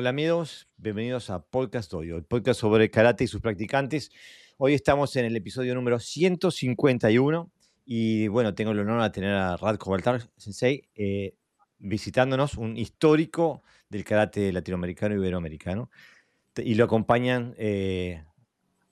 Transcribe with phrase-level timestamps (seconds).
[0.00, 4.10] Hola amigos, bienvenidos a Podcast Audio, el podcast sobre karate y sus practicantes.
[4.56, 7.52] Hoy estamos en el episodio número 151
[7.84, 11.34] y bueno, tengo el honor de tener a Radko Baltar Sensei eh,
[11.78, 15.90] visitándonos, un histórico del karate latinoamericano y iberoamericano.
[16.56, 18.24] Y lo acompañan eh,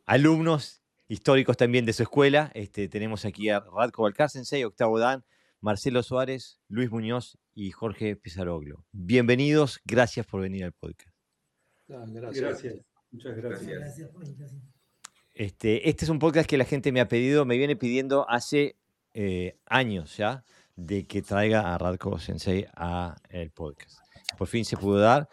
[0.05, 2.51] alumnos históricos también de su escuela.
[2.53, 5.25] Este, tenemos aquí a Radko Baltar Sensei, Octavo Dan,
[5.61, 8.85] Marcelo Suárez, Luis Muñoz y Jorge Pizaroglo.
[8.93, 11.08] Bienvenidos, gracias por venir al podcast.
[11.91, 12.77] Ah, gracias.
[13.11, 13.99] Muchas gracias.
[15.35, 18.77] Este, este es un podcast que la gente me ha pedido, me viene pidiendo hace
[19.15, 20.45] eh, años ya,
[20.77, 24.01] de que traiga a Radko Sensei a el podcast.
[24.37, 25.29] Por fin se pudo dar.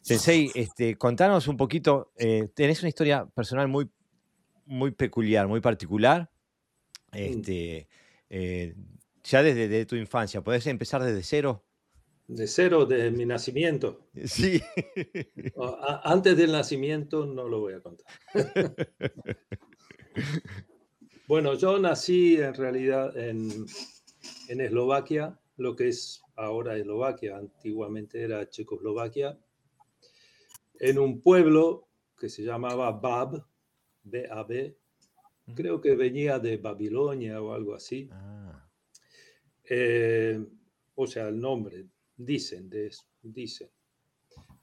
[0.00, 3.90] Sensei, este, contanos un poquito, eh, tenés una historia personal muy,
[4.64, 6.30] muy peculiar, muy particular.
[7.12, 7.16] Mm.
[7.16, 7.88] Este,
[8.30, 8.74] eh,
[9.22, 11.67] ya desde tu infancia, ¿podés empezar desde cero?
[12.28, 14.10] De cero, de mi nacimiento.
[14.26, 14.60] Sí.
[16.02, 18.06] Antes del nacimiento no lo voy a contar.
[21.26, 23.48] bueno, yo nací en realidad en,
[24.48, 29.38] en Eslovaquia, lo que es ahora Eslovaquia, antiguamente era Checoslovaquia,
[30.80, 33.42] en un pueblo que se llamaba Bab,
[34.02, 34.76] B-A-B,
[35.54, 38.08] creo que venía de Babilonia o algo así.
[38.12, 38.68] Ah.
[39.64, 40.44] Eh,
[40.94, 41.86] o sea, el nombre,
[42.18, 42.70] dicen,
[43.22, 43.70] dicen,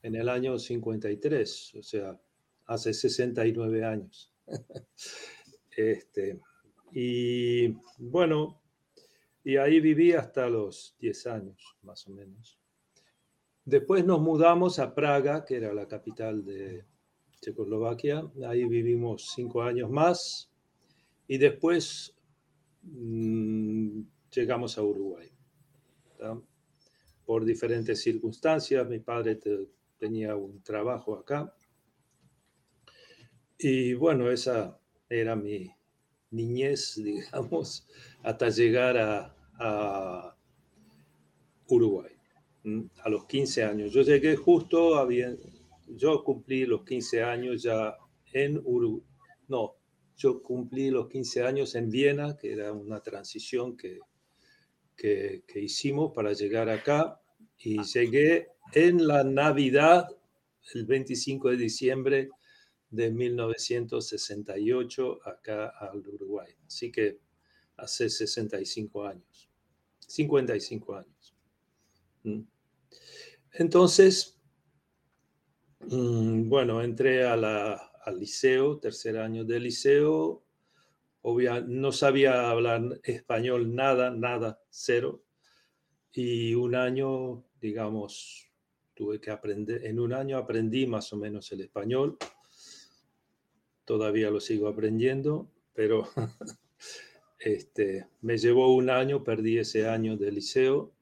[0.02, 2.20] en el año 53, o sea,
[2.66, 4.32] hace 69 años.
[5.76, 6.40] este,
[6.92, 7.68] y
[7.98, 8.60] bueno,
[9.42, 12.58] y ahí viví hasta los 10 años, más o menos.
[13.64, 16.84] Después nos mudamos a Praga, que era la capital de
[17.40, 18.30] Checoslovaquia.
[18.46, 20.52] Ahí vivimos cinco años más.
[21.26, 22.14] Y después
[22.82, 25.30] mmm, llegamos a Uruguay.
[27.26, 29.38] Por diferentes circunstancias, mi padre
[29.98, 31.52] tenía un trabajo acá.
[33.58, 34.78] Y bueno, esa
[35.08, 35.70] era mi
[36.30, 37.86] niñez, digamos,
[38.22, 40.32] hasta llegar a,
[41.68, 42.12] Uruguay,
[43.02, 43.92] a los 15 años.
[43.92, 45.34] Yo llegué justo, había,
[45.88, 47.96] yo cumplí los 15 años ya
[48.32, 49.02] en Uruguay.
[49.48, 49.74] No,
[50.16, 53.98] yo cumplí los 15 años en Viena, que era una transición que
[54.96, 57.20] que, hicimos para llegar acá
[57.58, 60.08] y llegué en la Navidad,
[60.74, 62.30] el 25 de diciembre
[62.90, 66.52] de 1968 acá al Uruguay.
[66.66, 67.18] Así que
[67.76, 69.50] hace 65 años,
[70.00, 71.36] 55 años.
[72.24, 72.40] ¿Mm?
[73.52, 74.38] Entonces,
[75.80, 77.74] mm, bueno, entré a la,
[78.04, 80.45] al liceo, tercer año del liceo,
[81.66, 85.24] no sabía hablar español nada, nada, cero.
[86.12, 88.48] Y un año, digamos,
[88.94, 92.16] tuve que aprender, en un año aprendí más o menos el español.
[93.84, 96.08] Todavía lo sigo aprendiendo, pero
[97.40, 100.92] este, me llevó un año, perdí ese año de liceo.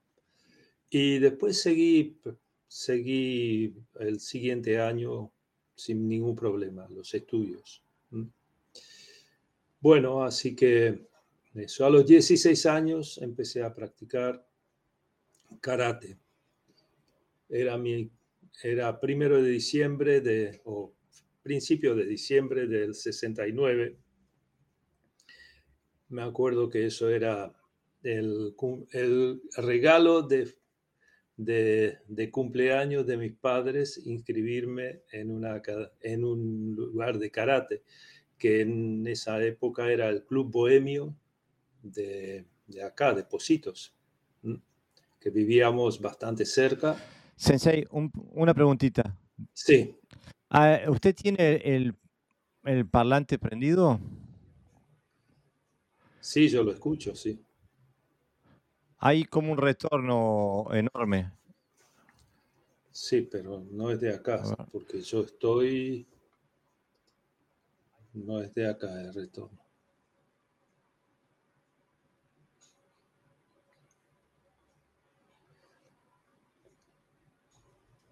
[0.89, 2.19] Y después seguí,
[2.67, 5.33] seguí el siguiente año
[5.77, 7.83] sin ningún problema, los estudios.
[9.85, 11.09] Bueno, así que
[11.55, 14.43] eso, a los 16 años empecé a practicar
[15.61, 16.17] karate.
[17.51, 18.11] Era, mi,
[18.63, 20.95] era primero de diciembre de, o
[21.43, 23.99] principio de diciembre del 69.
[26.09, 27.53] Me acuerdo que eso era
[28.03, 28.55] el,
[28.93, 30.55] el regalo de,
[31.37, 35.61] de, de, cumpleaños de mis padres, inscribirme en, una,
[36.01, 37.83] en un lugar de karate
[38.45, 41.17] que en esa época era el Club Bohemio
[41.83, 42.45] de,
[42.85, 43.95] acá, de Positos,
[45.19, 46.95] que vivíamos bastante cerca.
[47.37, 47.87] Sensei,
[48.33, 49.17] una preguntita.
[49.55, 49.99] Sí.
[50.89, 51.95] ¿Usted tiene el,
[52.65, 53.99] el parlante prendido?
[56.21, 57.43] Sí, yo lo escucho, sí.
[58.99, 61.33] Hay como un retorno enorme.
[62.91, 66.07] Sí, pero no es de acá, porque yo estoy
[68.15, 69.59] no es de acá el retorno.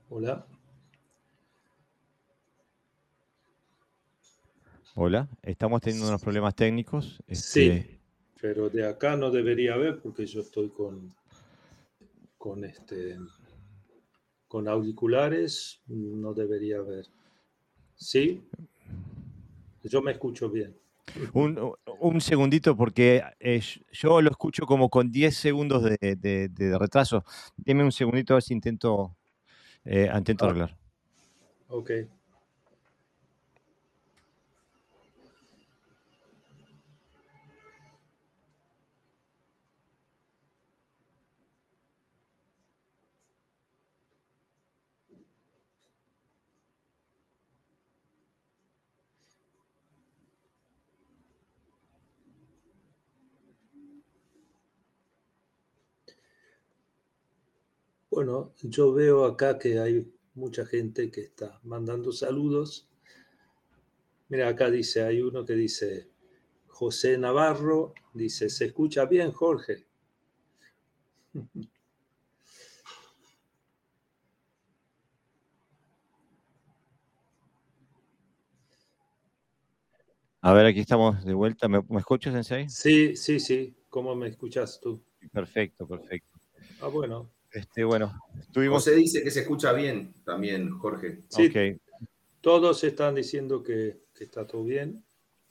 [0.08, 0.46] Hola.
[4.94, 7.22] Hola, estamos teniendo unos problemas técnicos.
[7.28, 8.00] Sí, este,
[8.38, 11.14] pero de acá no debería haber porque yo estoy con,
[12.36, 13.16] con, este,
[14.48, 17.06] con auriculares, no debería haber.
[17.94, 18.44] ¿Sí?
[19.82, 20.76] Yo me escucho bien.
[21.32, 23.60] Un, segundito, porque eh,
[23.92, 27.24] yo lo escucho como con 10 segundos de, retraso.
[27.56, 29.16] Dime un segundito a ver si intento,
[29.84, 30.48] eh, intento ah.
[30.48, 30.78] arreglar.
[31.68, 31.90] Ok.
[58.24, 62.88] Bueno, yo veo acá que hay mucha gente que está mandando saludos.
[64.28, 66.08] Mira, acá dice, hay uno que dice,
[66.68, 69.88] José Navarro, dice, ¿se escucha bien, Jorge?
[80.42, 81.66] A ver, aquí estamos de vuelta.
[81.66, 82.68] ¿Me, ¿me escuchas, Sensei?
[82.68, 83.74] Sí, sí, sí.
[83.88, 85.02] ¿Cómo me escuchas tú?
[85.32, 86.38] Perfecto, perfecto.
[86.80, 87.32] Ah, bueno.
[87.52, 88.82] Este, bueno, estuvimos.
[88.84, 91.20] José dice que se escucha bien también, Jorge.
[91.28, 91.50] Sí,
[92.40, 95.04] todos están diciendo que, que está todo bien.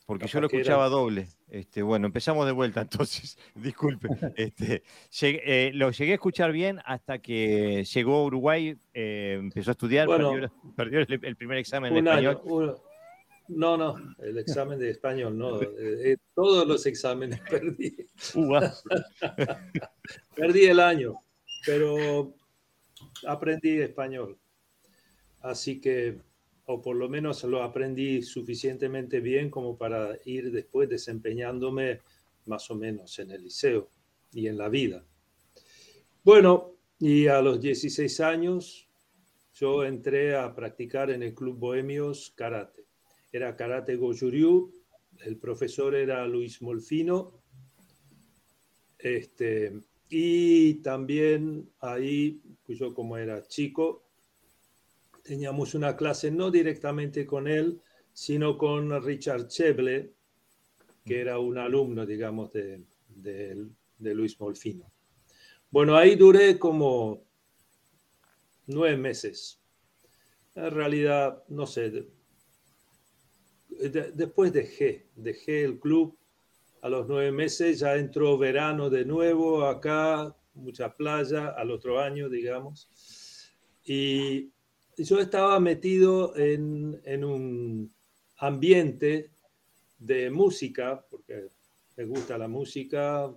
[0.06, 1.28] porque yo lo escuchaba doble.
[1.48, 3.38] Este, bueno, empezamos de vuelta entonces.
[3.56, 4.10] Disculpe.
[4.36, 9.72] Este, llegué- eh, lo llegué a escuchar bien hasta que llegó a Uruguay, eh, empezó
[9.72, 10.32] a estudiar, Bueno.
[10.32, 12.42] perdió, perdió el, el primer examen en Un español.
[12.44, 12.76] año.
[13.50, 15.62] no, no, el examen de español, no.
[15.62, 17.96] eh, eh, todos los exámenes perdí.
[20.36, 21.16] Perdí el año,
[21.66, 22.36] pero
[23.28, 24.38] aprendí español.
[25.42, 26.20] Así que,
[26.66, 32.02] o por lo menos lo aprendí suficientemente bien como para ir después desempeñándome
[32.46, 33.90] más o menos en el liceo
[34.34, 35.04] y en la vida.
[36.24, 38.88] Bueno, y a los 16 años
[39.54, 42.86] yo entré a practicar en el Club Bohemios Karate.
[43.32, 44.72] Era Karate Goju-Ryu,
[45.26, 47.42] el profesor era Luis Molfino.
[48.98, 49.82] Este,
[50.12, 54.04] y también ahí, pues yo como era chico,
[55.24, 57.80] teníamos una clase no directamente con él,
[58.14, 60.12] sino con Richard Cheble,
[61.06, 63.68] que era un alumno, digamos, de, de-
[64.00, 64.92] Luis Molfino.
[65.70, 67.24] Bueno, ahí duré como
[68.68, 69.60] nueve meses.
[70.56, 72.08] En realidad, no sé, de-
[73.70, 76.18] de- después dejé, dejé el club
[76.82, 82.28] a los nueve meses, ya entró verano de nuevo acá, mucha playa, al otro año,
[82.28, 82.90] digamos.
[83.86, 84.50] Y
[84.98, 87.94] yo estaba metido en, en un
[88.38, 89.30] ambiente
[90.00, 91.50] de música, porque
[91.98, 93.32] me gusta la música,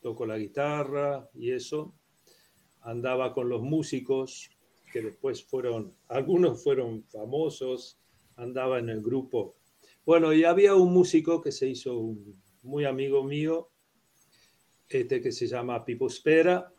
[0.00, 1.94] toco la guitarra y eso.
[2.82, 4.50] Andaba con los músicos
[4.92, 7.98] que después fueron, algunos fueron famosos,
[8.36, 9.56] andaba en el grupo.
[10.06, 13.70] Bueno, y había un músico que se hizo un, muy amigo mío,
[14.88, 16.72] este que se llama Pipo Spera,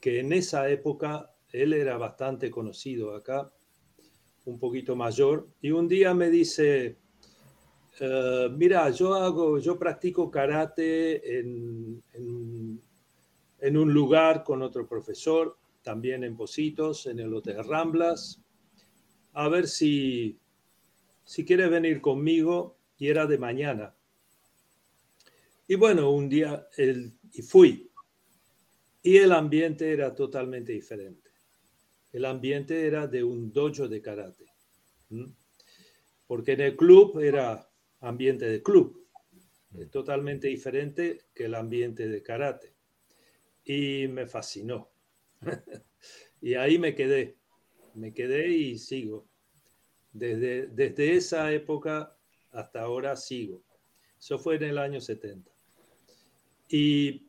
[0.00, 3.52] que en esa época él era bastante conocido acá,
[4.46, 6.96] un poquito mayor, y un día me dice,
[8.00, 12.80] eh, mira, yo hago, yo practico karate en, en,
[13.58, 18.40] en un lugar con otro profesor, también en Positos, en el Hotel Ramblas,
[19.32, 20.38] a ver si,
[21.24, 23.94] si quieres venir conmigo, y era de mañana.
[25.70, 26.66] Y bueno, un día
[27.32, 27.92] y fui.
[29.04, 31.30] Y el ambiente era totalmente diferente.
[32.10, 34.46] El ambiente era de un dojo de karate.
[36.26, 39.06] Porque en el club era ambiente de club.
[39.92, 42.74] Totalmente diferente que el ambiente de karate.
[43.64, 44.90] Y me fascinó.
[46.40, 47.36] y ahí me quedé.
[47.94, 49.28] Me quedé y sigo.
[50.12, 52.18] Desde, desde esa época
[52.50, 53.62] hasta ahora sigo.
[54.18, 55.49] Eso fue en el año 70.
[56.70, 57.26] Y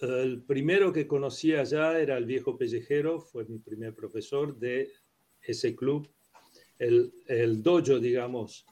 [0.00, 4.92] el primero que conocí allá era el viejo pellejero, fue mi primer profesor de
[5.42, 6.08] ese club.
[6.78, 8.64] El, el dojo, digamos,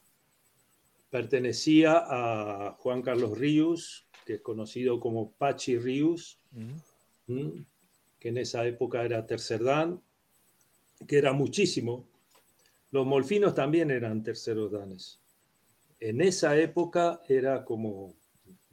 [1.11, 6.41] pertenecía a Juan Carlos Ríos, que es conocido como Pachi Ríos,
[7.27, 10.01] que en esa época era tercer dan,
[11.09, 12.09] que era muchísimo.
[12.93, 15.21] Los molfinos también eran terceros danes.
[15.99, 18.15] En esa época era como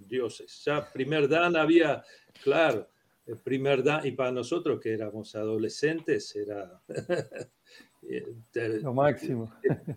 [0.08, 0.64] dioses.
[0.66, 2.04] Ya primer dan había,
[2.44, 2.88] claro,
[3.26, 6.82] el primer dan, y para nosotros que éramos adolescentes era
[8.02, 8.26] eh,
[8.82, 9.54] Lo máximo.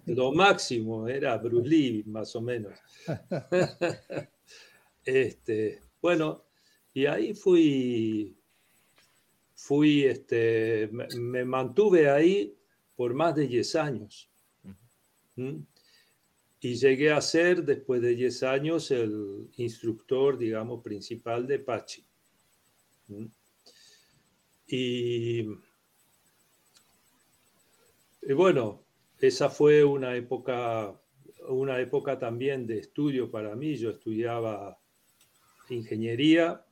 [0.06, 2.78] lo máximo, era Bruce Lee, más o menos.
[5.04, 6.44] este, bueno,
[6.92, 8.36] y ahí fui,
[9.54, 12.54] fui, este, me, me mantuve ahí
[12.94, 14.30] por más de 10 años.
[15.36, 15.60] ¿Mm?
[16.64, 22.06] Y llegué a ser, después de 10 años, el instructor, digamos, principal de Pachi.
[23.08, 23.26] ¿Mm?
[24.68, 25.44] Y
[28.32, 28.84] bueno,
[29.18, 30.98] esa fue una época,
[31.48, 33.74] una época también de estudio para mí.
[33.74, 34.78] Yo estudiaba
[35.68, 36.64] ingeniería.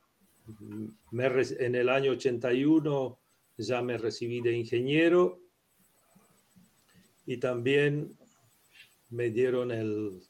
[0.61, 3.19] en el año 81
[3.59, 5.43] ya me recibí de ingeniero
[7.27, 8.17] y también
[9.11, 10.23] me dieron el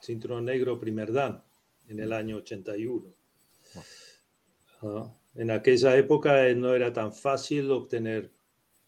[0.00, 1.42] cinturón negro primer dan
[1.88, 3.14] en el año 81.
[4.82, 8.32] Ah, en aquella época no era tan fácil obtener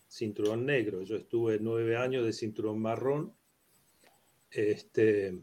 [0.09, 1.03] cinturón negro.
[1.03, 3.35] Yo estuve nueve años de cinturón marrón.
[4.51, 5.39] Este,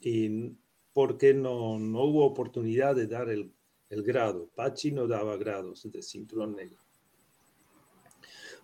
[0.00, 0.54] y
[0.92, 3.52] porque no, no hubo oportunidad de dar el,
[3.88, 4.50] el, grado.
[4.54, 6.78] Pachi no daba grados de cinturón negro.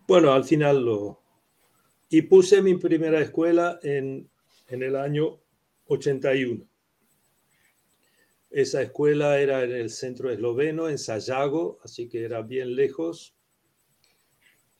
[0.07, 1.23] Bueno, al final lo...
[2.09, 4.31] Y puse mi primera escuela en,
[4.69, 5.39] en el año
[5.87, 6.65] 81.
[8.51, 13.37] Esa escuela era en el centro esloveno, en Sayago, así que era bien lejos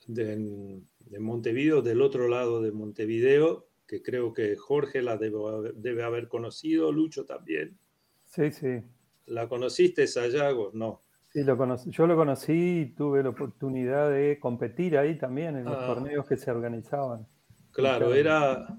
[0.07, 0.81] de,
[1.19, 7.25] Montevideo, del otro lado de Montevideo, que creo que Jorge la debe, haber conocido, Lucho
[7.25, 7.77] también.
[8.25, 8.81] Sí, sí.
[9.27, 10.71] ¿La conociste, Sayago?
[10.73, 11.01] No.
[11.31, 11.91] Sí, lo conocí.
[11.91, 15.87] yo lo conocí y tuve la oportunidad de competir ahí también en los ah.
[15.87, 17.27] torneos que se organizaban.
[17.77, 18.77] Claro, era,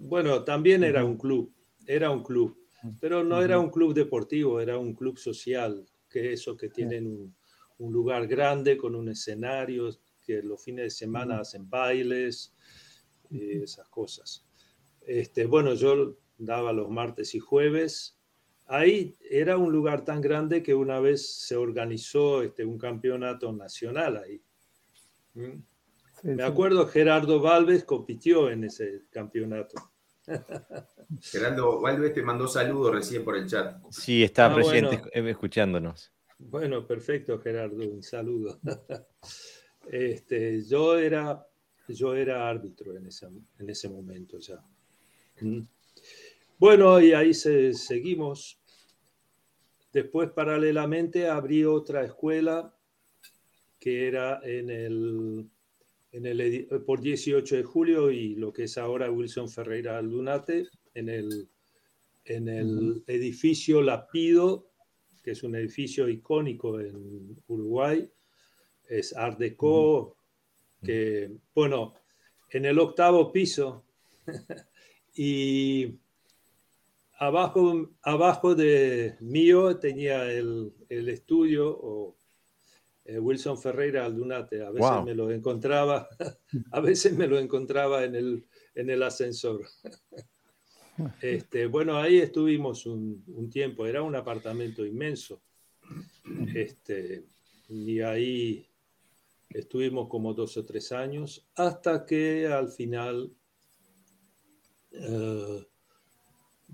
[0.00, 1.54] bueno, también era un club,
[1.86, 2.56] era un club,
[3.00, 7.36] pero no era un club deportivo, era un club social, que eso que tienen un,
[7.78, 9.90] un lugar grande con un escenario,
[10.42, 12.54] los fines de semana hacen bailes,
[13.30, 14.46] y esas cosas.
[15.00, 18.18] Este, bueno, yo daba los martes y jueves.
[18.66, 24.16] Ahí era un lugar tan grande que una vez se organizó este, un campeonato nacional
[24.18, 24.42] ahí.
[25.34, 25.62] ¿Mm?
[26.22, 29.92] Me acuerdo Gerardo Valves compitió en ese campeonato.
[31.20, 33.82] Gerardo Valves te mandó saludos recién por el chat.
[33.90, 36.12] Sí, está ah, presente escuchándonos.
[36.38, 38.58] Bueno, perfecto, Gerardo, un saludo.
[39.90, 41.44] Este, yo, era,
[41.88, 43.08] yo era árbitro en,
[43.58, 44.62] en ese momento ya.
[45.40, 45.62] Mm.
[46.58, 48.60] Bueno, y ahí se, seguimos.
[49.90, 52.76] Después, paralelamente, abrí otra escuela
[53.80, 55.50] que era en el,
[56.12, 61.08] en el, por 18 de julio y lo que es ahora Wilson Ferreira Aldunate, en
[61.08, 61.48] el,
[62.24, 64.70] en el edificio Lapido,
[65.22, 68.08] que es un edificio icónico en Uruguay,
[68.88, 70.16] es Art Deco,
[70.82, 71.94] que, bueno,
[72.50, 73.84] en el octavo piso.
[75.12, 75.98] Y
[77.18, 82.19] abajo, abajo de mío tenía el, el estudio o eh,
[83.18, 84.62] Wilson Ferreira Aldunate.
[84.62, 86.08] A veces me lo encontraba,
[86.72, 89.66] a veces me lo encontraba en el, en el ascensor.
[91.22, 95.40] Este, bueno, ahí estuvimos un, un, tiempo, era un apartamento inmenso.
[96.54, 97.24] Este,
[97.70, 98.70] y ahí
[99.50, 103.32] Estuvimos como dos o tres años hasta que al final,
[104.92, 105.66] eh,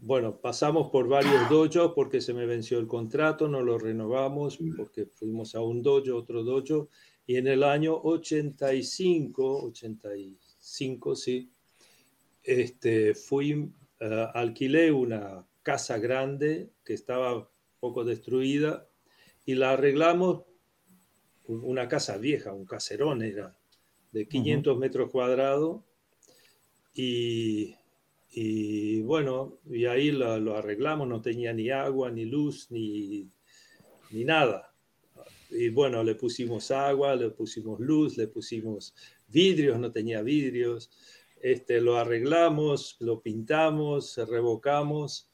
[0.06, 5.06] bueno, pasamos por varios dojos porque se me venció el contrato, no lo renovamos porque
[5.06, 6.90] fuimos a un dojo, otro dojo,
[7.26, 11.50] y en el año 85, 85, sí,
[12.44, 18.86] este, fui, uh, alquilé una casa grande que estaba poco destruida
[19.44, 20.44] y la arreglamos
[21.48, 23.58] una casa vieja, un caserón era,
[24.12, 25.82] de 500 metros cuadrados.
[26.94, 27.74] Y,
[28.30, 33.30] y, bueno, y ahí lo, arreglamos, no tenía ni agua, ni luz, ni,
[34.10, 34.74] ni nada.
[35.50, 38.94] Y bueno, le pusimos agua, le pusimos luz, le pusimos
[39.28, 40.90] vidrios, no tenía vidrios.
[41.40, 45.30] Este, lo arreglamos, lo pintamos, revocamos.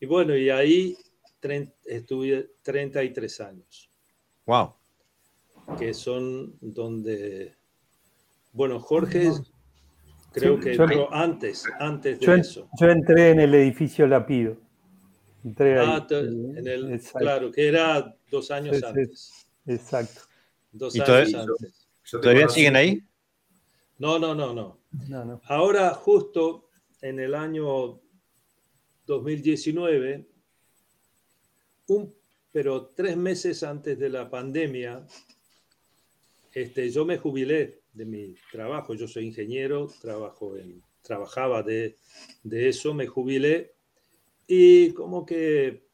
[0.00, 0.96] Y bueno, y ahí
[1.84, 3.90] estuve 33 años.
[4.46, 4.80] ¡Wow!
[5.78, 7.56] que son donde,
[8.52, 9.30] bueno, Jorge
[10.32, 12.68] creo que entró antes, antes de eso.
[12.80, 14.56] Yo entré en el edificio Lapido.
[15.44, 19.46] Entré ah, en el, claro, que era dos años antes.
[19.66, 20.22] Exacto.
[20.72, 21.88] Dos años antes.
[22.10, 23.02] ¿Todavía siguen ahí?
[23.98, 25.40] No, no, no, no, no.
[25.44, 26.70] Ahora, justo
[27.00, 28.00] en el año
[29.06, 30.26] 2019,
[31.88, 32.14] un,
[32.52, 35.06] pero tres meses antes de la pandemia,
[36.52, 40.54] este, yo me jubilé de mi trabajo, yo soy ingeniero, trabajo
[41.02, 41.96] trabajaba de,
[42.44, 43.74] eso, me jubilé
[44.46, 45.84] y como que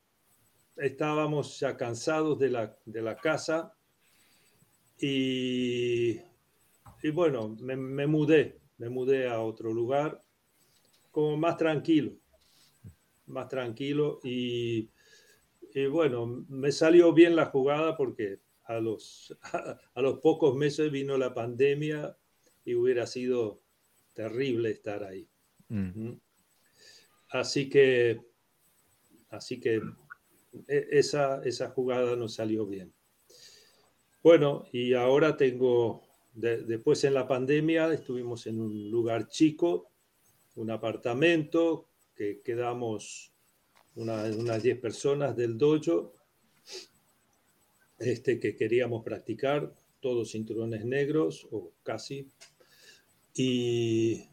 [0.77, 3.73] estábamos ya cansados de la, casa
[4.99, 6.21] y,
[7.03, 10.21] y bueno, me, mudé, me mudé a otro lugar
[11.11, 12.13] como más tranquilo,
[13.27, 14.91] más tranquilo y,
[15.73, 19.37] y bueno, me salió bien la jugada porque a los,
[19.95, 22.17] a, los pocos meses vino la pandemia
[22.65, 23.63] y hubiera sido
[24.13, 25.29] terrible estar ahí.
[25.69, 26.09] Mm.
[26.09, 26.21] ¿Mm?
[27.31, 28.21] Así que,
[29.31, 29.81] así que
[30.69, 32.93] e- esa, esa jugada no salió bien.
[34.23, 36.03] Bueno, y ahora tengo,
[36.35, 39.91] de- después en la pandemia estuvimos en un lugar chico,
[40.57, 43.33] un apartamento, que quedamos
[43.95, 46.15] una- unas 10 personas del dojo,
[47.99, 52.31] este, que queríamos practicar, todos cinturones negros o casi.
[53.35, 54.29] Y,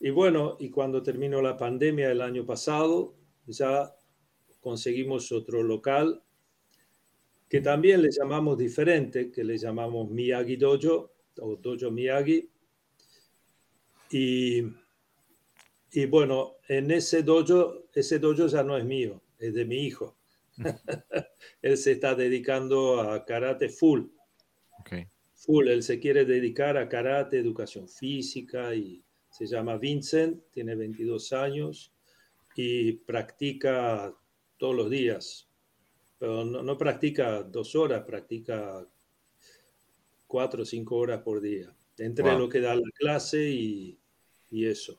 [0.00, 3.14] y bueno, y cuando terminó la pandemia el año pasado,
[3.46, 3.94] ya
[4.60, 6.22] conseguimos otro local
[7.48, 12.50] que también le llamamos diferente, que le llamamos Miyagi Dojo o Dojo Miyagi.
[14.10, 14.62] Y,
[15.92, 20.17] y bueno, en ese dojo, ese dojo ya no es mío, es de mi hijo.
[21.62, 24.06] Él se está dedicando a karate full,
[24.80, 24.92] Ok.
[25.34, 25.68] full.
[25.68, 31.92] Él se quiere dedicar a karate, educación física y se llama Vincent, tiene 22 años
[32.56, 34.14] y practica
[34.56, 35.48] todos los días.
[36.18, 38.84] Pero no, no practica dos horas, practica
[40.26, 41.72] cuatro o cinco horas por día.
[41.98, 42.38] Entre Wow.
[42.38, 43.98] lo que da la clase y,
[44.50, 44.98] y eso.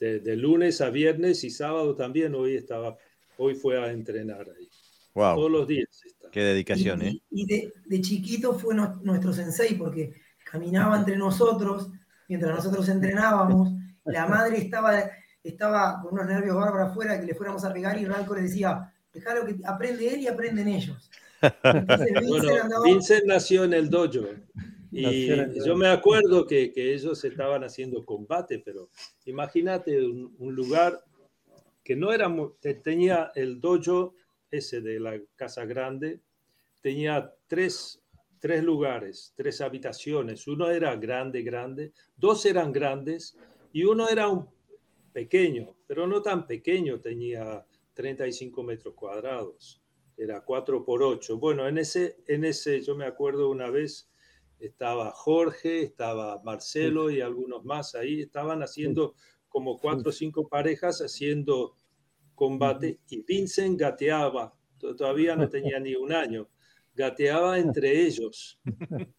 [0.00, 2.34] De, de lunes a viernes y sábado también.
[2.34, 2.96] Hoy estaba,
[3.38, 4.68] hoy fue a entrenar ahí.
[5.14, 5.48] Todos Wow.
[5.48, 6.30] los días está.
[6.30, 7.20] Qué dedicación, ¿eh?
[7.30, 10.12] Y, y de, de chiquito fue no- nuestro sensei porque
[10.44, 11.88] caminaba entre nosotros
[12.28, 13.72] mientras nosotros entrenábamos.
[14.04, 15.02] La madre estaba,
[15.42, 18.92] estaba con unos nervios bárbaros afuera que le fuéramos a pegar y Ranco le decía,
[19.12, 21.10] dejalo que aprende él y aprenden ellos.
[21.42, 24.26] Entonces Vincent Bueno, andaba- Vincent nació en el dojo
[24.90, 25.28] y
[25.66, 28.88] yo me acuerdo que, que ellos estaban haciendo combate, pero
[29.26, 30.98] imagínate un, un lugar
[31.88, 32.30] que no era,
[32.84, 34.14] tenía el dojo
[34.50, 36.20] ese de la casa grande,
[36.82, 38.02] tenía tres,
[38.38, 40.46] tres lugares, tres habitaciones.
[40.46, 43.38] Uno era grande, grande, dos eran grandes
[43.72, 44.50] y uno era un
[45.14, 49.80] pequeño, pero no tan pequeño, tenía 35 metros cuadrados
[50.14, 51.38] era 4 por 8.
[51.38, 54.10] Bueno, en ese, en ese, yo me acuerdo una vez,
[54.58, 59.14] estaba Jorge, estaba Marcelo y algunos más ahí, estaban haciendo
[59.48, 61.77] como cuatro o cinco parejas haciendo
[62.38, 66.48] combate y Vincent gateaba, to- todavía no tenía ni un año,
[66.94, 68.60] gateaba entre ellos.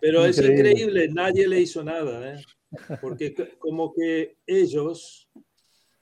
[0.00, 0.70] Pero es Increíble.
[0.70, 2.42] increíble, nadie le hizo nada, ¿eh?
[3.00, 5.28] porque como que ellos,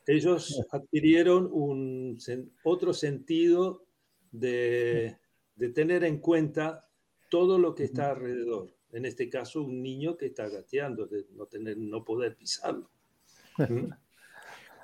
[0.06, 2.18] ellos adquirieron un,
[2.64, 3.84] otro sentido
[4.30, 5.16] de,
[5.56, 6.88] de tener en cuenta
[7.30, 8.74] todo lo que está alrededor.
[8.92, 12.90] En este caso, un niño que está gateando, de no, tener, no poder pisarlo.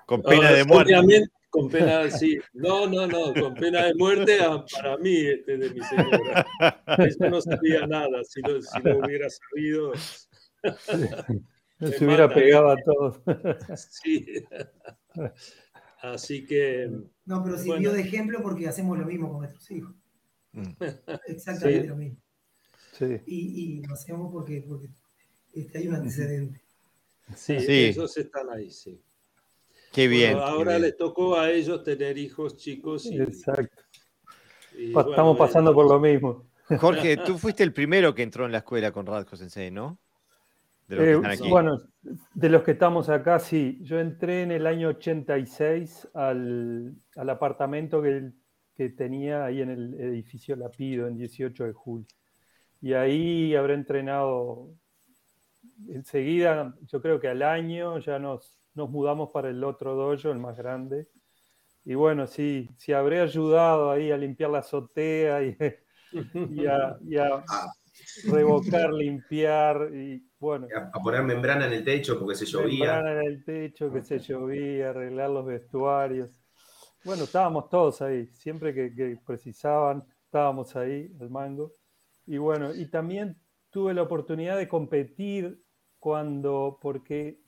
[0.07, 1.29] Con pena de muerte.
[1.51, 2.39] Con pena, sí.
[2.53, 4.39] No, no, no, con pena de muerte
[4.73, 6.47] para mí, este de mi señora.
[6.99, 8.23] Eso no sabía nada.
[8.25, 12.35] Si lo, si lo hubiera sabido, Se hubiera mata.
[12.35, 13.21] pegado a todos.
[13.79, 14.27] sí.
[16.03, 16.91] Así que,
[17.25, 17.93] No, pero sirvió Bueno.
[17.93, 19.95] de ejemplo porque hacemos lo mismo con nuestros hijos.
[20.53, 20.73] Mm.
[21.27, 21.89] Exactamente Sí.
[21.89, 22.19] lo mismo.
[22.93, 23.21] Sí.
[23.27, 24.89] Y, y lo hacemos porque, porque
[25.55, 26.61] este, hay un antecedente.
[27.35, 27.85] sí, Sí.
[27.87, 29.01] esos están ahí, sí.
[29.97, 30.33] Qué bien.
[30.35, 30.83] Bueno, qué ahora bien.
[30.83, 33.83] les tocó a ellos tener hijos chicos y, Exacto.
[34.79, 36.45] y, Pa- bueno, Estamos pasando por lo mismo.
[36.79, 39.99] Jorge, tú fuiste el primero que entró en la escuela con Radko Sensei, ¿no?
[40.87, 41.49] De los que Eh, están aquí.
[41.49, 41.81] bueno,
[42.35, 43.79] de los que estamos acá, sí.
[43.81, 48.33] Yo entré en el año 86 al, al apartamento que,
[48.75, 52.07] que tenía ahí en el edificio Lapido, en 18 de julio.
[52.83, 54.75] Y ahí habré entrenado
[55.89, 60.39] enseguida, yo creo que al año ya nos, nos mudamos para el otro dojo, el
[60.39, 61.09] más grande.
[61.85, 65.57] Y bueno, sí, sí habré ayudado ahí a limpiar la azotea y,
[66.51, 67.73] y a, y a Ah,
[68.25, 70.67] revocar, limpiar y bueno.
[70.75, 72.95] a, poner membrana en el techo porque se llovía.
[72.95, 76.43] Membrana en el techo, que se llovía, arreglar los vestuarios.
[77.05, 81.73] Bueno, estábamos todos ahí, siempre que, que precisaban, estábamos ahí, al mango.
[82.27, 85.63] Y bueno, y también tuve la oportunidad de competir
[85.99, 87.41] cuando, porque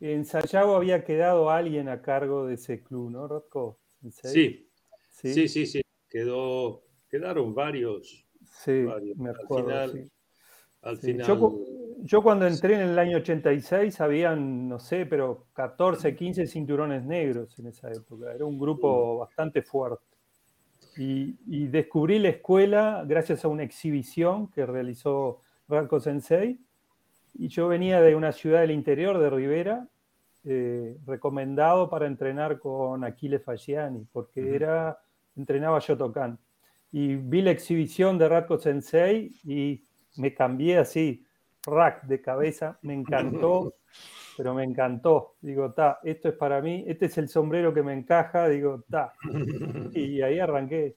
[0.00, 3.78] en Sayago había quedado alguien a cargo de ese club, ¿no, Rotko?
[4.10, 4.68] Sí,
[5.10, 5.80] sí, sí, sí, sí.
[6.08, 9.16] Quedó, quedaron varios sí, varios.
[9.16, 9.66] me Al acuerdo.
[9.68, 10.10] final, sí.
[10.82, 11.26] al Sí, final.
[11.26, 11.58] Yo,
[12.02, 17.58] yo cuando entré en el año 86 habían, no sé, pero 14, 15 cinturones negros
[17.58, 18.32] en esa época.
[18.32, 20.04] Era un grupo bastante fuerte.
[20.96, 26.60] Y, y descubrí la escuela gracias a una exhibición que realizó Radko Sensei.
[27.34, 29.88] Y yo venía de una ciudad del interior de Rivera,
[30.44, 34.54] eh, recomendado para entrenar con Aquile Fasciani, porque Ujú.
[34.54, 34.98] era,
[35.36, 36.38] entrenaba Shotokan.
[36.92, 39.82] Y vi la exhibición de Radko Sensei y
[40.16, 41.24] me cambié así.
[41.66, 43.72] rack de cabeza, me encantó,
[44.36, 45.34] pero me encantó.
[45.40, 49.14] Digo, ta, esto es para mí, este es el sombrero que me encaja, digo, ta.
[49.94, 50.94] Y ahí arranqué.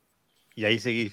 [0.55, 1.09] Y ahí seguí.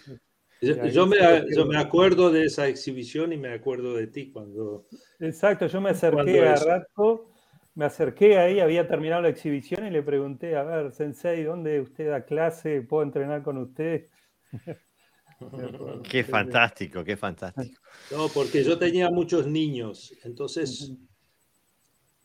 [0.61, 1.17] Yo, me,
[1.55, 4.87] yo, me, acuerdo de esa exhibición y me acuerdo de ti cuando...
[5.19, 7.31] Exacto, yo me acerqué a Ratko,
[7.75, 12.09] me acerqué ahí, había terminado la exhibición y le pregunté, a ver, Sensei, ¿dónde usted
[12.09, 12.83] da clase?
[12.83, 14.09] ¿Puedo entrenar con usted?
[16.09, 17.83] qué fantástico, qué fantástico.
[18.11, 20.93] No, porque yo tenía muchos niños, entonces,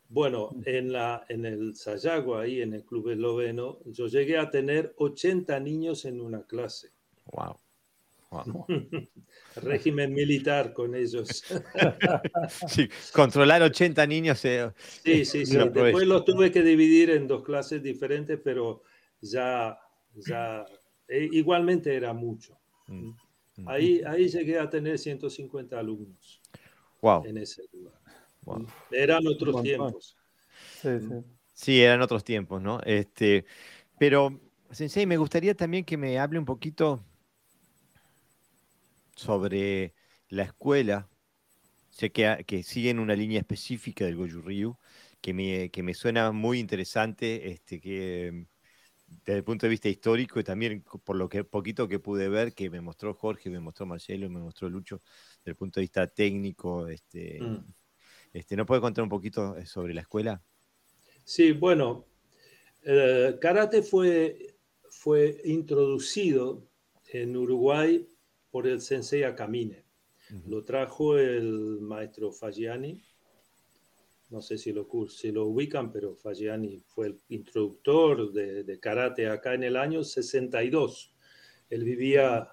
[0.07, 4.93] bueno, en, la, en el Sayago, ahí en el club esloveno, yo llegué a tener
[4.97, 6.91] 80 niños en una clase.
[7.33, 7.57] Wow.
[9.55, 11.43] Régimen militar con ellos.
[12.67, 14.43] Sí, controlar 80 niños.
[14.45, 14.69] Eh,
[15.03, 15.57] sí, sí, sí.
[15.57, 18.83] Después los tuve que dividir en dos clases diferentes, pero
[19.21, 19.77] ya,
[20.15, 20.65] ya
[21.07, 22.57] eh, igualmente era mucho.
[22.87, 23.11] Mm,
[23.57, 23.67] mm.
[23.67, 26.41] Ahí, ahí llegué a tener 150 alumnos.
[27.01, 27.25] Wow.
[27.25, 27.99] En ese lugar.
[28.45, 28.65] Mm.
[28.91, 30.17] Eran otros tiempos.
[30.81, 31.15] Sí, sí.
[31.53, 32.79] sí, eran otros tiempos, ¿no?
[32.85, 33.45] Este,
[33.97, 34.39] pero,
[34.71, 37.03] Sensei, me gustaría también que me hable un poquito
[39.19, 39.93] sobre
[40.29, 41.09] la escuela.
[41.89, 44.77] Sé que, que siguen una línea específica del Goju Ryu
[45.21, 48.45] que me, que me suena muy interesante, este, que
[49.25, 52.53] desde el punto de vista histórico y también por lo que poquito que pude ver,
[52.53, 55.01] que me mostró Jorge, me mostró Marcelo, me mostró Lucho,
[55.39, 57.65] desde el punto de vista técnico, este, mm.
[58.33, 60.41] este, ¿no puede contar un poquito eh, sobre la escuela?
[61.23, 62.05] Sí, bueno,
[62.83, 64.55] eh, karate fue,
[64.89, 66.67] fue introducido
[67.11, 68.07] en Uruguay
[68.51, 69.85] por el sensei Akamine.
[70.47, 73.01] Lo trajo el maestro Fagiani.
[74.29, 79.55] No sé si lo, si lo ubican, pero Fagiani fue el introductor de, karate acá
[79.55, 81.15] en el año 62.
[81.69, 82.47] Él vivía,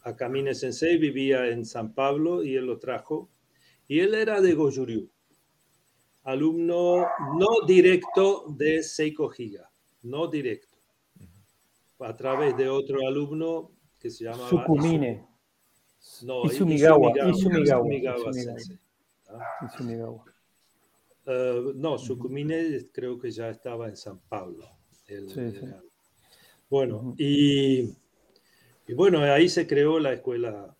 [0.00, 3.30] Akamine Sensei vivía en San Pablo y él lo trajo.
[3.86, 5.08] Y él era de Goju-ryu,
[6.24, 7.06] alumno
[7.38, 9.70] no directo de Seiko Higa,
[10.02, 10.78] no directo.
[12.00, 15.31] A través de otro alumno que se llama Sukumine.
[16.22, 17.12] No, Isumigawa.
[17.30, 17.86] Isumigawa.
[19.66, 20.24] Isumigawa.
[21.24, 24.68] Uh, no, Sukumine creo que ya estaba en San Pablo.
[25.06, 25.66] El, sí, sí.
[26.68, 27.82] Bueno, y,
[28.86, 30.76] y, bueno, ahí se creó la escuela,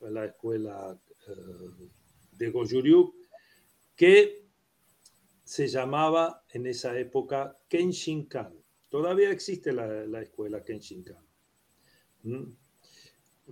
[0.00, 1.88] la escuela uh,
[2.32, 3.14] de Goju-ryu,
[3.94, 4.44] que
[5.44, 8.54] se llamaba en esa época Kenshinkan.
[8.88, 11.24] Todavía existe la, la escuela Kenshinkan.
[12.24, 12.44] ¿Mm?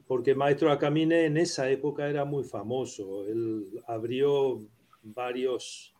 [0.07, 3.25] Porque Maestro Akamine en esa época era muy famoso.
[3.25, 4.63] Él abrió
[5.03, 5.95] varios,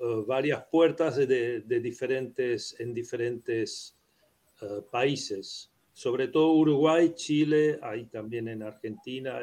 [0.00, 3.96] uh, varias puertas de, de, diferentes, en diferentes
[4.62, 9.38] uh, países, sobre todo Uruguay, Chile, hay también en Argentina,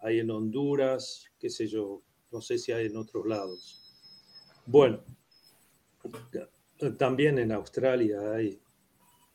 [0.00, 3.80] hay en Honduras, qué sé yo, no sé si hay en otros lados.
[4.66, 5.02] Bueno,
[6.98, 8.60] también en Australia hay,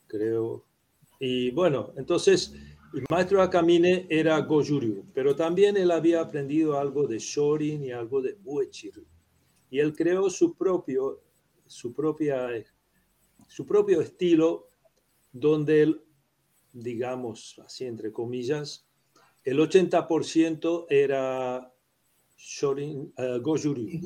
[0.08, 0.66] creo.
[1.20, 2.54] Y bueno, entonces
[2.94, 8.22] el maestro Akamine era Gojuryu, pero también él había aprendido algo de Shorin y algo
[8.22, 9.06] de Uechiru.
[9.70, 11.22] Y él creó su propio,
[11.68, 12.50] su propia,
[13.48, 14.70] su propio estilo,
[15.32, 16.02] donde él,
[16.74, 18.88] digamos así entre comillas,
[19.44, 21.72] el 80% era
[22.38, 24.02] Shorin, uh, Gojuryu.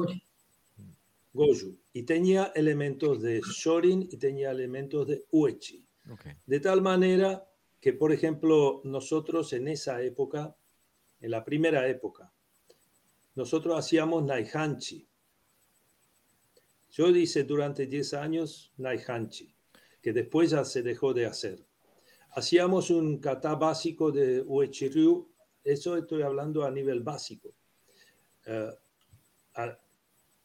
[1.33, 1.75] Goju.
[1.93, 5.83] Y tenía elementos de Shorin y tenía elementos de Uechi.
[6.45, 7.43] De tal manera
[7.83, 10.55] que, por ejemplo, nosotros en esa época,
[11.19, 12.31] en la primera época,
[13.35, 15.05] nosotros hacíamos Naihanchi.
[16.91, 19.53] Yo hice durante 10 años Naihanchi,
[20.01, 21.67] que después ya se dejó de hacer.
[22.29, 25.29] Hacíamos un kata básico de Uechiryu,
[25.61, 27.53] eso estoy hablando a nivel básico.
[29.55, 29.77] A,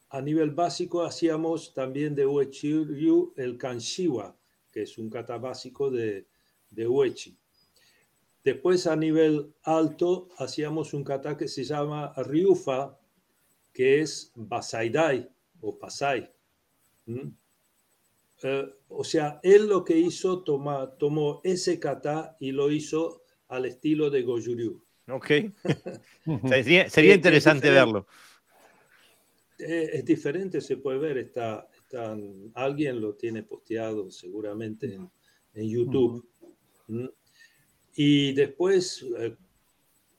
[0.09, 4.37] a, nivel básico hacíamos también de Uechiryu el Kanshiwa,
[4.69, 6.27] que es un kata básico de,
[6.69, 7.37] de Uechi.
[8.43, 12.97] Después a nivel alto hacíamos un kata que se llama Ryufa,
[13.73, 15.29] que es Basaidai
[15.61, 16.31] o Pasai.
[17.05, 17.29] ¿Mm?
[18.43, 23.65] Eh, o sea, él lo que hizo, toma, tomó ese kata y lo hizo al
[23.65, 24.81] estilo de Gojuryu.
[25.09, 25.27] Ok.
[26.63, 28.07] sería, interesante verlo.
[29.57, 31.17] Es, diferente, se puede ver.
[31.17, 31.67] Está,
[32.53, 35.09] alguien lo tiene posteado seguramente en,
[35.53, 36.28] YouTube.
[37.95, 39.35] Y después eh,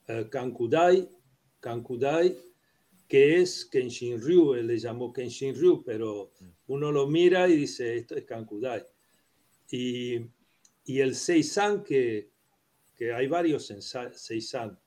[0.07, 1.09] eh, Kankudai,
[1.59, 2.37] Kankudai,
[3.07, 6.31] que es Kenshin Ryu, él le llamó Kenshin Ryu, pero
[6.67, 8.83] uno lo mira y dice, esto es Kankudai.
[9.69, 10.17] Y,
[10.85, 12.29] y el Seisan, que,
[12.95, 14.79] que hay varios Seisan,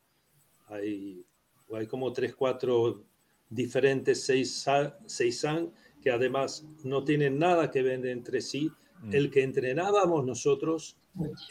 [0.69, 1.25] hay,
[1.73, 3.05] hay como tres, cuatro
[3.51, 8.71] diferentes Seisan que además no tienen nada que ver entre sí.
[9.03, 9.15] Mm.
[9.15, 10.99] El que entrenábamos nosotros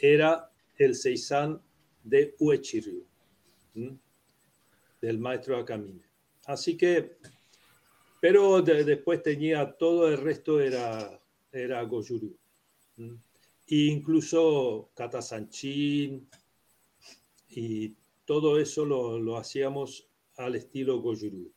[0.00, 1.60] era el Seisan
[2.02, 3.04] de Uechiryu,
[5.00, 6.02] del maestro Akamine.
[6.46, 7.16] Así que,
[8.20, 11.20] pero de- después tenía todo el resto era,
[11.52, 11.88] era.
[13.66, 16.28] E incluso Kata Sanchin
[17.48, 21.50] y todo eso lo, lo hacíamos al estilo Gojuru.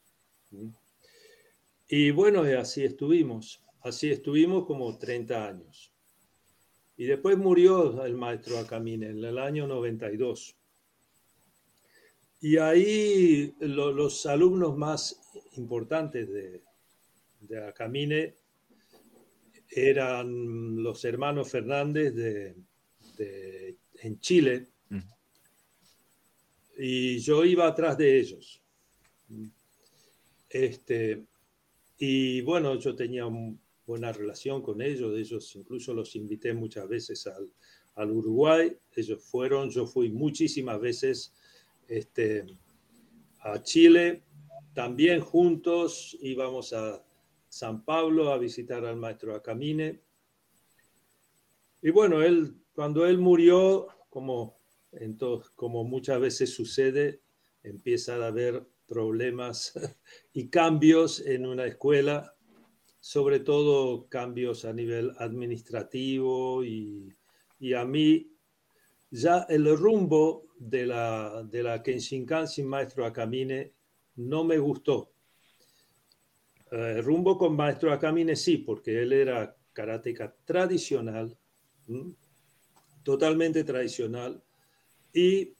[1.89, 3.61] Y bueno, así estuvimos.
[3.81, 5.93] Así estuvimos como 30 años.
[6.97, 10.55] Y después murió el maestro Akamine en el año 92.
[12.41, 15.19] Y ahí lo- los alumnos más
[15.57, 16.63] importantes de,
[17.41, 18.35] de Akamine
[19.69, 22.55] eran los hermanos Fernández de,
[23.17, 24.67] de- en Chile.
[24.89, 24.99] Mm.
[26.79, 28.61] Y yo iba atrás de ellos.
[30.49, 31.25] Este,
[31.97, 33.25] y bueno, yo tenía
[33.87, 37.49] buena relación con ellos, ellos incluso los invité muchas veces al,
[37.95, 41.33] al Uruguay, ellos fueron, yo fui muchísimas veces
[41.87, 42.45] este,
[43.39, 44.23] a Chile,
[44.73, 47.03] también juntos íbamos a
[47.47, 50.01] San Pablo a visitar al maestro Acamine.
[51.81, 54.59] Y bueno, él, cuando él murió, como,
[54.91, 57.21] en to- como muchas veces sucede,
[57.63, 59.73] empieza a haber problemas
[60.33, 62.36] y cambios en una escuela,
[63.07, 67.07] sobre todo cambios a nivel administrativo y,
[67.57, 68.29] y a mí
[69.09, 73.71] ya el rumbo de la, de la Kenshinkan sin maestro Akamine
[74.17, 75.13] no me gustó.
[76.69, 81.37] Eh, rumbo con maestro Akamine sí, porque él era karateca tradicional,
[83.03, 84.43] totalmente tradicional,
[85.13, 85.53] y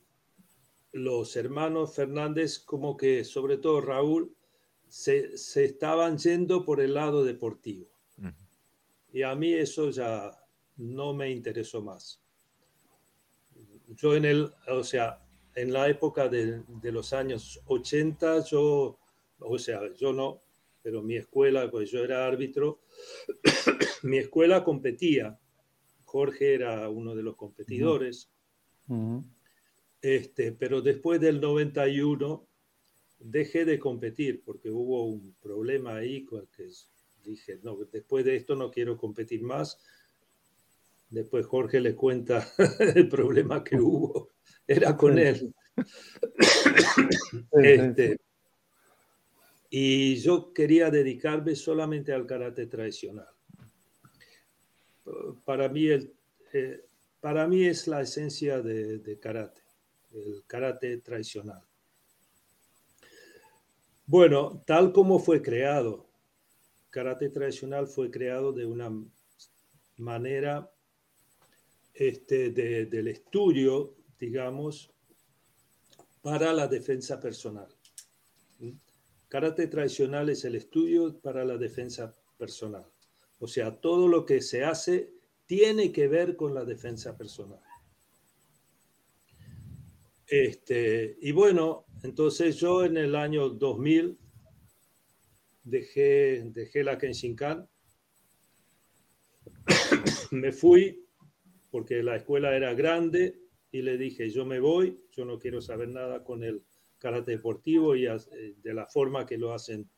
[0.92, 4.37] los hermanos Fernández, como que sobre todo Raúl,
[4.88, 7.88] se, se estaban yendo por el lado deportivo.
[9.14, 10.32] Y a mí eso ya
[10.76, 12.22] no me interesó más.
[13.88, 15.24] Yo en el, o sea,
[15.56, 19.00] en la época de, de los años 80, yo,
[19.40, 20.42] o sea, yo no,
[20.84, 22.80] pero mi escuela, pues yo era árbitro,
[24.04, 25.40] mi escuela competía.
[26.06, 28.30] Jorge era uno de los competidores.
[30.02, 32.47] Este, pero después del 91
[33.20, 36.26] dejé de competir porque hubo un problema ahí
[36.56, 36.70] que
[37.24, 39.80] dije, no, después de esto no quiero competir más.
[41.10, 42.48] Después Jorge le cuenta
[42.96, 44.32] el problema que hubo.
[44.68, 45.54] Era con él.
[47.52, 48.18] Este,
[49.70, 53.28] y yo quería dedicarme solamente al karate tradicional.
[55.46, 56.14] Para mí, el,
[56.54, 56.86] eh,
[57.20, 59.62] para mí es la esencia de, de karate,
[60.14, 61.67] el karate tradicional.
[64.08, 66.08] Bueno, tal como fue creado,
[66.90, 68.90] karate tradicional fue creado de una
[69.98, 70.72] manera
[71.94, 74.92] este, de- del estudio, digamos,
[76.22, 77.68] para la defensa personal.
[79.30, 82.86] Karate tradicional es el estudio para la defensa personal.
[83.40, 85.12] O sea, todo lo que se hace
[85.46, 87.60] tiene que ver con la defensa personal.
[90.28, 94.18] Este, y bueno, entonces yo en el año 2000
[95.64, 97.68] dejé, dejé la Kenshinkan,
[100.32, 101.06] me fui
[101.72, 103.40] porque la escuela era grande
[103.72, 106.64] y le dije, yo me voy, yo no quiero saber nada con el
[106.98, 108.18] karate deportivo y eh,
[108.62, 109.90] de la forma que lo hacen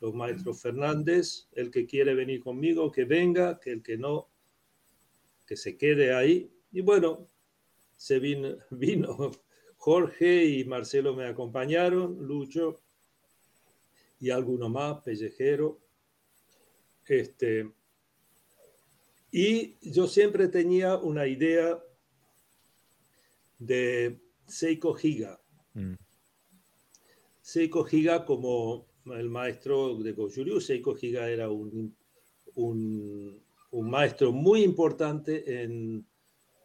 [0.00, 4.28] los maestros Fernández, el que quiere venir conmigo, que venga, que el que no,
[5.46, 6.50] que se quede ahí.
[6.70, 7.26] Y bueno,
[7.96, 8.56] se vino
[9.78, 12.80] Jorge y Marcelo me acompañaron, Lucho
[14.20, 15.80] y alguno más, Pellejero.
[17.06, 17.72] Este,
[19.30, 21.82] y yo siempre tenía una idea
[23.58, 25.40] de Seiko Higa.
[25.74, 25.94] Mm.
[27.40, 30.60] Seiko Higa como el maestro de Goju-Ryu.
[30.60, 31.96] Seiko Higa era un,
[32.56, 36.06] un, un maestro muy importante en,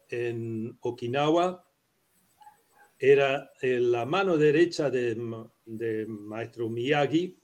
[0.08, 1.64] en Okinawa.
[2.98, 5.16] Era eh, la mano derecha de,
[5.64, 7.36] de maestro Miyagi.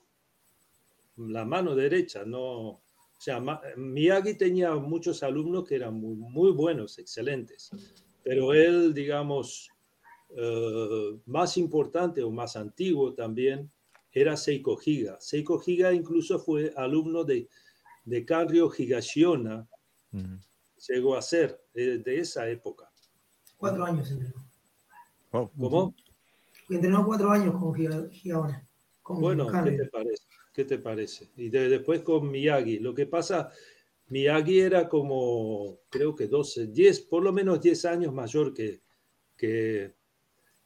[1.17, 2.81] La mano derecha, no...
[3.21, 3.39] O sea,
[3.77, 7.71] Miyagi tenía muchos alumnos que eran muy, muy buenos, excelentes.
[8.23, 9.69] Pero él, digamos,
[10.37, 13.71] eh, más importante o más antiguo también
[14.13, 15.19] era Seiko Higa.
[15.21, 17.49] Seiko Higa incluso fue alumno de,
[18.05, 19.69] de Kanryo Higashiona,
[20.89, 22.91] llegó a ser eh, de esa época.
[23.57, 24.15] Cuatro años.
[25.33, 25.51] Wow.
[25.59, 25.95] ¿Cómo?
[26.69, 28.67] Entrenó cuatro años con Giga- Gigaona.
[29.09, 30.25] Bueno, ¿qué te parece?
[30.53, 31.29] ¿Qué te parece?
[31.37, 32.79] Y de- después con Miyagi.
[32.79, 33.51] Lo que pasa,
[34.09, 38.81] Miyagi era como, creo que 12, 10, por lo menos 10 años mayor que,
[39.37, 39.95] que,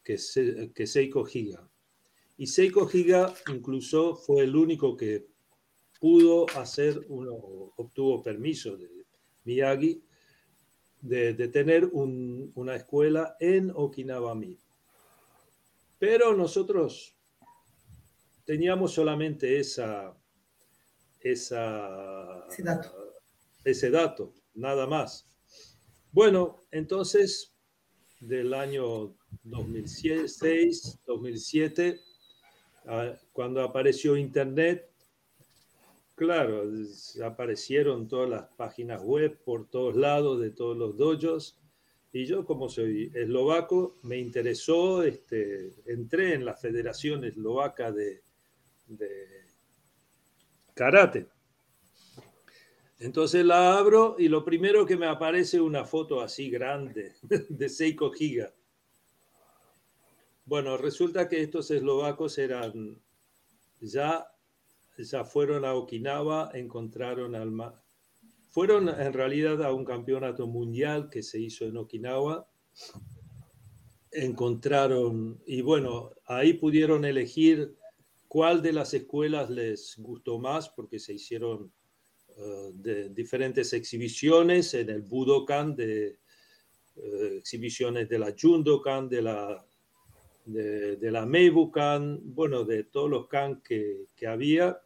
[0.03, 1.67] que, Se- que Seiko Higa.
[2.37, 5.27] Y Seiko Higa incluso fue el único que
[6.01, 7.33] pudo hacer, uno,
[7.77, 8.89] obtuvo permiso de
[9.45, 10.03] Miyagi
[11.05, 14.65] de, de tener un- una escuela en Okinawa mismo.
[15.99, 17.15] Pero nosotros
[18.47, 20.17] teníamos solamente esa,
[21.21, 22.91] esa, Ese dato.
[23.65, 25.27] ese dato, nada más.
[26.11, 27.55] Bueno, entonces,
[28.21, 32.01] del año 2006, 2007,
[32.87, 34.91] ah, cuando apareció Internet,
[36.15, 36.65] claro,
[37.25, 41.59] aparecieron todas las páginas web por todos lados, de todos los dojos,
[42.15, 48.23] y yo, como soy eslovaco, me interesó, este, entré en la Federación Eslovaca de,
[50.75, 51.27] Karate.
[53.01, 57.17] Entonces la abro y lo primero que me aparece una foto así grande
[57.49, 58.55] de Seiko Higa.
[60.47, 62.97] Bueno, resulta que estos eslovacos eran
[63.81, 64.25] ya,
[64.99, 67.51] ya fueron a Okinawa, encontraron al
[68.55, 72.49] fueron en realidad a un campeonato mundial que se hizo en Okinawa.
[74.13, 77.75] Encontraron, y bueno, ahí pudieron elegir
[78.29, 81.73] cuál de las escuelas les gustó más, porque se hicieron
[82.37, 86.21] eh, de diferentes exhibiciones en el Budokan, de
[86.97, 89.67] eh, exhibiciones de la Jundokan, de la,
[90.45, 94.81] de, de la Meibukan, bueno, de todos los kan que, que había.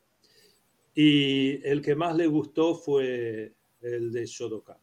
[1.01, 4.81] Y el que más les gustó fue el de Shodokan.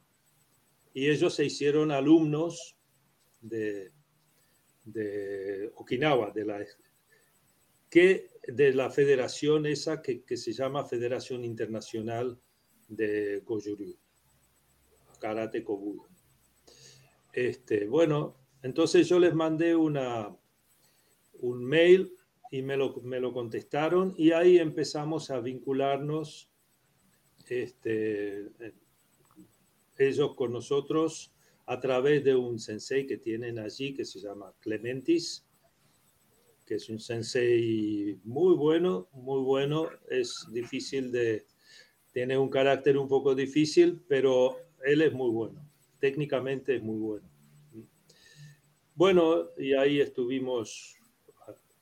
[0.94, 2.78] Y ellos se hicieron alumnos
[3.42, 3.92] de,
[5.76, 6.66] Okinawa, de la,
[7.90, 12.40] que, de la federación esa que, que se llama Federación Internacional
[12.88, 13.98] de Goju-Ryu,
[15.20, 16.08] Karate Kobudo.
[17.34, 20.34] Este, bueno, entonces yo les mandé una,
[21.42, 22.15] un mail
[22.56, 26.50] y me lo, me lo contestaron y ahí empezamos a vincularnos
[27.50, 28.50] este,
[29.98, 31.34] ellos con nosotros
[31.66, 35.46] a través de un sensei que tienen allí que se llama Clementis,
[36.66, 41.46] que es un sensei muy bueno, muy bueno, es difícil de,
[42.14, 47.30] tiene un carácter un poco difícil, pero él es muy bueno, técnicamente es muy bueno.
[48.94, 50.95] Bueno, y ahí estuvimos,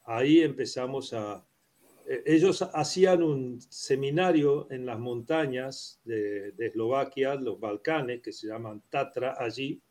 [0.03, 1.45] ahí empezamos a...
[2.25, 9.35] Ellos hacían un seminario en las montañas de, Eslovaquia, los Balcanes, que se llaman Tatra
[9.39, 9.81] allí,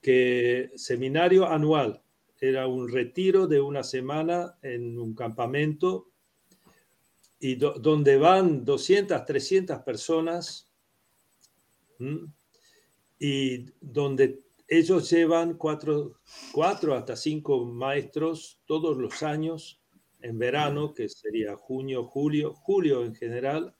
[0.00, 2.00] que seminario anual,
[2.40, 6.08] era un retiro de una semana en un campamento
[7.38, 10.68] y do, donde van 200, 300 personas
[13.18, 14.42] y donde
[14.78, 16.14] ellos llevan cuatro,
[16.52, 19.82] cuatro hasta cinco maestros todos los años
[20.20, 23.74] en verano, que sería junio, julio, julio en general.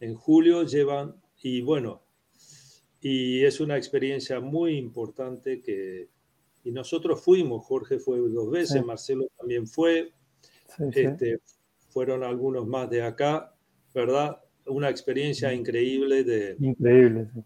[0.00, 2.02] En julio llevan, y bueno,
[3.00, 6.08] y es una experiencia muy importante que,
[6.64, 8.86] y nosotros fuimos, Jorge fue dos veces, Sí.
[8.86, 10.12] Marcelo también fue,
[10.76, 11.00] Sí, sí.
[11.00, 11.40] este,
[11.90, 13.54] fueron algunos más de acá,
[13.92, 14.40] ¿verdad?
[14.66, 17.28] Una experiencia increíble de, Increíble.
[17.34, 17.40] sí.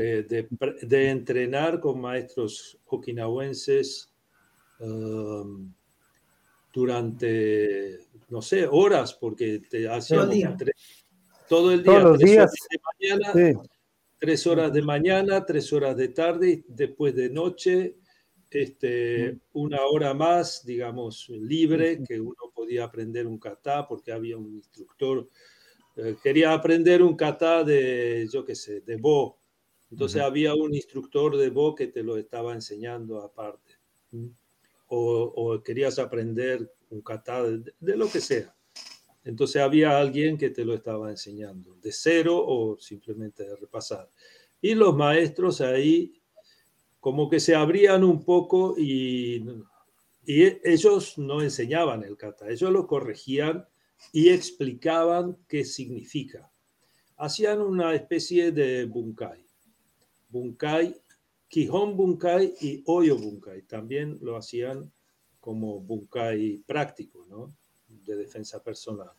[0.00, 4.12] De, de pre- de entrenar con maestros okinawenses
[4.78, 5.72] um,
[6.72, 10.56] durante, no sé, horas, porque te hacíamos día.
[10.56, 10.72] tre-
[11.48, 12.50] todo el día, Todos los tres días.
[12.50, 13.70] horas de mañana, Sí,
[14.18, 17.96] tres horas de mañana, tres horas de tarde, y después de noche,
[18.50, 24.54] este, una hora más, digamos, libre, que uno podía aprender un kata porque había un
[24.54, 25.28] instructor,
[25.96, 29.39] eh, quería aprender un kata de, yo qué sé, de Bo.
[29.90, 33.74] Entonces había un instructor de Bo que te lo estaba enseñando aparte.
[34.86, 38.54] O, o querías aprender un kata de, de lo que sea.
[39.24, 44.08] Entonces había alguien que te lo estaba enseñando, de cero o simplemente de repasar.
[44.60, 46.20] Y los maestros ahí
[47.00, 49.44] como que se abrían un poco y,
[50.26, 53.66] y ellos no enseñaban el kata, ellos lo corregían
[54.12, 56.50] y explicaban qué significa.
[57.16, 59.49] Hacían una especie de bunkai.
[60.30, 60.94] Bunkai,
[61.48, 63.62] Kihon bunkai y Oyo bunkai.
[63.62, 64.90] También lo hacían
[65.40, 67.54] como bunkai práctico, ¿no?
[67.88, 69.10] De defensa personal.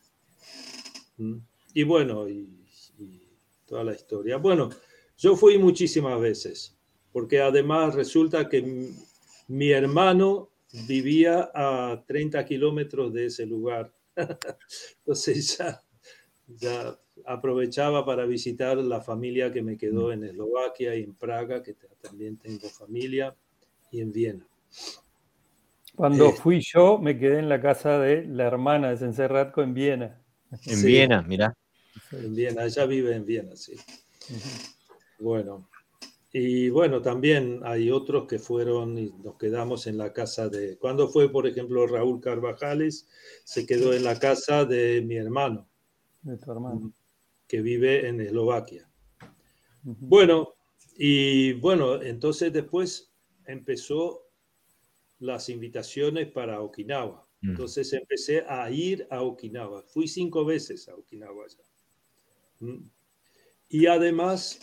[1.18, 1.36] ¿Mm?
[1.74, 2.66] Y bueno, y,
[2.98, 3.22] y
[3.66, 4.38] toda la historia.
[4.38, 4.70] Bueno,
[5.16, 6.76] yo fui muchísimas veces,
[7.12, 8.90] porque además resulta que mi,
[9.48, 10.50] mi hermano
[10.88, 13.92] vivía a 30 kilómetros de ese lugar
[14.98, 15.82] Entonces ya,
[16.46, 21.74] ya aprovechaba para visitar la familia que me quedó en Eslovaquia y en Praga, que
[22.00, 23.34] también tengo familia,
[23.90, 24.46] y en Viena.
[25.94, 29.74] Cuando Eh, fui yo, me quedé en la casa de la hermana de Sensei en
[29.74, 30.22] Viena.
[30.50, 30.86] En Sí.
[30.86, 31.54] Viena, mirá.
[32.12, 33.74] En Viena, ella vive en Viena, sí.
[35.18, 35.68] Bueno,
[36.32, 40.78] y bueno, también hay otros que fueron y nos quedamos en la casa de...
[40.78, 43.06] Cuando fue, por ejemplo, Raúl Carvajales,
[43.44, 45.68] se quedó en la casa de mi hermano,
[46.22, 46.92] De tu hermano.
[47.52, 48.90] Que vive en Eslovaquia.
[49.82, 50.54] Bueno,
[50.96, 53.12] y bueno, entonces después
[53.44, 54.22] empezó
[55.18, 57.28] las invitaciones para Okinawa.
[57.42, 57.50] Mm.
[57.50, 59.82] Entonces empecé a ir a Okinawa.
[59.82, 61.64] Fui cinco veces a Okinawa ya.
[62.60, 62.88] Mm.
[63.68, 64.58] Y además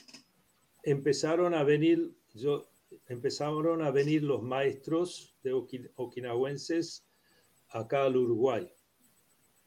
[0.82, 2.72] empezaron a venir, yo,
[3.08, 7.06] empezaron a venir los maestros de oki- okinawenses
[7.68, 8.68] acá al Uruguay.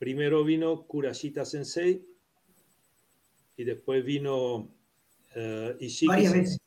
[0.01, 2.12] Primero vino Kurashita Sensei
[3.63, 4.69] y después vino
[5.37, 6.41] eh, Ishiki Varias Sensei.
[6.43, 6.61] veces.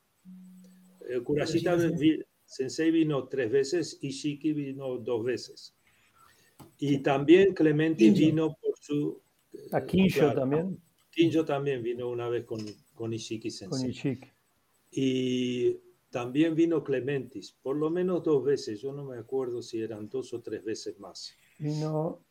[1.10, 5.76] Eh, Kurashita vi- Sensei vino tres veces, Ishiki vino dos veces.
[6.80, 8.20] Y también Clementi Kinjo.
[8.20, 9.22] vino por su...
[9.72, 10.82] A Kinjo claro, también,
[11.12, 12.60] Kinjo también vino una vez con,
[12.94, 13.90] con Ishiki con Sensei.
[13.92, 14.30] Ishiki.
[14.92, 15.78] Y
[16.10, 18.80] también vino Clementis, por lo menos dos veces.
[18.80, 21.34] Yo no me acuerdo si eran dos o tres veces más.
[21.60, 22.24] Vino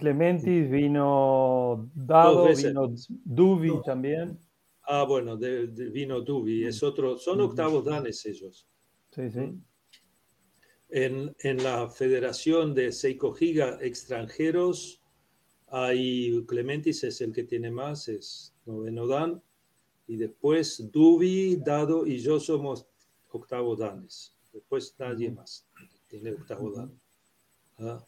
[0.00, 2.92] Clementis, vino Dado, vino
[3.24, 4.38] Dubi también.
[4.82, 7.50] Ah, bueno, de- de- vino Dubi, es otro, son Ujú.
[7.50, 8.68] octavos danes ellos.
[9.10, 9.58] Sí, sí.
[10.90, 15.02] En, en la Federación de Seiko Giga extranjeros,
[15.68, 19.42] hay Clementis es el que tiene más, es noveno dan.
[20.06, 22.86] Y después Dubi, Dado y yo somos
[23.30, 24.36] octavos danes.
[24.52, 25.66] Después nadie más
[26.06, 26.92] tiene octavo dan.
[27.78, 28.04] Ah.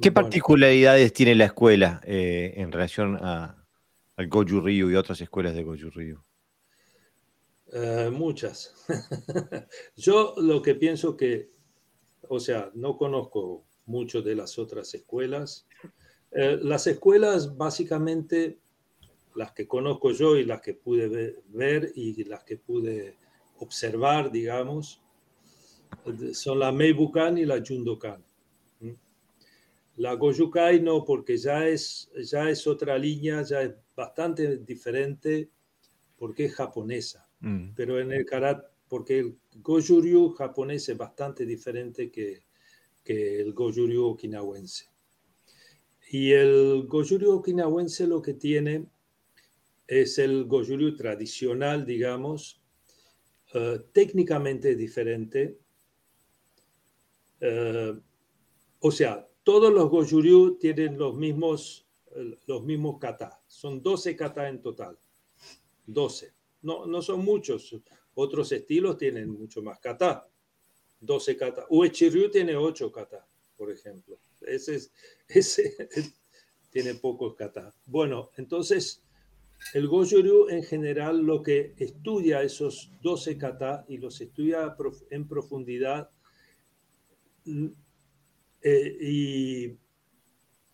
[0.00, 3.64] ¿Qué particularidades tiene la escuela eh, en relación a,
[4.16, 6.22] al Goju Ryu y otras escuelas de Goju Ryu?
[7.72, 8.74] Eh, muchas.
[9.96, 11.50] Yo lo que pienso que,
[12.28, 15.66] o sea, no conozco mucho de las otras escuelas.
[16.30, 18.58] Eh, las escuelas, básicamente,
[19.34, 23.16] las que conozco yo y las que pude ve- ver y las que pude
[23.58, 25.02] observar, digamos,
[26.34, 28.24] son la Meibukan y la Jundokan.
[29.96, 35.50] La Gojukai no, porque ya es, ya es otra línea, ya es bastante diferente,
[36.16, 37.74] porque es japonesa Mm.
[37.74, 42.44] pero en el karate, porque el Goju-ryu japonés es bastante diferente que,
[43.02, 44.86] que el Goju-ryu okinawense.
[46.10, 48.86] Y el Goju-ryu okinawense lo que tiene
[49.88, 52.62] es el Goju-ryu tradicional, digamos,
[53.54, 55.58] eh, técnicamente diferente.
[57.40, 57.98] Eh,
[58.78, 63.40] o sea, todos los Goju-ryu tienen los mismos, eh, los mismos kata.
[63.46, 64.98] Son 12 kata en total.
[65.86, 66.32] 12
[66.62, 67.76] no, no son muchos.
[68.14, 70.28] Otros estilos tienen mucho más kata.
[71.00, 71.66] 12 kata.
[71.68, 73.26] Uechi-ryu tiene 8 kata,
[73.56, 74.18] por ejemplo.
[74.40, 74.92] Ese, es,
[75.28, 75.76] ese
[76.70, 77.74] tiene pocos kata.
[77.86, 79.02] Bueno, entonces
[79.74, 84.76] el Goju-ryu en general lo que estudia esos 12 kata y los estudia
[85.10, 86.10] en profundidad
[88.62, 89.78] eh, y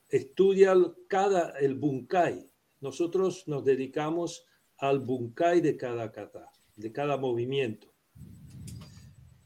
[0.09, 0.75] estudia
[1.09, 2.47] cada el bunkai.
[2.81, 4.47] Nosotros nos dedicamos
[4.79, 7.93] al bunkai de cada kata, de cada movimiento.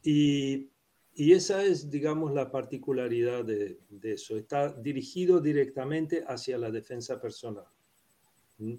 [0.03, 0.71] Y,
[1.15, 4.37] y esa es, digamos, la particularidad de, eso.
[4.37, 7.67] Está dirigido directamente hacia la defensa personal.
[8.59, 8.75] ¿Mm?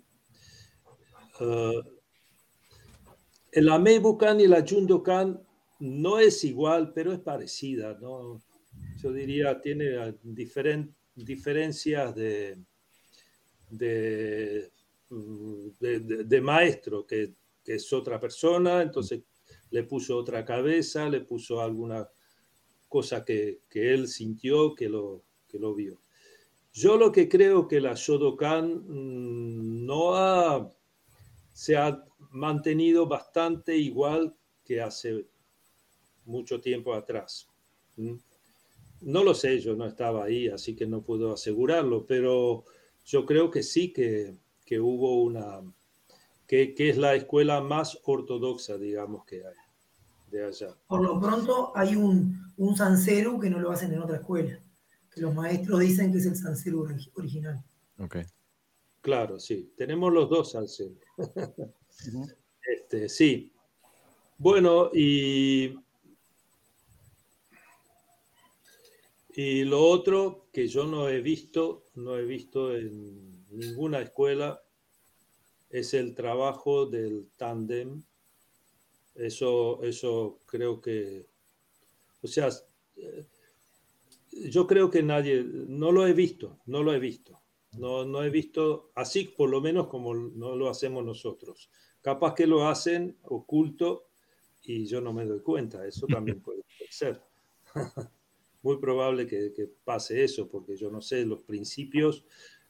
[1.39, 1.81] Uh,
[3.51, 3.67] el
[4.39, 5.41] y la Jundokan
[5.79, 7.97] no es igual, pero es parecida.
[8.01, 8.41] ¿no?
[9.03, 12.57] Yo diría, tiene uh, diferen, diferencias de,
[13.69, 14.71] de
[15.79, 17.33] de, de, maestro, que,
[17.65, 19.21] es otra persona, entonces
[19.69, 22.07] le puso otra cabeza, le puso alguna
[22.89, 25.99] cosa que, que él sintió, que lo, que lo vio.
[26.73, 30.71] Yo lo que creo que la Shodokan mmm, no ha,
[31.53, 34.35] se ha mantenido bastante igual
[34.65, 35.27] que hace
[36.25, 37.47] mucho tiempo atrás.
[37.95, 38.15] ¿Mm?
[39.03, 42.65] No lo sé, yo no estaba ahí, así que no puedo asegurarlo, pero
[43.05, 45.61] yo creo que sí que, que hubo una,
[46.47, 49.53] que, que, es la escuela más ortodoxa, digamos, que hay
[50.31, 50.75] de allá.
[50.87, 54.59] Por lo pronto hay un, un Sanseru que no lo hacen en otra escuela,
[55.13, 57.63] que los maestros dicen que es el Sanseru original.
[57.99, 58.23] Okay.
[59.01, 60.97] Claro, sí, tenemos los dos Sanseru.
[61.17, 62.35] uh -huh.
[62.61, 63.51] este, sí.
[64.37, 65.75] Bueno, y,
[69.35, 74.61] Y lo otro que yo no he visto, no he visto en ninguna escuela,
[75.71, 78.03] es el trabajo del tándem.
[79.15, 81.25] Eso, eso creo que,
[82.21, 82.49] o sea,
[84.31, 87.39] yo creo que nadie, no lo he visto, no lo he visto.
[87.79, 91.71] No, no he visto así, por lo menos como no lo hacemos nosotros.
[92.01, 94.09] Capaz que lo hacen oculto
[94.61, 95.87] y yo no me doy cuenta.
[95.87, 96.61] Eso también puede
[96.91, 97.19] ser.
[98.63, 102.25] Muy probable que, pase eso, porque yo no sé los principios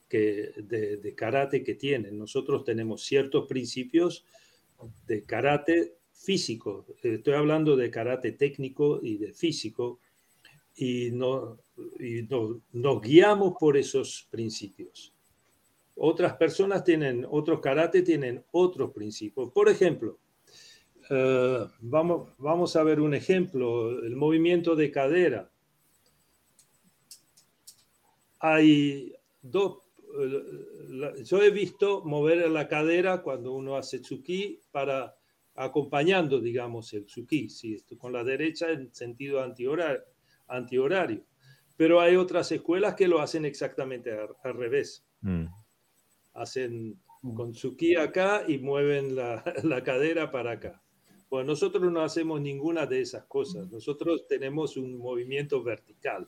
[0.09, 2.17] que, de, karate que tienen.
[2.17, 4.25] Nosotros tenemos ciertos principios
[5.07, 6.85] de karate físico.
[7.01, 9.99] Estoy hablando de karate técnico y de físico.
[10.75, 11.59] Y, no,
[11.99, 15.13] y no, nos guiamos por esos principios.
[15.95, 19.51] Otras personas tienen, otros karate tienen otros principios.
[19.51, 20.17] Por ejemplo,
[21.11, 25.51] uh, vamos, vamos a ver un ejemplo, el movimiento de cadera.
[28.43, 35.15] Hay dos, uh, yo he visto mover la cadera cuando uno hace tsuki para
[35.55, 40.03] acompañando, digamos, el tsuki, si esto con la derecha en sentido antihorario.
[40.47, 41.25] antihorario
[41.75, 45.05] pero hay otras escuelas que lo hacen exactamente al, al revés.
[45.21, 45.45] Mm.
[46.33, 46.99] Hacen
[47.35, 50.81] con su ki acá y mueven la, la, cadera para acá.
[51.29, 53.71] Bueno, nosotros no hacemos ninguna de esas cosas.
[53.71, 56.27] Nosotros tenemos un movimiento vertical.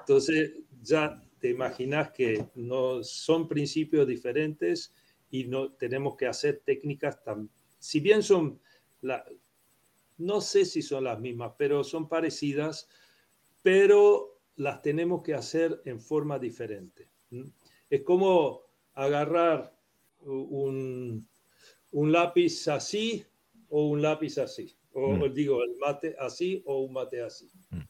[0.00, 0.52] Entonces,
[0.82, 4.92] ya te imaginas que no son principios diferentes
[5.30, 8.60] y no tenemos que hacer técnicas tan, si bien son,
[9.00, 9.24] la,
[10.18, 12.88] no sé si son las mismas, pero son parecidas,
[13.62, 17.08] pero las tenemos que hacer en forma diferente.
[17.88, 18.60] Es como
[18.94, 19.74] agarrar
[20.20, 21.26] un,
[21.90, 23.24] un lápiz así
[23.68, 25.32] o un lápiz así, o mm.
[25.32, 27.50] digo, el mate así o un mate así.
[27.70, 27.80] Mm.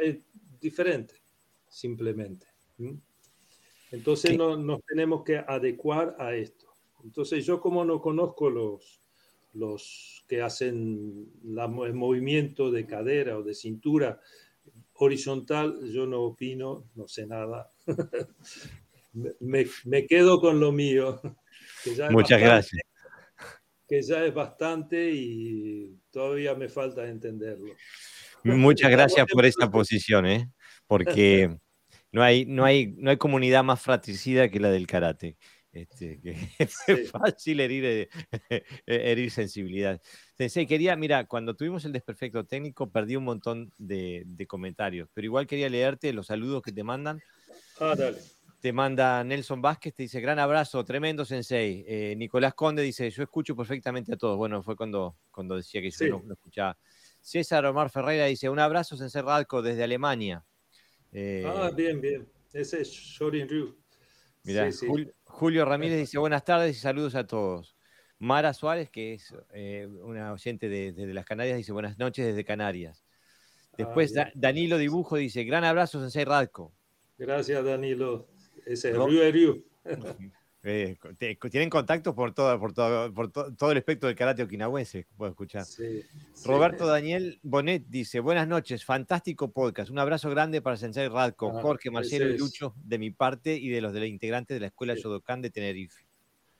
[0.00, 0.16] Es
[0.60, 1.14] diferente,
[1.68, 2.46] simplemente.
[3.90, 6.66] Entonces no, nos tenemos que adecuar a esto.
[7.04, 9.00] Entonces yo como no conozco los,
[9.54, 14.20] los que hacen la, el movimiento de cadera o de cintura
[14.98, 17.70] horizontal yo no opino, no sé nada.
[19.40, 21.20] me, me, quedo con lo mío.
[22.10, 22.82] Muchas gracias.
[23.88, 27.74] Que ya es bastante y todavía me falta entenderlo.
[28.42, 30.50] Muchas gracias por esa posición, ¿eh?
[30.86, 31.56] Porque
[32.12, 35.36] no hay, no, hay, no hay comunidad más fratricida que la del karate.
[35.76, 38.08] Este, que es fácil herir, eh,
[38.86, 40.00] herir sensibilidad.
[40.34, 45.26] Sensei, quería, mira, cuando tuvimos el desperfecto técnico perdí un montón de, de, comentarios, pero
[45.26, 47.20] igual quería leerte los saludos que te mandan.
[47.78, 48.18] Ah, dale.
[48.60, 51.84] Te manda Nelson Vázquez, te dice, gran abrazo, tremendo Sensei.
[51.86, 54.38] Eh, Nicolás Conde dice, yo escucho perfectamente a todos.
[54.38, 56.08] Bueno, fue cuando, cuando decía que yo sí.
[56.08, 56.78] no, no, escuchaba.
[57.20, 60.42] César Omar Ferreira dice, un abrazo Sensei Radko desde Alemania.
[61.18, 62.28] Eh, ah, bien, bien.
[62.52, 63.74] Ese es Shorin Ryu.
[64.44, 64.86] Mira, sí, sí.
[64.86, 67.74] Julio, Julio, Ramírez dice buenas tardes y saludos a todos.
[68.18, 72.44] Mara Suárez, que es eh, una oyente de, de, las Canarias, dice buenas noches desde
[72.44, 73.02] Canarias.
[73.78, 76.74] Después ah, Danilo Dibujo dice gran abrazo, Sensei Radko.
[77.16, 78.28] Gracias, Danilo.
[78.66, 79.64] Ese es Ryu
[80.68, 80.96] Eh,
[81.48, 85.30] tienen contacto por todo, por, todo, por to, todo el espectro del karate okinawense, puedo
[85.30, 85.64] escuchar.
[85.64, 86.02] Sí,
[86.44, 86.90] Roberto sí.
[86.90, 91.92] Daniel Bonet dice, buenas noches, fantástico podcast, un abrazo grande para Sensei Radko, ah, Jorge,
[91.92, 94.96] Marcelo y Lucho de mi parte y de los de los integrantes de la Escuela
[94.96, 95.02] sí.
[95.02, 96.04] Yodokan de Tenerife.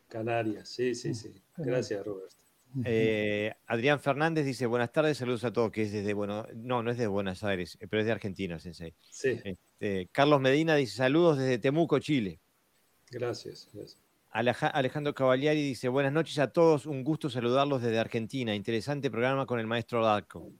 [0.06, 1.34] Canarias, sí, sí, sí.
[1.56, 2.36] Gracias, Roberto.
[2.84, 6.92] Eh, Adrián Fernández dice, buenas tardes, saludos a todos, que es desde, bueno, no, no
[6.92, 8.94] es de Buenos Aires, pero es de Argentina, Sensei.
[9.10, 9.40] Sí.
[9.42, 12.38] Este, Carlos Medina dice, saludos desde Temuco, Chile.
[13.10, 14.06] Gracias, gracias.
[14.30, 18.54] Alejandro Cavaliari dice, buenas noches a todos, un gusto saludarlos desde Argentina.
[18.54, 20.52] Interesante programa con el maestro Darko.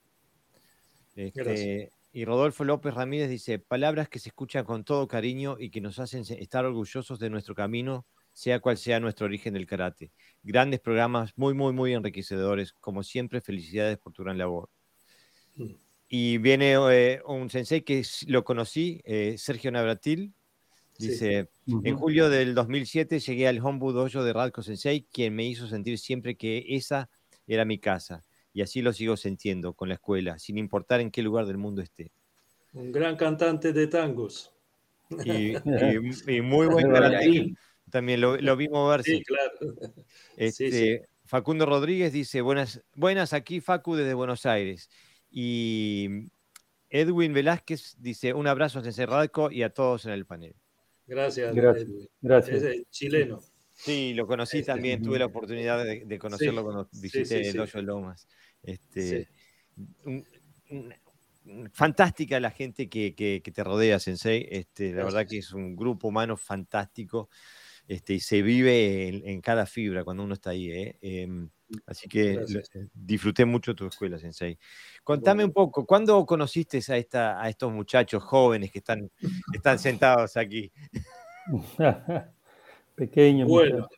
[1.14, 5.82] Este, y Rodolfo López Ramírez dice, palabras que se escuchan con todo cariño y que
[5.82, 10.10] nos hacen estar orgullosos de nuestro camino, sea cual sea nuestro origen del karate.
[10.42, 12.72] Grandes programas, muy, muy, muy enriquecedores.
[12.72, 14.70] Como siempre, felicidades por tu gran labor.
[15.56, 15.74] Mm.
[16.08, 20.32] Y viene eh, un sensei que lo conocí, eh, Sergio Navratil,
[20.98, 21.72] Dice, sí.
[21.74, 21.88] uh -huh.
[21.88, 25.98] en julio del 2007 llegué al Hombu Dojo de Radko Sensei, quien me hizo sentir
[25.98, 27.08] siempre que esa
[27.46, 28.24] era mi casa.
[28.52, 31.82] Y así lo sigo sintiendo con la escuela, sin importar en qué lugar del mundo
[31.82, 32.10] esté.
[32.72, 34.52] Un gran cantante de tangos.
[35.10, 35.52] Y,
[36.28, 37.54] y, y muy buen karate.
[37.90, 39.16] También lo, lo vi moverse.
[39.16, 39.52] Sí, claro.
[40.36, 40.98] Este, sí, sí.
[41.24, 44.90] Facundo Rodríguez dice, buenas, buenas aquí Facu desde Buenos Aires.
[45.30, 46.28] Y
[46.90, 50.54] Edwin Velázquez dice, un abrazo a Sensei Radko y a todos en el panel.
[51.06, 51.88] Gracias, gracias.
[52.20, 52.62] gracias.
[52.62, 53.40] Es chileno.
[53.72, 57.52] Sí, lo conocí este, también, tuve la oportunidad de, de conocerlo sí, cuando visité sí,
[57.52, 58.26] sí, el Lomas.
[58.62, 59.28] Este,
[60.04, 60.26] un,
[60.70, 64.46] un, fantástica la gente que, que- que te rodea, Sensei.
[64.50, 65.30] Este, la verdad Gracias.
[65.30, 67.28] que es un grupo humano fantástico
[67.88, 70.70] este, y se vive en, en cada fibra cuando uno está ahí.
[70.70, 70.98] ¿eh?
[71.00, 71.48] Em,
[71.86, 72.70] así que Gracias.
[72.74, 74.58] eh, disfruté mucho tu escuela, Sensei.
[75.04, 79.78] Contame un poco, ¿cuándo conociste a, esta, a estos muchachos jóvenes que están, que están
[79.78, 80.72] sentados aquí?
[82.94, 83.46] Pequeño.
[83.46, 83.88] Bueno,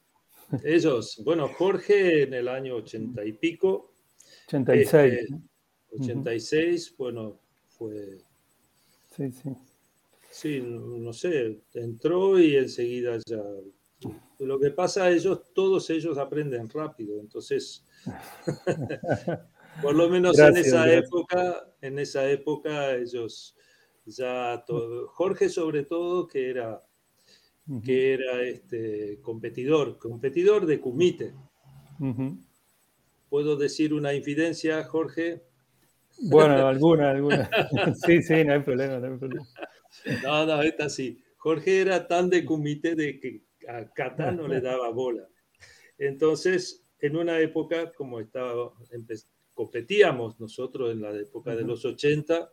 [0.50, 0.66] muchacho.
[0.66, 3.94] ellos, bueno, Jorge en el año 80 y pico,
[4.48, 5.12] 86.
[5.12, 5.42] este, ¿no?
[5.92, 8.18] 86, bueno, fue,
[9.16, 9.50] Sí, sí.
[10.30, 13.42] sí, no, no sé, entró y enseguida ya.
[14.38, 17.84] Lo que pasa, ellos, todos ellos aprenden rápido, entonces,
[19.82, 21.06] por lo menos en esa gracias.
[21.06, 23.56] época, en esa época ellos
[24.06, 26.80] ya, todo, Jorge sobre todo, que era,
[27.84, 31.34] que era este competidor, competidor de Kumite.
[31.98, 32.38] ujú.
[33.28, 35.42] ¿Puedo decir una infidencia, Jorge?
[36.22, 37.50] Bueno, alguna, alguna.
[38.06, 39.46] Sí, sí, no hay problema, no hay problema.
[40.22, 41.22] No, no, esta sí.
[41.36, 45.28] Jorge era tan de comité de que a Cata no le daba bola.
[45.98, 48.72] Entonces, en una época como estaba,
[49.54, 52.50] competíamos nosotros en la época de los 80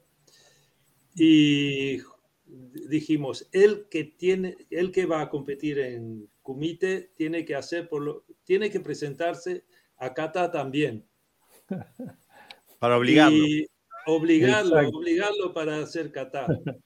[1.16, 2.00] y
[2.46, 8.04] dijimos, el que tiene, el que va a competir en comité tiene que hacer por
[8.04, 9.64] lo, tiene que presentarse
[9.98, 11.06] a Cata también.
[12.80, 13.38] Para obligarlo.
[13.38, 13.68] Y
[14.06, 14.98] obligarlo, Exacto.
[14.98, 16.48] obligarlo para hacer kata.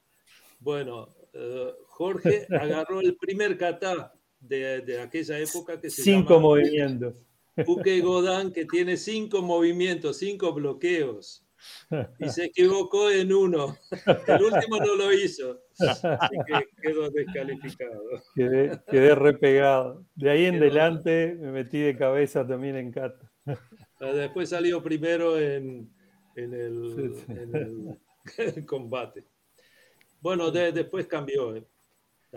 [0.61, 6.41] Bueno, eh, Jorge agarró el primer kata de, de aquella época que se Cinco llama
[6.41, 7.15] movimientos.
[7.67, 11.45] Uke Godan, que tiene cinco movimientos, cinco bloqueos.
[12.19, 13.75] Y se equivocó en uno.
[14.27, 15.59] El último no lo hizo.
[15.77, 18.01] Así que quedó descalificado.
[18.33, 20.05] Quedé, quedé repegado.
[20.15, 23.29] De ahí en Quedó- adelante me metí de cabeza también en kata.
[23.99, 25.91] Ah, Después salió primero en,
[26.37, 27.31] en el, Sí, sí.
[27.33, 27.97] en
[28.37, 29.25] el combate.
[30.21, 31.57] Bueno, de- después cambió.
[31.57, 31.63] eh.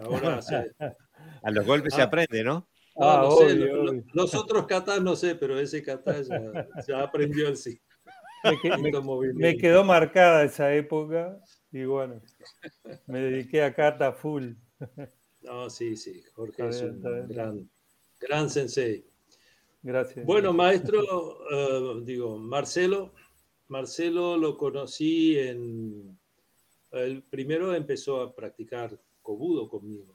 [0.03, 0.73] Ahora se-
[1.43, 2.05] A los golpes se Ah.
[2.05, 2.69] aprende, ¿no?
[2.97, 4.05] no, Ah, no sé, obvio, obvio.
[4.13, 7.81] los otros katas no sé, pero ese kata ya, ya aprendió el sí.
[8.45, 9.61] Me, que- me- Quinto me movimiento.
[9.61, 11.39] quedó marcada esa época
[11.71, 12.21] y bueno,
[13.07, 14.53] me dediqué a kata full.
[15.43, 17.71] No, sí, sí, Jorge Está es un gran,
[18.21, 19.05] gran sensei.
[19.83, 20.25] Gracias.
[20.27, 21.03] Bueno, maestro,
[21.51, 23.13] eh, digo, Marcelo,
[23.69, 26.17] Marcelo lo conocí en,
[26.93, 30.15] el primero empezó a practicar kobudo conmigo.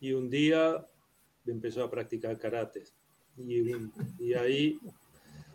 [0.00, 0.86] Y un día
[1.46, 2.84] empezó a practicar karate.
[3.36, 4.78] Y, ahí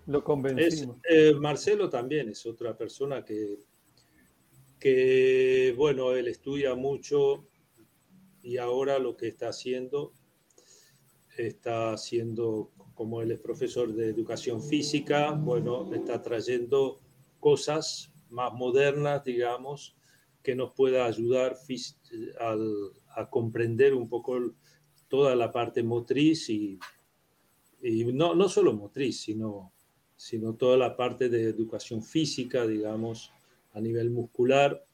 [0.08, 0.98] Lo es, convencimos.
[1.10, 3.60] eh, Marcelo también es otra persona que,
[4.80, 7.48] que, bueno, él estudia mucho
[8.42, 10.14] y ahora lo que está haciendo,
[11.38, 17.02] está haciendo, como él es profesor de educación física, bueno, está trayendo
[17.40, 19.96] cosas más modernas, digamos,
[20.44, 21.58] que nos pueda ayudar
[22.40, 24.56] al- a comprender un poco
[25.08, 26.80] toda la parte motriz y,
[27.82, 29.74] y no, no solo motriz, sino,
[30.16, 33.32] sino toda la parte de educación física, digamos,
[33.74, 34.86] a nivel muscular,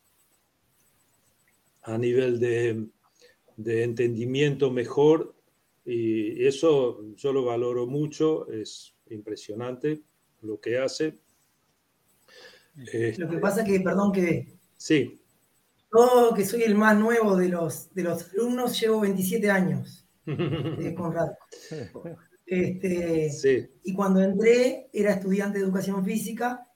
[1.83, 2.87] a nivel de,
[3.57, 5.35] de entendimiento mejor.
[5.85, 10.03] Y eso yo lo valoro mucho, es impresionante
[10.41, 11.19] lo que hace.
[13.17, 15.20] Lo que pasa que, perdón que Sí,
[15.93, 20.93] yo que soy el más nuevo de los, de los alumnos, llevo 27 años eh,
[20.97, 22.03] con Radko.
[22.45, 26.67] Este, sí, Y cuando entré era estudiante de educación física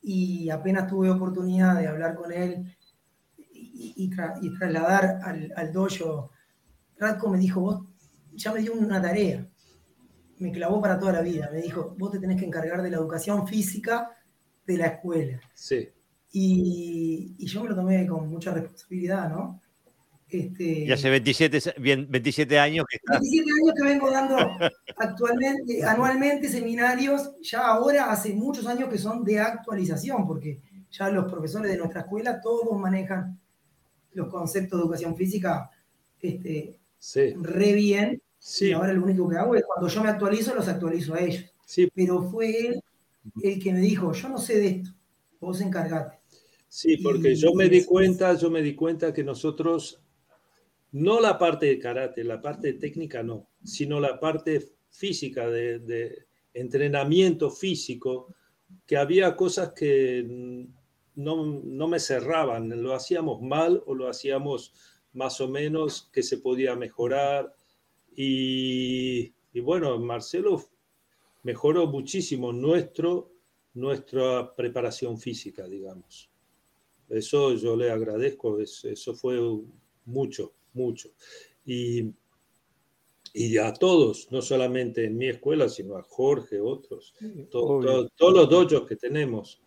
[0.00, 2.74] y apenas tuve oportunidad de hablar con él
[3.36, 6.30] y, y tra- y trasladar al, al dojo,
[6.98, 7.84] Radko me dijo, vos
[8.32, 9.46] ya me dio una tarea,
[10.38, 12.96] me clavó para toda la vida, me dijo, vos te tenés que encargar de la
[12.96, 14.10] educación física
[14.66, 15.40] de la escuela.
[15.54, 15.88] sí.
[16.36, 19.60] Y, y yo me lo tomé con mucha responsabilidad, ¿no?
[20.28, 23.12] Este, Y hace 27, se- bien- 27 años que está.
[23.20, 24.36] 27 años que vengo dando
[24.98, 30.60] actualmente, anualmente seminarios, ya ahora hace muchos años que son de actualización, porque
[30.90, 33.38] ya los profesores de nuestra escuela todos manejan
[34.14, 35.70] los conceptos de educación física
[36.20, 38.14] este, Sí, re bien.
[38.14, 41.20] Y sí, ahora lo único que hago es cuando yo me actualizo, los actualizo a
[41.20, 41.44] ellos.
[41.64, 42.82] sí, Pero fue él
[43.42, 44.90] el que me dijo, yo no sé de esto,
[45.40, 46.18] vos encargate.
[46.74, 50.02] Sí, porque yo me di cuenta, yo me di cuenta que nosotros,
[50.90, 54.60] no la parte de karate, la parte técnica no, sino la parte
[54.90, 58.34] física de, de entrenamiento físico,
[58.86, 60.66] que había cosas que
[61.14, 64.72] no, no me cerraban, lo hacíamos mal o lo hacíamos
[65.12, 67.54] más o menos que se podía mejorar.
[68.16, 70.60] Y, y bueno, Marcelo
[71.44, 73.30] mejoró muchísimo nuestro
[73.74, 76.30] nuestra preparación física, digamos.
[77.08, 79.38] Eso yo le agradezco, eso fue
[80.06, 81.10] mucho, mucho.
[81.64, 82.12] Y,
[83.32, 87.14] y a todos, no solamente en mi escuela, sino a Jorge, otros,
[87.50, 89.60] todos los dojos que tenemos.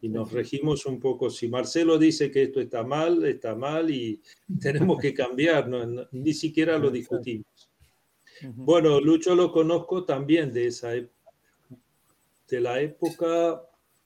[0.00, 1.30] Y nos regimos un poco.
[1.30, 4.20] Si Marcelo dice que esto está mal, está mal y
[4.60, 5.68] tenemos que cambiar,
[6.12, 7.46] ni siquiera lo discutimos.
[8.42, 13.62] Bueno, Lucho lo conozco también de esa de la época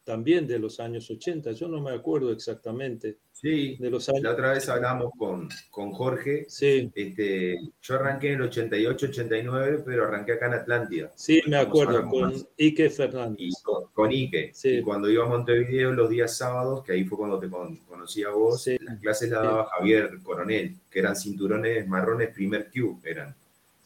[0.08, 3.18] también de los años 80, yo no me acuerdo exactamente.
[3.30, 4.22] Sí, de los años...
[4.22, 6.46] la otra vez hablamos con, con Jorge.
[6.48, 6.90] Sí.
[6.94, 11.12] Este, yo arranqué en el 88, 89, pero arranqué acá en Atlántida.
[11.14, 13.52] Sí, me acuerdo, con Ike Fernández.
[13.92, 14.52] con, Ike.
[14.54, 14.78] Sí.
[14.78, 18.30] Y cuando iba a Montevideo los días sábados, que ahí fue cuando te conocí a
[18.30, 23.34] vos, las clases las daba Javier Coronel, que eran cinturones marrones primer Q, eran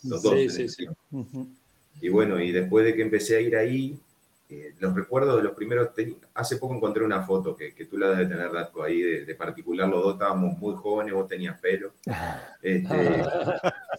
[0.04, 0.34] los dos.
[0.52, 0.86] Sí, sí,
[2.00, 3.98] Y bueno, y después de que empecé a ir ahí,
[4.52, 5.90] eh, los recuerdos de los primeros,
[6.34, 9.88] hace poco encontré una foto que, que tú la debes tener, Ratko, ahí de, particular,
[9.88, 11.94] los dos estábamos muy jóvenes, vos tenías pelo.
[12.62, 13.24] Este,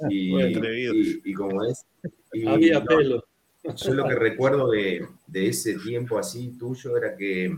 [0.10, 1.86] y, y, como es...
[2.48, 3.26] Había pelo.
[3.76, 7.54] Yo lo que recuerdo de, de, ese tiempo así tuyo era que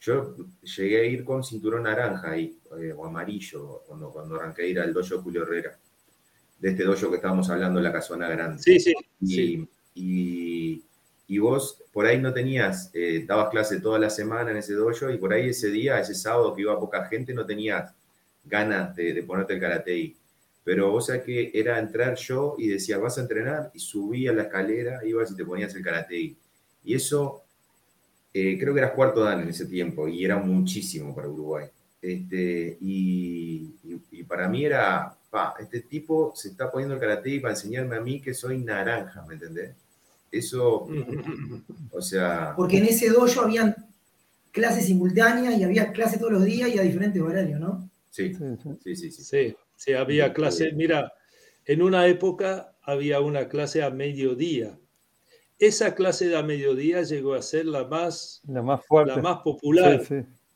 [0.00, 4.66] yo llegué a ir con cinturón naranja ahí, eh, o amarillo, cuando, cuando arranqué a
[4.66, 5.78] ir al dojo Julio Herrera,
[6.58, 8.62] de este dojo que estábamos hablando en la casona grande.
[8.62, 8.94] Sí, sí.
[9.22, 9.68] sí.
[9.94, 10.82] y
[11.30, 15.08] y vos por ahí no tenías, eh, dabas clase toda la semana en ese dojo
[15.12, 17.94] y por ahí ese día, ese sábado que iba poca gente, no tenías
[18.44, 20.16] ganas de, ponerte el karate
[20.64, 24.42] Pero vos sabés que era entrar yo y decía, vas a entrenar y subía la
[24.42, 26.34] escalera, ibas y te ponías el karate
[26.84, 27.44] Y eso,
[28.34, 31.66] eh, creo que eras cuarto dan en ese tiempo y era muchísimo para Uruguay.
[32.02, 33.72] Este, y,
[34.26, 38.20] para mí era, pa, este tipo se está poniendo el karate para enseñarme a mí
[38.20, 39.76] que soy naranja, ¿me entendés?
[40.30, 40.88] Eso,
[41.90, 42.54] o sea...
[42.56, 43.74] Porque en ese dojo habían
[44.52, 47.88] clases simultáneas y había clases todos los días y a diferentes horarios, ¿no?
[48.10, 48.32] Sí,
[48.84, 49.10] sí, sí.
[49.10, 50.74] Sí, sí, había clases.
[50.74, 51.12] Mira,
[51.64, 54.78] en una época había una clase a mediodía.
[55.58, 59.16] Esa clase de a mediodía llegó a ser la más, la más, fuerte.
[59.16, 60.02] La más popular,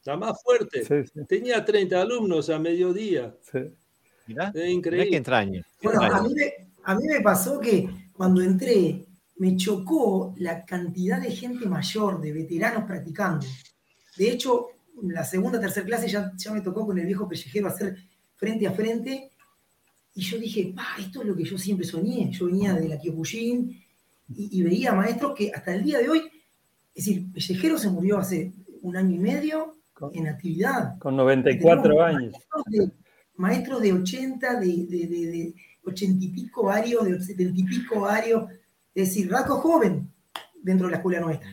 [0.05, 1.05] la más fuerte.
[1.29, 3.35] Tenía 30 alumnos a mediodía.
[4.27, 5.11] Mirá, increíble.
[5.11, 5.66] Qué entraña.
[5.83, 6.35] Bueno, a mí,
[6.85, 9.05] a mí me pasó que cuando entré
[9.37, 13.47] me chocó la cantidad de gente mayor, de veteranos practicando.
[14.16, 14.68] De hecho,
[15.03, 17.97] la segunda, tercera clase ya, ya me tocó con el viejo pellejero hacer
[18.37, 19.30] frente a frente.
[20.14, 22.30] Y yo dije, esto es lo que yo siempre soñé.
[22.30, 23.82] Yo venía de la Kyokushin
[24.35, 26.22] y, y veía maestros que hasta el día de hoy,
[26.95, 29.74] es decir, Pellejero se murió hace un año y medio
[30.12, 30.99] en actividad.
[30.99, 32.35] Con 94 años.
[33.37, 35.55] Maestros de, 80, de, de, de,
[35.85, 38.45] 80 y pico varios, de 70 y pico varios
[38.95, 40.12] es decir, Raco joven
[40.62, 41.49] dentro de la escuela nuestra,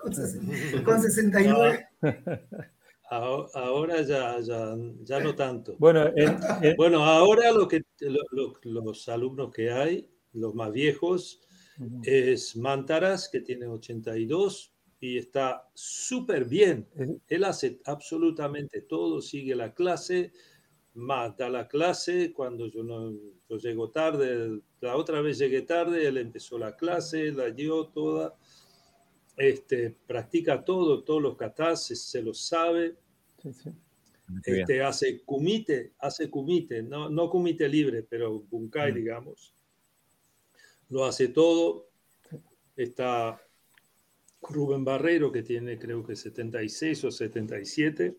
[0.00, 1.86] con, 69.
[3.10, 5.76] Ahora ya, ya, ya, no tanto.
[5.78, 6.12] Bueno,
[6.76, 7.82] bueno ahora lo que,
[8.64, 11.40] los alumnos que hay, los más viejos,
[12.02, 16.86] es Mantaras, que tiene 82 y está súper bien.
[17.28, 20.32] Él hace absolutamente todo, sigue la clase,
[20.98, 23.12] mata la clase, cuando yo, no,
[23.48, 28.36] yo llego tarde, la otra vez llegué tarde, él empezó la clase, la dio toda,
[29.36, 32.96] este, practica todo, todos los katas, se, lo sabe,
[34.44, 38.94] Este, hace kumite, hace kumite, no, no kumite libre, pero bunkai, mm.
[38.94, 39.54] digamos,
[40.90, 41.88] lo hace todo,
[42.76, 43.40] está
[44.42, 48.16] Rubén Barrero, que tiene creo que 76 o 77,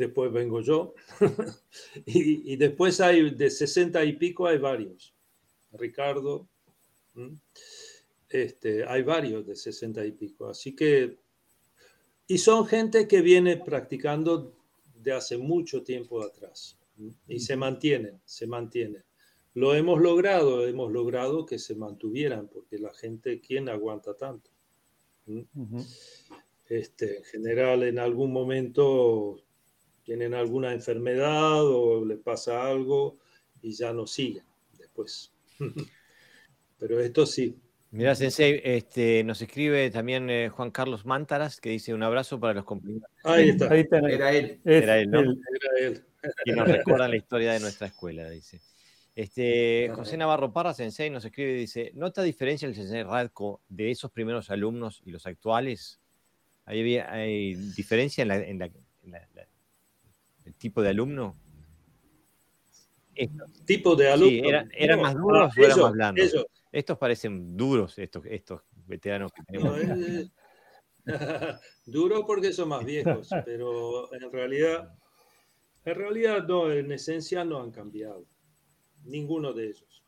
[0.00, 0.94] después vengo yo,
[2.06, 5.14] y, después hay de 60 y pico, hay varios.
[5.72, 6.48] Ricardo,
[8.28, 10.48] este, hay varios de 60 y pico.
[10.48, 11.18] Así que,
[12.26, 14.56] y son gente que viene practicando
[14.94, 16.78] de hace mucho tiempo atrás
[17.28, 19.04] y se mantienen, se mantienen.
[19.54, 24.50] Lo hemos logrado, hemos logrado que se mantuvieran, porque la gente, ¿quién aguanta tanto?
[26.68, 29.42] Este, en general, en algún momento
[30.10, 33.18] tienen alguna enfermedad o les pasa algo
[33.62, 34.42] y ya no siguen
[34.76, 35.32] después.
[36.80, 37.56] Pero esto sí.
[37.92, 42.54] Mira, Sensei, este, nos escribe también eh, Juan Carlos Mántaras, que dice un abrazo para
[42.54, 43.08] los compañeros.
[43.22, 43.66] Ahí está.
[43.66, 44.60] Era él.
[44.64, 45.20] Era él, ¿no?
[45.20, 46.04] Era él.
[46.44, 48.60] Y nos recuerda la historia de nuestra escuela, dice.
[49.14, 53.92] Este, José Navarro Parra, Sensei, nos escribe y dice, ¿nota diferencia el Sensei Radko de
[53.92, 56.00] esos primeros alumnos y los actuales?
[56.64, 58.70] ¿Hay, hay diferencia en la, en la
[60.58, 61.36] tipo de alumno?
[63.66, 64.48] tipo de alumno.
[64.48, 66.46] Sí, ¿Eran más duros o eran más blandos?
[66.72, 70.30] Estos parecen duros, estos, estos veteranos que tenemos.
[71.86, 74.94] Duro porque son más viejos, pero en realidad,
[75.84, 78.26] en realidad no, en esencia no han cambiado.
[79.04, 80.04] Ninguno de ellos.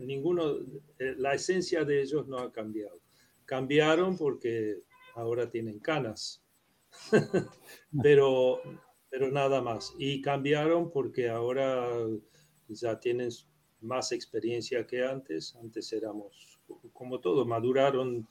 [0.00, 0.58] Ninguno,
[0.98, 3.00] eh, la esencia de ellos no ha cambiado.
[3.44, 4.78] Cambiaron porque
[5.14, 6.42] ahora tienen canas,
[8.02, 8.60] pero,
[9.10, 9.94] pero nada más.
[9.98, 11.90] Y cambiaron porque ahora
[12.68, 13.30] ya tienen
[13.80, 15.56] más experiencia que antes.
[15.56, 16.58] Antes éramos
[16.92, 18.28] como todos, maduraron,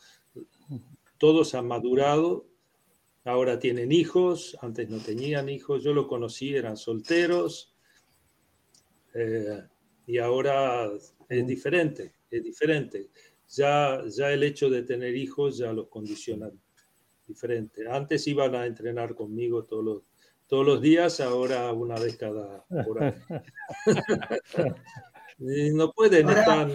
[1.17, 2.47] todos han madurado.
[3.25, 5.83] Ahora tienen hijos, antes no tenían hijos.
[5.83, 7.75] Yo lo conocí, eran solteros.
[9.13, 9.61] Eh,
[10.07, 10.89] y ahora
[11.27, 13.09] es diferente, es diferente.
[13.49, 16.49] Ya, ya el hecho de tener hijos ya los condiciona
[17.27, 17.87] diferente.
[17.89, 20.03] Antes iban a entrenar conmigo todos los,
[20.49, 23.15] todos los días, ahora una vez cada hora.
[25.73, 26.67] no pueden estar.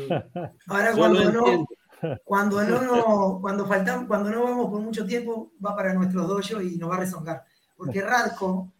[0.68, 1.66] Ahora cuando no,
[2.24, 6.76] cuando no, cuando faltan, cuando no vamos por mucho tiempo, va para nuestros dojo y
[6.76, 7.44] nos va a rezongar.
[7.76, 8.72] Porque Radko,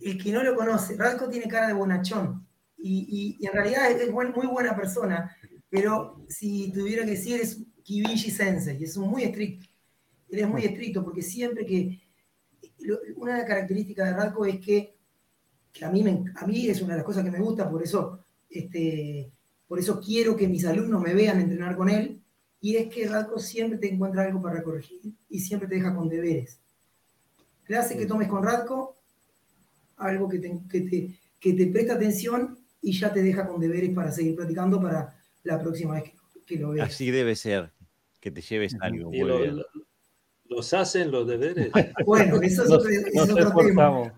[0.00, 4.12] el que no lo conoce, Radko tiene cara de bonachón y, y, en realidad es,
[4.12, 5.36] muy buena persona,
[5.68, 9.66] pero si tuviera que decir es Kibishi Sensei, es muy estricto.
[10.28, 12.07] Él es muy estricto porque siempre que...
[13.16, 14.94] Una de las características de Radko es que,
[15.72, 17.82] que a, mí me, a mí es una de las cosas que me gusta, por
[17.82, 19.30] eso, este,
[19.66, 22.20] por eso quiero que mis alumnos me vean entrenar con él,
[22.60, 26.08] y es que Radko siempre te encuentra algo para corregir y siempre te deja con
[26.08, 26.60] deberes.
[27.64, 28.96] Clase que tomes con Radko,
[29.98, 33.90] algo que te, que te, que te presta atención y ya te deja con deberes
[33.94, 35.14] para seguir practicando para
[35.44, 36.12] la próxima vez
[36.46, 36.88] que, lo veas.
[36.88, 37.72] Así debe ser,
[38.20, 39.10] que te lleves algo.
[40.48, 41.70] ¿Los hacen los deberes?
[42.04, 42.88] Bueno, eso es otro,
[43.56, 44.12] tema.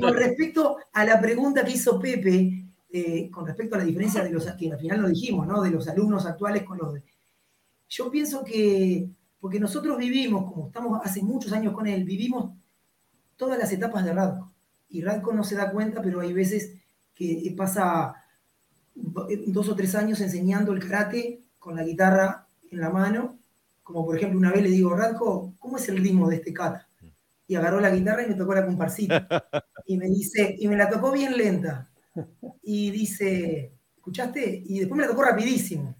[0.00, 4.30] con respecto a la pregunta que hizo Pepe, eh, con respecto a la diferencia de
[4.30, 5.62] los que al final lo dijimos, ¿no?
[5.62, 7.02] De los alumnos actuales con los de,
[7.88, 9.08] yo pienso que,
[9.40, 12.52] porque nosotros vivimos, como estamos hace muchos años con él, vivimos
[13.36, 14.52] todas las etapas de Radko.
[14.90, 16.74] Y Radko no se da cuenta, pero hay veces
[17.14, 18.14] que pasa
[18.94, 23.37] dos o tres años enseñando el karate con la guitarra en la mano.
[23.88, 26.86] Como por ejemplo, una vez le digo, Radko, ¿cómo es el ritmo de este kata?
[27.46, 29.26] Y agarró la guitarra y me tocó la comparsita.
[29.86, 31.90] Y me dice, y me la tocó bien lenta.
[32.62, 34.62] Y dice, ¿escuchaste?
[34.66, 35.96] Y después me la tocó rapidísimo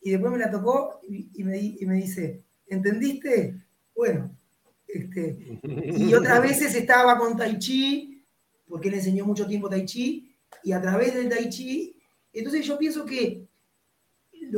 [0.00, 1.56] y después me la tocó y, me,
[1.96, 3.56] dice, ¿entendiste?
[3.96, 4.30] Bueno,
[4.86, 5.58] este,
[5.96, 8.22] y otras veces estaba con Tai Chi,
[8.68, 10.30] porque él enseñó mucho tiempo Tai Chi,
[10.62, 11.98] y a través del Tai Chi,
[12.32, 13.48] entonces yo pienso que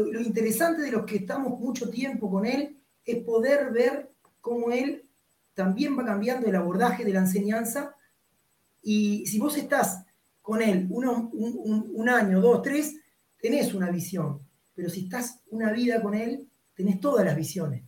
[0.04, 5.08] lo, interesante de los que estamos mucho tiempo con él es poder ver cómo él
[5.54, 7.94] también va cambiando el abordaje de la enseñanza,
[8.82, 10.04] y si vos estás
[10.42, 12.94] con él un, un año, dos, tres,
[13.40, 17.82] tenés una visión pero si estás una vida con él, tenés todas las visiones.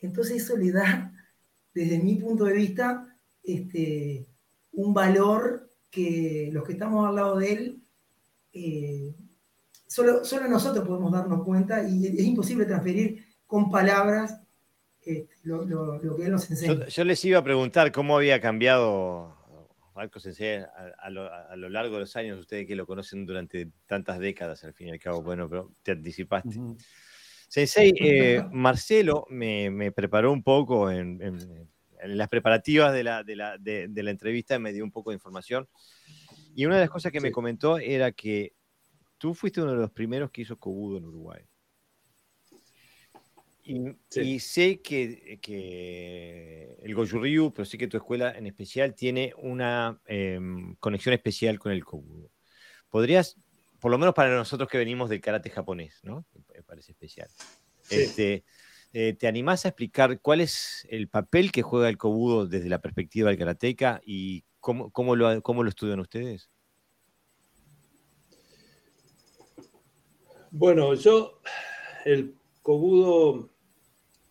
[0.00, 1.12] Entonces eso le da,
[1.74, 3.06] desde mi punto de vista,
[3.44, 4.26] este,
[4.72, 7.82] un valor que los que estamos al lado de él,
[8.54, 9.14] eh,
[9.92, 14.40] solo, solo nosotros podemos darnos cuenta y es imposible transferir con palabras
[15.02, 15.66] este, lo,
[16.16, 16.86] que él nos enseña.
[16.86, 19.36] Yo, les iba a preguntar cómo había cambiado
[19.94, 20.64] Marco Sensei
[20.98, 24.88] a, lo, largo de los años, ustedes que lo conocen durante tantas décadas, al fin
[24.88, 26.58] y al cabo, bueno, pero te anticipaste.
[27.48, 31.68] Sensei, eh, Marcelo me, preparó un poco en,
[32.04, 35.68] las preparativas de la, de, la, de, la, entrevista, me dio un poco de información.
[36.54, 38.54] Y una de las cosas que me comentó era que
[39.22, 41.44] tú fuiste uno de los primeros que hizo Kobudo en Uruguay.
[43.62, 49.32] Y, sé que, que el Goju Ryu, pero sé que tu escuela en especial tiene
[49.38, 52.32] una em, conexión especial con el Kobudo.
[52.90, 53.36] ¿Podrías,
[53.78, 56.26] por lo menos para nosotros que venimos del karate japonés, ¿no?
[56.52, 57.28] Me parece especial.
[57.90, 58.42] Este,
[58.92, 62.80] eh, ¿Te animás a explicar cuál es el papel que juega el Kobudo desde la
[62.80, 66.50] perspectiva del karateca y cómo, cómo, lo, cómo lo estudian ustedes?
[70.54, 71.40] Bueno, yo,
[72.04, 73.48] el Kobudo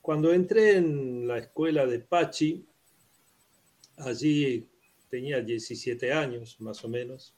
[0.01, 2.63] cuando entré en la escuela de Pachi,
[3.97, 4.69] allí
[5.09, 7.35] tenía 17 años más o menos,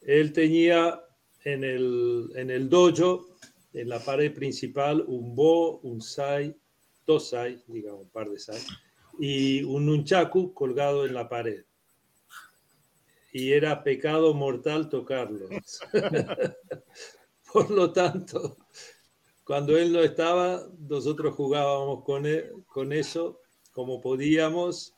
[0.00, 1.04] él tenía
[1.44, 3.36] en el, en el dojo,
[3.74, 6.56] en la pared principal, un bo, un sai,
[7.06, 8.60] dos sai, digamos, un par de sai,
[9.18, 11.66] y un nunchaku colgado en la pared.
[13.34, 15.46] Y era pecado mortal tocarlo.
[17.52, 18.56] Por lo tanto,
[19.44, 23.40] cuando él no estaba, nosotros jugábamos con, e, con eso
[23.72, 24.94] como podíamos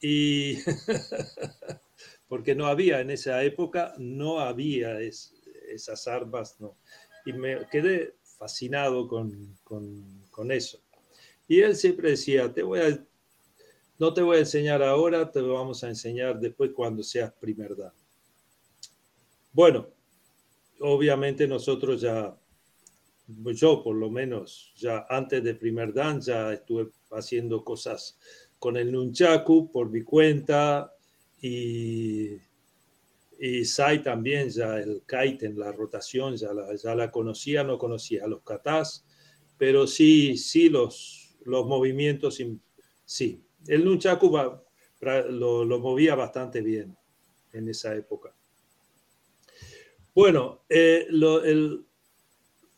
[0.00, 0.56] y
[2.28, 6.76] porque no había en esa época, no había esas armas, no.
[7.24, 10.80] Y me quedé fascinado con, con, con, eso.
[11.46, 13.06] Y él siempre decía, te voy a,
[13.98, 17.76] no te voy a enseñar ahora, te lo vamos a enseñar después cuando seas primer
[17.76, 17.92] dan.
[19.52, 19.88] Bueno,
[20.82, 22.36] obviamente nosotros ya,
[23.26, 28.18] yo por lo menos, ya antes de primer dan ya estuve haciendo cosas
[28.58, 30.92] con el nunchaku por mi cuenta
[31.40, 32.36] y,
[33.38, 38.26] y Sai también, ya el kaiten, la rotación, ya la, ya la conocía, no conocía
[38.26, 39.04] los katas,
[39.58, 42.40] pero sí, sí los, los movimientos,
[43.04, 43.40] sí.
[43.66, 44.30] El nunchaku
[45.00, 46.96] lo movía bastante bien
[47.52, 48.34] en esa época.
[50.14, 51.86] Bueno, eh, el,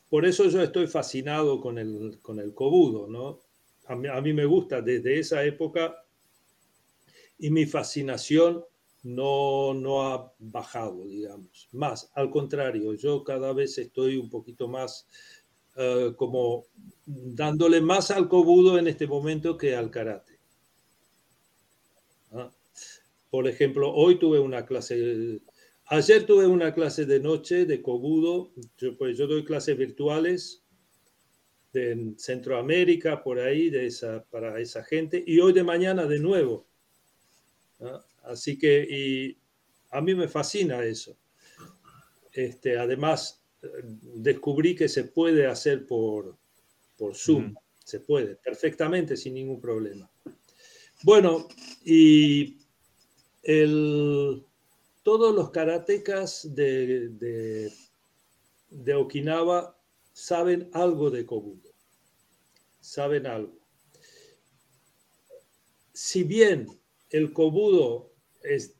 [0.08, 3.40] por eso yo estoy fascinado con el, con el kobudo, ¿no?
[3.86, 6.04] A mí, a mí, me gusta desde esa época
[7.38, 8.64] y mi fascinación
[9.02, 11.68] no, no ha bajado, digamos.
[11.72, 15.06] Más, al contrario, yo cada vez estoy un poquito más
[15.76, 16.66] uh, como
[17.04, 20.38] dándole más al kobudo en este momento que al karate.
[22.30, 22.50] ¿Ah?
[23.28, 25.40] Por ejemplo, hoy tuve una clase
[25.86, 28.52] Ayer tuve una clase de noche de Kobudo.
[28.78, 30.62] Yo, pues, yo doy clases virtuales
[31.72, 35.22] de Centroamérica, por ahí, de esa, para esa gente.
[35.26, 36.66] Y hoy de mañana de nuevo.
[38.22, 39.38] Así que y
[39.90, 41.18] a mí me fascina eso.
[42.32, 43.44] Este, además,
[44.14, 46.36] descubrí que se puede hacer por,
[46.96, 47.48] por Zoom.
[47.48, 47.56] Mm.
[47.84, 50.10] Se puede, perfectamente, sin ningún problema.
[51.02, 51.48] Bueno,
[51.84, 52.56] y
[53.42, 54.42] el
[55.04, 57.70] todos los karatecas de,
[58.70, 59.78] de, Okinawa
[60.12, 61.70] saben algo de Kobudo.
[62.80, 63.58] Saben algo.
[65.92, 66.66] Si bien
[67.10, 68.74] el Kobudo es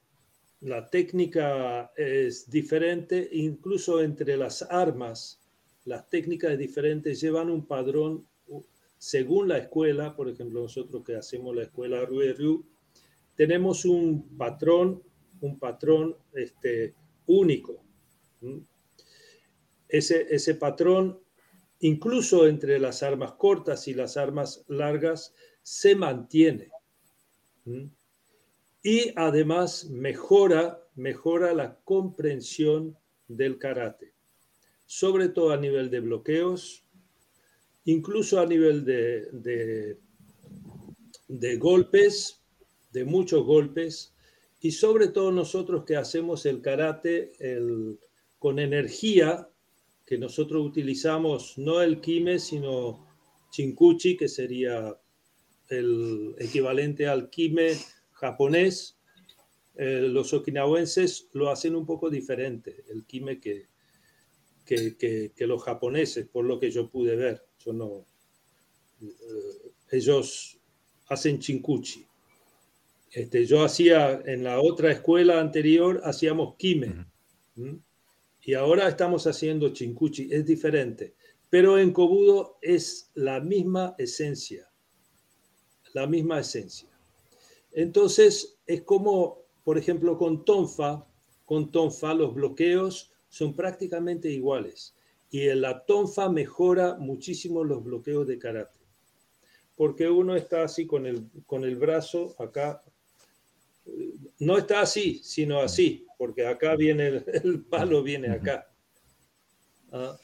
[0.61, 5.39] la técnica es diferente, incluso entre las armas,
[5.85, 8.27] las técnicas diferentes llevan un padrón
[8.97, 12.65] según la escuela, por ejemplo, nosotros que hacemos la escuela Rue Ryu,
[13.37, 15.03] tenemos un patrón
[15.45, 16.95] un patrón este,
[17.27, 17.83] único.
[19.89, 21.21] Ese, ese patrón,
[21.81, 26.71] incluso entre las armas cortas y las armas largas, se mantiene.
[28.83, 32.97] Y además mejora, mejora la comprensión
[33.29, 34.13] del karate,
[34.87, 36.85] sobre todo a nivel de bloqueos,
[37.85, 39.99] incluso a nivel de, de,
[41.29, 42.41] de golpes,
[42.93, 44.14] de muchos golpes,
[44.65, 47.33] y sobre todo nosotros que hacemos el karate
[48.39, 49.47] con energía,
[50.07, 53.07] que nosotros utilizamos no el kime, sino
[53.51, 54.99] chinkuchi, que sería
[55.69, 57.77] el equivalente al kime
[58.13, 58.97] japonés.
[59.77, 63.69] Eh, los okinawenses lo hacen un poco diferente, el kime que,
[64.65, 67.45] que, los japoneses, por lo que yo pude ver.
[67.67, 69.07] Eh,
[69.91, 70.59] ellos
[71.09, 72.07] hacen chinkuchi.
[73.15, 77.07] Este, yo hacía en la otra escuela anterior, hacíamos kime.
[78.43, 80.29] Y ahora estamos haciendo chinkuchi.
[80.33, 81.15] Es diferente.
[81.49, 84.69] Pero en Kobudo es la misma esencia.
[85.93, 86.89] La misma esencia.
[87.71, 91.07] Entonces, es como, por ejemplo, con tonfa.
[91.45, 94.97] Con tonfa los bloqueos son prácticamente iguales.
[95.31, 98.81] Y en la tonfa mejora muchísimo los bloqueos de karate.
[99.77, 102.83] Porque uno está así con el, con el brazo acá
[104.39, 108.71] no está así, sino así, porque acá viene el, palo, viene acá.
[109.93, 110.17] Ah,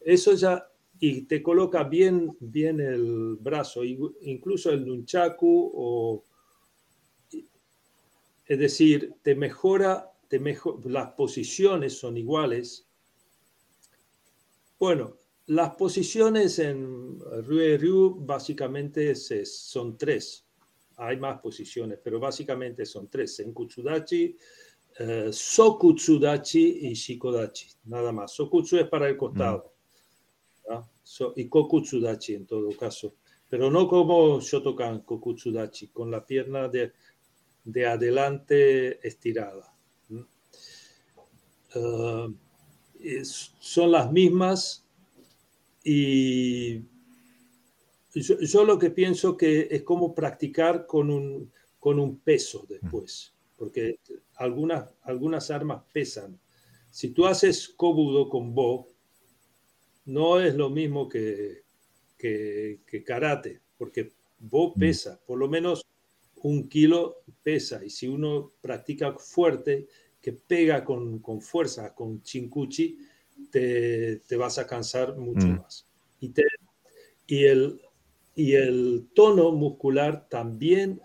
[0.00, 6.24] eso ya, y te coloca bien, bien el brazo, incluso el nunchaku, o,
[8.46, 12.86] es decir, te mejora, te mejor, las posiciones son iguales.
[14.78, 20.47] Bueno, las posiciones en Ryu Ryu básicamente son tres
[20.98, 24.36] hay más posiciones, pero básicamente son tres, Senkutsudachi,
[24.98, 28.32] eh, Sokutsudachi y Shikodachi, nada más.
[28.32, 29.78] Sokutsu es para el costado
[31.36, 33.14] y Kokutsudachi en todo caso,
[33.48, 36.92] pero no como Shotokan Kokutsudachi, con la pierna de,
[37.64, 39.72] de adelante estirada.
[41.74, 42.34] Uh,
[43.22, 44.84] son las mismas
[45.84, 46.82] y
[48.20, 53.98] yo, lo que pienso que es como practicar con un, con un peso después, porque
[54.36, 56.38] algunas, algunas armas pesan.
[56.90, 58.88] Si tú haces kobudo con bo,
[60.06, 61.62] no es lo mismo que,
[62.16, 64.78] que, karate, porque bo mm.
[64.78, 65.86] pesa, por lo menos
[66.42, 69.86] un kilo pesa, y si uno practica fuerte,
[70.20, 72.98] que pega con, con fuerza, con chinkuchi,
[73.50, 75.58] te, te, vas a cansar mucho mm.
[75.58, 75.86] más.
[76.20, 76.44] Y, te,
[77.26, 77.80] y el,
[78.38, 81.02] y el tono muscular también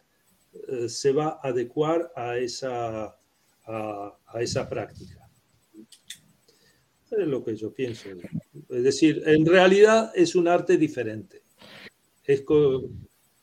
[0.67, 3.17] eh, se va a adecuar a esa,
[3.65, 5.27] a, esa práctica.
[7.09, 8.09] Es lo que yo pienso.
[8.69, 11.41] Es decir, en realidad es un arte diferente.
[12.23, 12.43] Es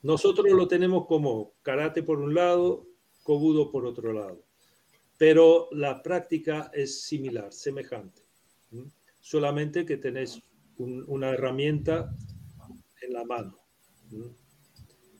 [0.03, 2.86] nosotros lo tenemos como karate por un lado,
[3.24, 4.45] kobudo por otro lado.
[5.18, 8.22] Pero la práctica es similar, semejante.
[9.18, 10.41] Solamente que tenés
[10.78, 12.14] una herramienta
[13.03, 13.59] en la mano.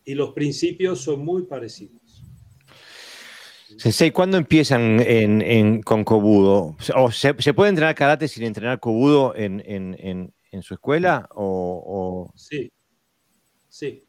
[0.05, 2.01] Y los principios son muy parecidos.
[3.77, 6.77] Sensei, ¿cuándo empiezan en, con Kobudo?
[6.97, 10.33] ¿O se, puede entrenar karate sin entrenar Kobudo en,
[10.63, 11.29] su escuela?
[11.35, 12.71] O, Sí,
[13.69, 14.05] sí.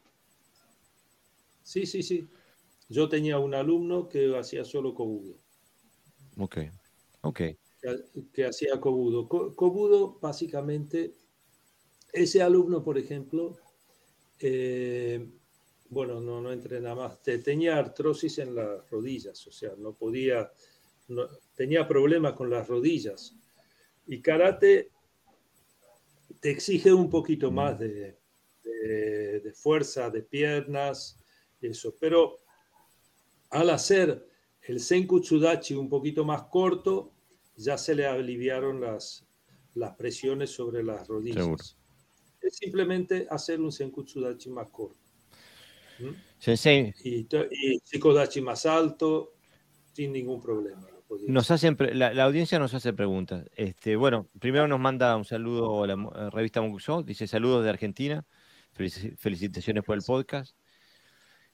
[1.64, 2.28] Sí, sí, sí.
[2.90, 5.38] Yo tenía un alumno que hacía solo Kobudo.
[6.38, 6.58] Ok,
[7.22, 7.42] ok.
[8.34, 9.28] Que, hacía Kobudo.
[9.28, 11.16] Kobudo, básicamente,
[12.12, 13.58] ese alumno, por ejemplo,
[14.42, 15.28] eh,
[15.90, 20.52] bueno, no, no entrena más, tenía artrosis en las rodillas, o sea, no podía,
[21.56, 23.36] tenía problemas con las rodillas.
[24.08, 24.90] Y karate
[26.40, 27.54] te exige un poquito mm.
[27.54, 28.18] más de,
[29.54, 31.20] fuerza de piernas,
[31.62, 32.40] eso, pero
[33.50, 34.28] al hacer
[34.64, 37.12] el Senkutsudachi un poquito más corto,
[37.58, 39.26] ya se le aliviaron las,
[39.76, 41.76] las presiones sobre las rodillas
[42.42, 44.98] es simplemente hacer un Senkutsudachi más corto.
[46.40, 46.94] Sensei.
[47.04, 49.34] Y, y más alto,
[49.94, 50.88] sin ningún problema.
[51.28, 53.46] Nos hacen, la, audiencia nos hace preguntas.
[53.56, 58.26] Este, bueno, primero nos manda un saludo a la revista Muxo, dice saludos de Argentina,
[58.72, 60.56] felicitaciones por el podcast.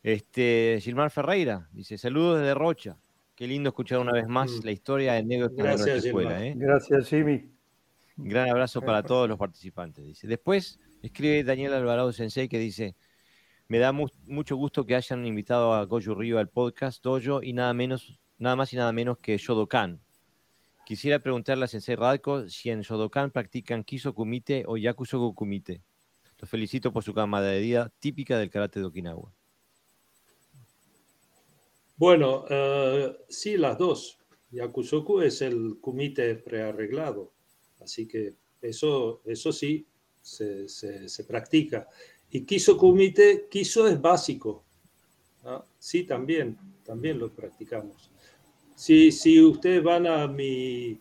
[0.04, 2.98] Este, Gilmar Ferreira dice saludos desde Rocha.
[3.36, 4.66] Qué lindo escuchar una vez más mm.
[4.66, 6.46] la historia de negro de nuestra escuela.
[6.46, 6.54] ¿eh?
[6.56, 7.57] Gracias, Jimmy.
[8.18, 10.04] Gran abrazo para todos los participantes.
[10.04, 10.28] Dice.
[10.28, 12.96] Después escribe Daniel Alvarado Sensei que dice,
[13.68, 17.74] me da mucho gusto que hayan invitado a Goju Río al podcast Dojo y nada
[17.76, 20.02] menos, nada más y nada menos que Shodokan.
[20.84, 25.84] Quisiera preguntarle a Sensei Radko si en Shodokan practican Kiso Kumite o Yakusoku Kumite.
[26.40, 29.32] Los felicito por su camaradería típica del karate de Okinawa.
[31.98, 34.18] Bueno, uh, sí, las dos.
[34.52, 37.37] Yakusoku es el kumite prearreglado
[37.80, 39.86] Así que eso, eso sí
[40.22, 41.88] se, se, practica.
[42.30, 44.64] Y Kiso Kumite, Kiso es básico.
[45.80, 48.12] Sí, también, también lo practicamos.
[48.76, 51.00] Si, si ustedes van a mi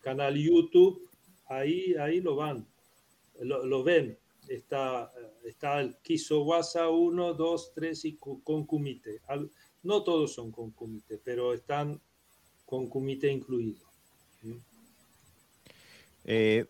[0.00, 1.08] canal YouTube,
[1.46, 2.66] ahí, ahí lo van,
[3.40, 4.18] lo, ven.
[4.48, 5.12] Está,
[5.44, 9.20] está el Kiso Wasa 1, 2, 3 y con Kumite.
[9.82, 12.00] No todos son con Kumite, pero están
[12.64, 13.93] con Kumite incluido.
[16.24, 16.66] Eh,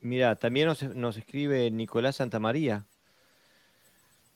[0.00, 2.86] mira, también nos, escribe Nicolás Santamaría,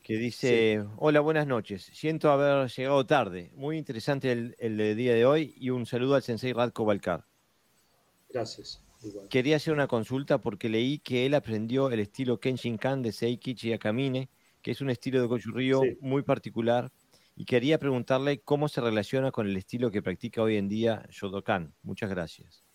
[0.02, 1.90] que dice, hola, buenas noches.
[1.92, 3.50] Siento haber llegado tarde.
[3.54, 7.24] Muy interesante el, día de hoy y un saludo al sensei Radko Balcar.
[8.30, 8.82] Gracias.
[9.28, 14.28] Quería hacer una consulta porque leí que él aprendió el estilo Kenshinkan de Seikichi Akamine,
[14.62, 16.92] que es un estilo de Goju muy particular,
[17.36, 21.74] y quería preguntarle cómo se relaciona con el estilo que practica hoy en día Shodokan.
[21.82, 22.65] Muchas gracias.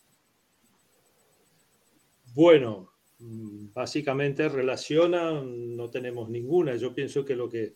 [2.34, 6.76] Bueno, básicamente relaciona, no tenemos ninguna.
[6.76, 7.74] Yo pienso que lo que,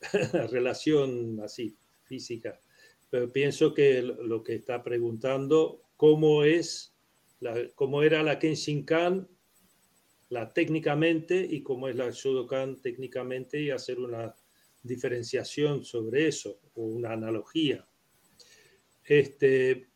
[0.50, 2.60] relación así, física,
[3.10, 6.94] pero pienso que lo que está preguntando, cómo es,
[7.40, 9.28] la, cómo era la Kenshinkan,
[10.28, 14.34] la técnicamente y cómo es la Shodokan técnicamente y hacer una
[14.82, 17.86] diferenciación sobre eso o una analogía.
[19.04, 19.88] Este,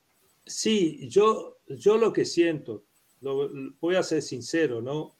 [0.44, 2.86] sí, yo, yo lo que siento,
[3.22, 5.16] voy a ser sincero, ¿no?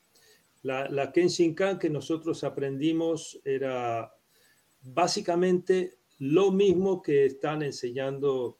[0.62, 4.14] La, la Kenshinkan que nosotros aprendimos era
[4.82, 8.58] básicamente lo mismo que están enseñando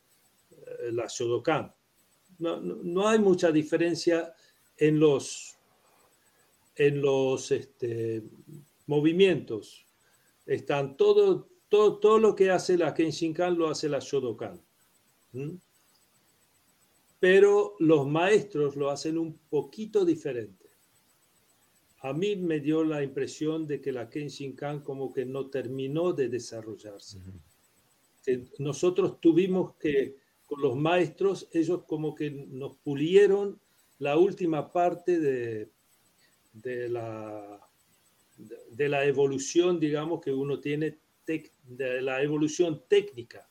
[0.51, 1.73] eh, la Shodokan.
[2.39, 4.35] No, hay mucha diferencia
[4.77, 5.57] en los,
[6.75, 8.25] en los este,
[8.87, 9.87] movimientos.
[10.45, 14.61] Están todo, todo, todo lo que hace la Kenshinkan lo hace la Shodokan
[17.23, 20.67] pero los maestros lo hacen un poquito diferente.
[22.01, 26.29] A mí me dio la impresión de que la Kenshinkan como que no terminó de
[26.29, 27.19] desarrollarse.
[28.59, 30.17] nosotros tuvimos que,
[30.47, 33.61] con los maestros, ellos como que nos pulieron
[34.01, 35.71] la última parte de,
[36.55, 37.71] de, la,
[38.37, 43.49] de, la evolución, digamos, que uno tiene, de la evolución técnica.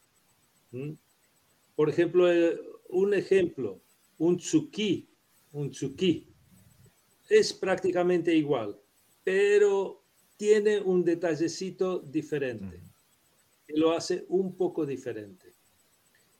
[1.73, 2.59] Por ejemplo, eh,
[2.91, 3.81] un ejemplo,
[4.17, 5.09] un tsuki,
[5.53, 6.27] un tsuki,
[7.29, 8.79] es prácticamente igual,
[9.23, 10.03] pero
[10.37, 12.83] tiene un detallecito diferente,
[13.65, 15.53] que lo hace un poco diferente.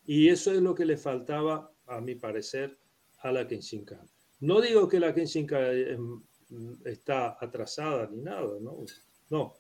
[0.06, 2.78] Y eso es lo que le faltaba, a mi parecer,
[3.20, 4.10] a la Kenshinkan.
[4.40, 6.24] No digo que la Kenshinkan
[6.84, 8.84] está atrasada ni nada, no,
[9.30, 9.54] no.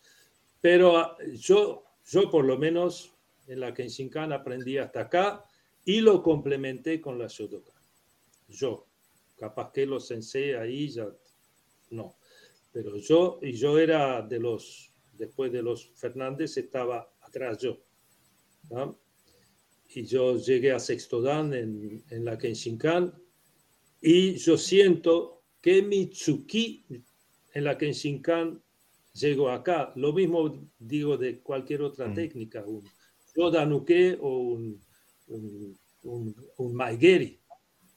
[0.59, 3.13] Pero ah, yo, yo por lo menos
[3.47, 5.45] en la Kenshinkan aprendí hasta acá
[5.85, 7.81] y lo complementé con la Shodokan.
[8.47, 8.87] Yo,
[9.37, 11.07] capaz que los sensei ahí ya
[11.91, 12.17] no.
[12.71, 17.79] Pero yo, y yo era de los, después de los Fernández, estaba atrás yo.
[19.89, 23.13] Y yo llegué a sexto dan en, en la Kenshinkan
[23.99, 26.85] y yo siento que mi tsuki
[27.53, 28.61] en la Kenshinkan
[29.13, 29.91] llegó acá.
[29.95, 32.13] Lo mismo digo de cualquier otra mm.
[32.13, 32.83] técnica, un
[33.35, 34.81] Yodanuke o un,
[35.31, 37.39] un, un, un Maigeri.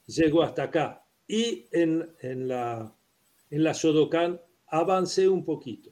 [0.06, 1.04] Llegó hasta acá.
[1.26, 2.94] Y en, en la,
[3.50, 5.90] en la Shodokan avancé un poquito.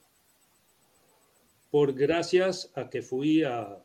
[1.71, 3.83] Por gracias a que fui a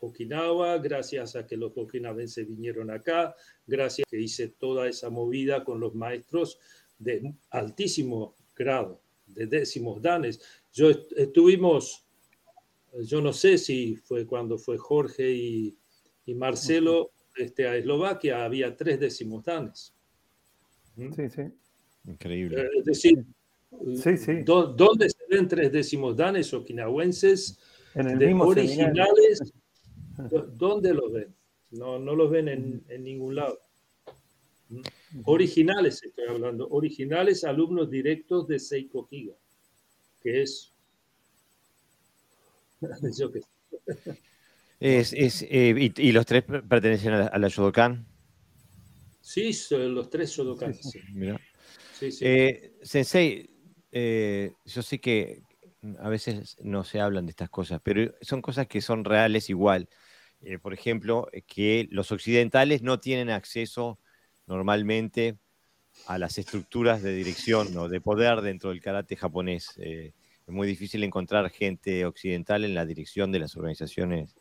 [0.00, 3.34] Okinawa, gracias a que los okinawenses vinieron acá,
[3.66, 6.58] gracias a que hice toda esa movida con los maestros
[6.98, 10.40] de altísimo grado, de décimos danes.
[10.72, 12.06] Yo estuvimos,
[13.00, 15.76] yo no sé si fue cuando fue Jorge y,
[16.28, 19.94] y Marcelo este, a Eslovaquia, había tres décimos danes.
[20.94, 21.12] ¿Mm?
[21.14, 21.42] Sí, sí.
[22.06, 22.60] Increíble.
[22.60, 23.24] Eh, es decir,
[23.96, 24.42] Sí, sí.
[24.44, 27.58] ¿dónde se ven tres décimos danes okinawenses
[27.94, 29.52] En el de mismo originales?
[30.56, 31.34] ¿Dónde los ven?
[31.70, 33.58] No, no los ven en, en ningún lado.
[35.24, 39.34] Originales estoy hablando, originales alumnos directos de Seiko Higa,
[40.22, 40.72] que es...
[43.18, 44.18] Yo qué sé.
[44.80, 48.06] Es, es, eh, y, y los tres pertenecen a la, a la Shodokan?
[49.20, 50.72] Sí, son los tres Shodokan.
[50.72, 51.00] Sí, sí.
[51.12, 51.40] Mira.
[51.98, 52.24] Sí, sí.
[52.24, 53.50] Eh, sensei,
[53.90, 55.42] eh, yo sé que
[55.98, 59.88] a veces no se hablan de estas cosas, pero son cosas que son reales igual.
[60.62, 63.98] Por ejemplo, que los occidentales no tienen acceso
[64.46, 65.36] normalmente
[66.06, 69.76] a las estructuras de dirección o de poder dentro del karate japonés.
[69.78, 70.12] Es
[70.46, 74.36] muy difícil encontrar gente occidental en la dirección de las organizaciones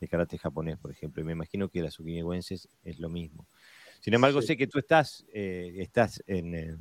[0.00, 1.22] de karate japonés, por ejemplo.
[1.22, 3.46] Y me imagino que las okinawenses es lo mismo.
[4.00, 4.48] Sin embargo, Sí.
[4.48, 6.76] sé que tú estás, eh, estás en, eh,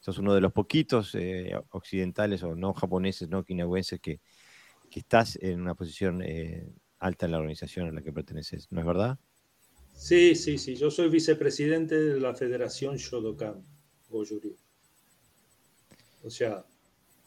[0.00, 4.20] sos uno de los poquitos eh, occidentales o no japoneses, no okinawenses, que,
[4.90, 6.22] que estás en una posición
[6.98, 9.18] alta en la organización a la que perteneces, ¿no es verdad?
[9.94, 10.76] Sí, sí, sí.
[10.76, 13.62] Yo soy vicepresidente de la Federación Shodokan
[14.10, 14.56] Goju-Ryu.
[16.24, 16.64] O sea,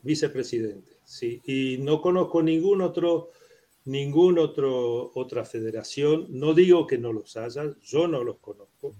[0.03, 1.41] vicepresidente, sí.
[1.45, 3.31] Y no conozco ningún otro,
[3.85, 6.27] ningún otro, otra federación.
[6.29, 8.95] No digo que no los haya, yo no los conozco.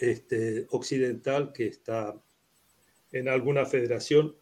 [0.00, 2.20] Este, occidental que está
[3.12, 4.34] en alguna federación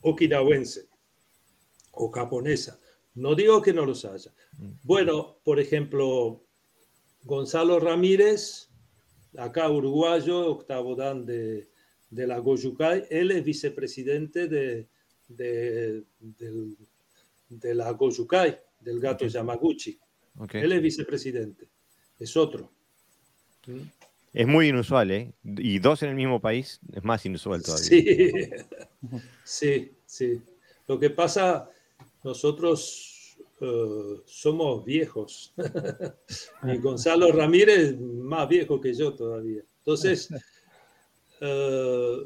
[0.00, 0.88] okinawense
[1.92, 2.80] o japonesa.
[3.14, 4.32] No digo que no los haya.
[4.82, 6.42] Bueno, por ejemplo,
[7.24, 8.68] Gonzalo Ramírez,
[9.36, 11.68] acá uruguayo, octavo dan de,
[12.10, 14.88] de la Gojukai, él es vicepresidente de,
[15.28, 16.76] de, del-
[17.48, 19.26] de la Gojukai, del gato.
[19.26, 19.98] Yamaguchi.
[20.52, 21.68] Él es vicepresidente,
[22.18, 22.70] es otro.
[23.66, 23.80] ¿Mm?
[24.32, 25.32] Es muy inusual, ¿eh?
[25.44, 27.88] Y dos en el mismo país es más inusual todavía.
[27.88, 28.48] Sí,
[29.44, 30.42] sí, sí.
[30.86, 31.70] Lo que pasa,
[32.22, 35.54] nosotros eh, somos viejos.
[36.64, 39.62] y Gonzalo Ramírez más viejo que yo todavía.
[39.78, 40.28] Entonces,
[41.40, 42.16] eh,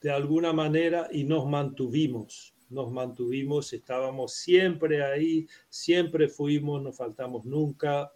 [0.00, 7.44] de alguna manera, y nos mantuvimos, nos mantuvimos, estábamos siempre ahí, siempre fuimos, no faltamos
[7.44, 8.12] nunca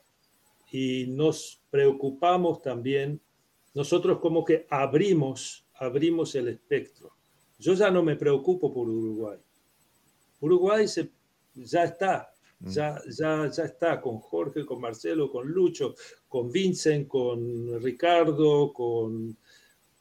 [0.71, 3.21] y nos preocupamos también.
[3.75, 7.13] Nosotros como que abrimos, abrimos el espectro.
[7.59, 9.39] Yo ya no me preocupo por Uruguay.
[10.41, 11.11] Uruguay se,
[11.55, 12.71] ya está, Mm.
[12.71, 15.95] ya, ya, ya está con Jorge, con Marcelo, con Lucho,
[16.29, 19.37] con Vincent, con Ricardo, con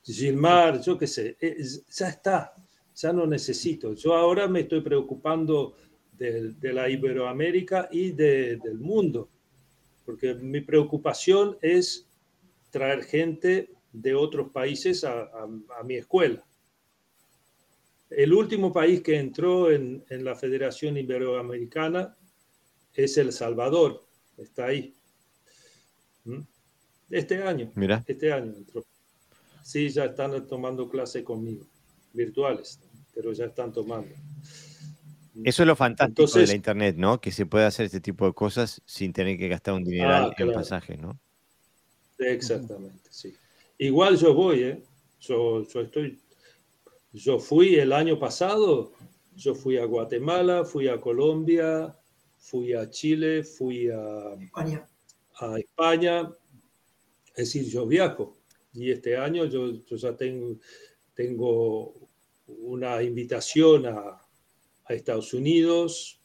[0.03, 1.57] Gilmar, yo qué sé, eh,
[1.91, 2.55] ya está,
[2.97, 3.93] ya no necesito.
[3.93, 5.75] Yo ahora me estoy preocupando
[6.17, 9.29] de, de la Iberoamérica y de- del mundo,
[10.05, 12.07] porque mi preocupación es
[12.71, 15.47] traer gente de otros países a, a-
[15.79, 16.43] a mi escuela.
[18.09, 22.15] El último país que entró en, en la Federación Iberoamericana
[22.93, 24.05] es El Salvador,
[24.37, 24.95] está ahí.
[26.25, 26.39] ¿Mm?
[27.11, 28.83] Este año, Mira, este año entró.
[29.61, 31.65] Sí, ya están tomando clase conmigo,
[32.13, 32.79] virtuales,
[33.17, 34.13] pero ya están tomando.
[35.43, 37.19] eso es lo fantástico de Entonces- la internet, ¿no?
[37.19, 40.27] Que se puede hacer este tipo de cosas sin tener que gastar un dineral Ah,
[40.27, 40.53] en claro.
[40.53, 41.19] pasajes, ¿no?
[42.19, 43.33] Exactamente, sí.
[43.79, 44.83] Igual yo voy, ¿eh?
[45.19, 46.19] Yo, yo estoy,
[47.13, 48.93] yo fui el año pasado
[49.35, 51.95] yo fui a Guatemala, fui a Colombia,
[52.37, 54.87] fui a Chile, fui a España.
[55.39, 56.31] a España.
[57.35, 58.35] Es decir, yo viajo.
[58.73, 60.57] Y este año yo, yo ya tengo,
[61.13, 62.06] tengo
[62.47, 64.21] una invitación a,
[64.85, 66.19] a Estados Unidos.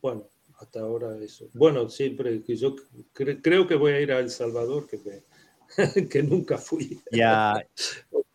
[0.00, 0.28] Bueno,
[0.58, 1.48] hasta ahora eso.
[1.54, 2.74] Bueno, siempre que yo
[3.14, 5.22] cre- creo que voy a ir a El Salvador, que, me-
[6.08, 7.00] que nunca fui.
[7.10, 7.66] ¿Y a,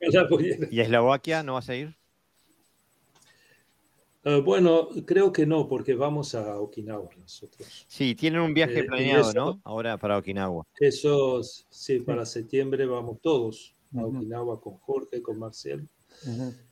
[0.72, 1.96] y a Eslovaquia no vas a ir?
[4.24, 7.86] Eh, bueno, creo que no, porque vamos a Okinawa nosotros.
[7.88, 9.62] Sí, tienen un viaje Eh, planeado, eso- ¿no?
[9.64, 10.64] Ahora para Okinawa.
[10.80, 14.04] Eso, sí, para septiembre vamos todos a.
[14.04, 15.40] Okinawa con Jorge, con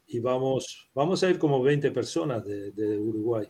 [0.07, 3.47] Y vamos, vamos a ir como 20 personas de, de Uruguay.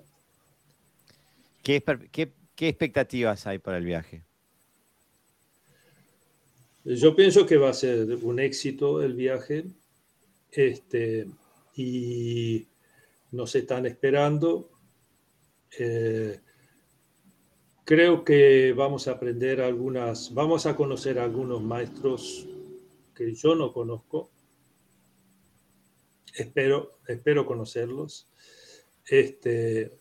[1.63, 4.23] ¿Qué, esper- qué- qué expectativas hay para el viaje?
[6.83, 9.65] Yo pienso que va a ser un éxito el viaje.
[10.51, 11.27] Este,
[11.75, 12.67] y
[13.31, 14.69] nos están esperando.
[15.77, 16.39] Eh,
[17.83, 22.47] creo que vamos a aprender algunas, vamos a conocer algunos maestros
[23.15, 24.29] que yo no conozco.
[26.35, 28.27] Espero, espero conocerlos.
[29.07, 29.91] Este,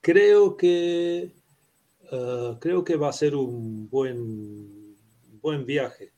[0.00, 1.32] creo que
[2.10, 4.96] ah, creo que va a ser un buen,
[5.40, 6.12] buen viaje.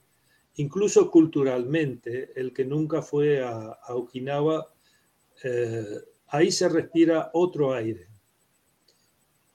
[0.56, 4.72] Incluso culturalmente, el que nunca fue a, a Okinawa,
[5.42, 5.98] eh,
[6.28, 8.08] ahí se respira otro aire.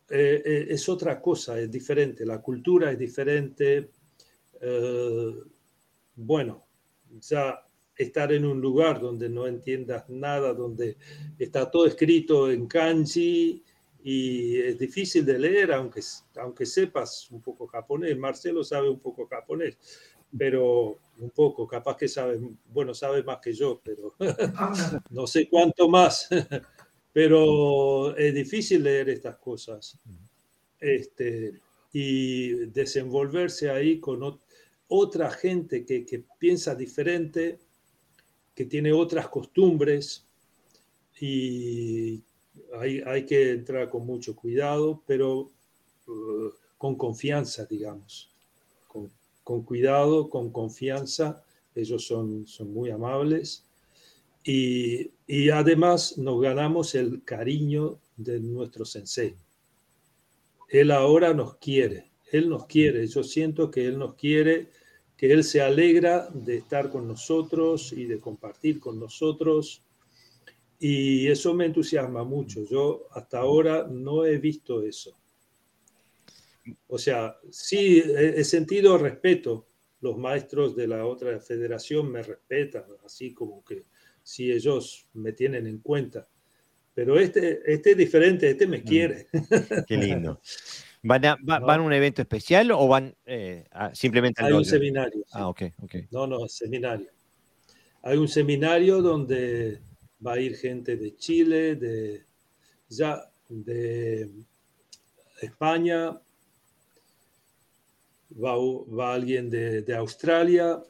[0.09, 3.91] Eh, eh, es otra cosa, es diferente, la cultura es diferente.
[4.59, 5.33] Eh,
[6.15, 6.65] bueno,
[7.21, 7.63] ya
[7.99, 10.97] estar en un lugar donde no entiendas nada, donde
[11.37, 13.63] está todo escrito en kanji
[14.03, 16.01] y es difícil de leer, aunque,
[16.37, 18.17] aunque sepas un poco japonés.
[18.17, 19.77] Marcelo sabe un poco japonés,
[20.37, 22.39] pero un poco, capaz que sabe,
[22.71, 24.15] bueno, sabe más que yo, pero
[25.09, 26.29] no sé cuánto más.
[27.11, 29.99] pero es difícil leer estas cosas.
[30.79, 31.59] Este,
[31.91, 34.39] y desenvolverse ahí con ot-
[34.87, 37.59] otra gente que, que piensa diferente,
[38.59, 40.27] que tiene otras costumbres
[41.21, 42.21] y
[42.77, 45.49] hay, hay que entrar con mucho cuidado, pero
[46.07, 48.29] uh, con confianza, digamos.
[48.85, 49.09] Con,
[49.45, 51.41] con cuidado, con confianza.
[51.73, 53.65] Ellos son, son muy amables.
[54.43, 59.35] Y, y además nos ganamos el cariño de nuestro sensei.
[60.67, 63.07] Él ahora nos quiere, Él nos quiere.
[63.07, 64.67] Yo siento que Él nos quiere,
[65.19, 69.83] que Él se alegra de estar con nosotros y de compartir con nosotros.
[70.79, 72.63] Y eso me entusiasma mucho.
[72.63, 75.19] Yo hasta ahora no he visto eso.
[76.87, 79.67] O sea, sí he, sentido respeto.
[79.99, 83.87] Los maestros de la otra federación me respetan, así como que
[84.23, 86.29] si ellos me tienen en cuenta.
[86.93, 89.27] Pero este, este es diferente, este me quiere.
[89.85, 90.39] Qué lindo.
[91.01, 91.65] ¿Van a, va- No.
[91.67, 95.19] van a un evento especial o van eh, a- simplemente al Hay un seminario.
[95.25, 95.31] sí.
[95.31, 95.95] Ah, ok, ok.
[96.11, 97.09] No, no, seminario.
[98.03, 99.79] Hay un seminario donde
[100.25, 102.23] va a ir gente de Chile, de,
[102.89, 104.29] ya, de
[105.41, 106.11] España,
[108.31, 110.81] va, va alguien de, de Australia,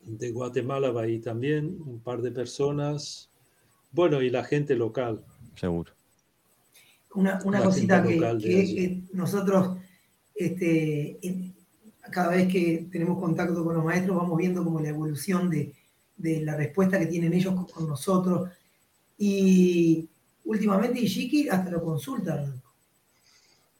[0.00, 3.30] de Guatemala va a ir también, un par de personas.
[3.90, 5.24] Bueno, y la gente local.
[5.56, 5.93] Seguro.
[7.14, 9.78] Una, una cosita que, nosotros,
[10.34, 11.54] este, en-
[12.10, 15.72] cada vez que tenemos contacto con los maestros, vamos viendo como la evolución de,
[16.16, 18.50] de la respuesta que tienen ellos con, con nosotros.
[19.16, 20.08] Y
[20.44, 22.52] últimamente Ishiki hasta lo consulta.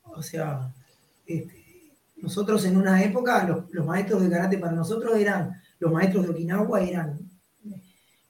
[0.04, 0.72] O sea,
[1.26, 6.24] este, nosotros en una época, los, los maestros de karate para nosotros eran, los maestros
[6.24, 7.18] de Okinawa eran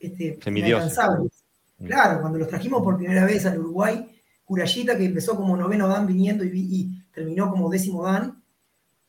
[0.00, 0.92] este, Semidioses.
[0.92, 1.32] inalcanzables.
[1.78, 1.86] Mm.
[1.86, 4.10] Claro, cuando los trajimos por primera vez al Uruguay,
[4.44, 8.42] Kurayita, que empezó como noveno Dan viniendo y, terminó como décimo Dan,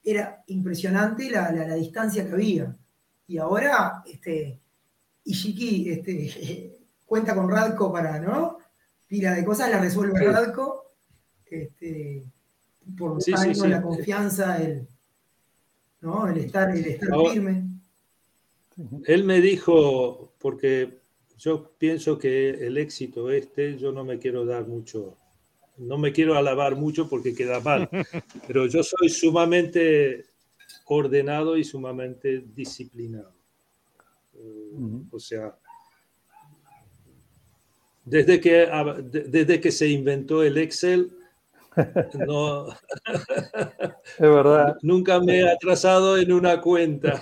[0.03, 2.75] era impresionante la, la- la distancia que había.
[3.27, 4.59] Y ahora, este,
[5.23, 8.59] Ishiki este, cuenta con Radko para, ¿no?
[9.07, 10.25] Pila de cosas, la resuelve Sí.
[10.25, 10.91] Radko.
[11.49, 12.23] Este,
[12.97, 13.67] por Sí, años, sí.
[13.67, 14.87] la confianza, el,
[16.01, 16.27] ¿no?
[16.27, 17.63] el estar, el estar Ahora- firme.
[19.05, 20.99] Él me dijo, porque
[21.37, 25.15] yo pienso que el éxito este, yo no me quiero dar mucho,
[25.77, 27.89] no me quiero alabar mucho porque queda mal,
[28.47, 30.25] pero yo soy sumamente
[30.85, 33.33] ordenado y sumamente disciplinado.
[34.35, 35.05] Eh, Ujú.
[35.11, 35.55] O sea,
[38.03, 38.67] desde que,
[39.03, 41.11] de- desde que se inventó el Excel,
[42.25, 44.77] no, Es verdad.
[44.81, 47.21] nunca me he atrasado en una cuenta.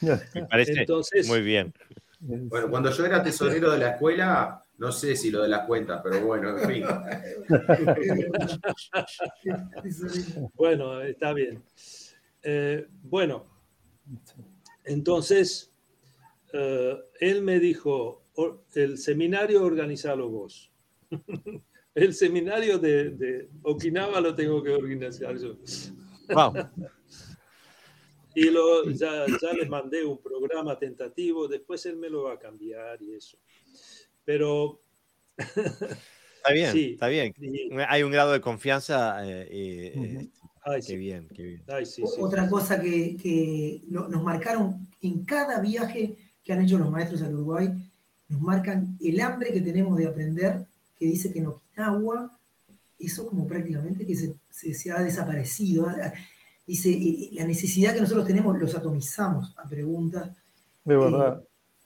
[0.00, 1.72] Me parece Entonces, muy bien.
[2.18, 6.00] Bueno, cuando yo era tesorero de la escuela, no sé si lo de las cuentas,
[6.02, 6.84] pero bueno, en fin.
[10.54, 11.62] bueno, está bien.
[12.42, 13.46] Eh, bueno,
[14.84, 15.72] entonces,
[16.52, 18.24] eh, él me dijo,
[18.74, 20.72] el seminario organizalo vos.
[21.94, 25.56] el seminario de, Okinawa lo tengo que organizar yo.
[28.36, 32.38] Y lo, ya, ya le mandé un programa tentativo, después él me lo va a
[32.40, 33.38] cambiar y eso.
[34.24, 34.80] Pero...
[35.36, 37.34] Está bien, está bien.
[37.88, 39.26] Hay un grado de confianza.
[39.26, 40.28] Eh,
[40.66, 41.64] este, qué bien, qué bien.
[42.18, 47.34] Otra cosa que, que nos marcaron en cada viaje que han hecho los maestros al
[47.34, 47.70] Uruguay,
[48.28, 50.66] nos marcan el hambre que tenemos de aprender,
[50.98, 52.30] que dice que en Okinawa
[52.98, 55.90] eso como prácticamente que se, se, ha desaparecido.
[56.66, 60.30] Dice, la necesidad que nosotros tenemos, los atomizamos a preguntas.
[60.84, 61.42] De verdad.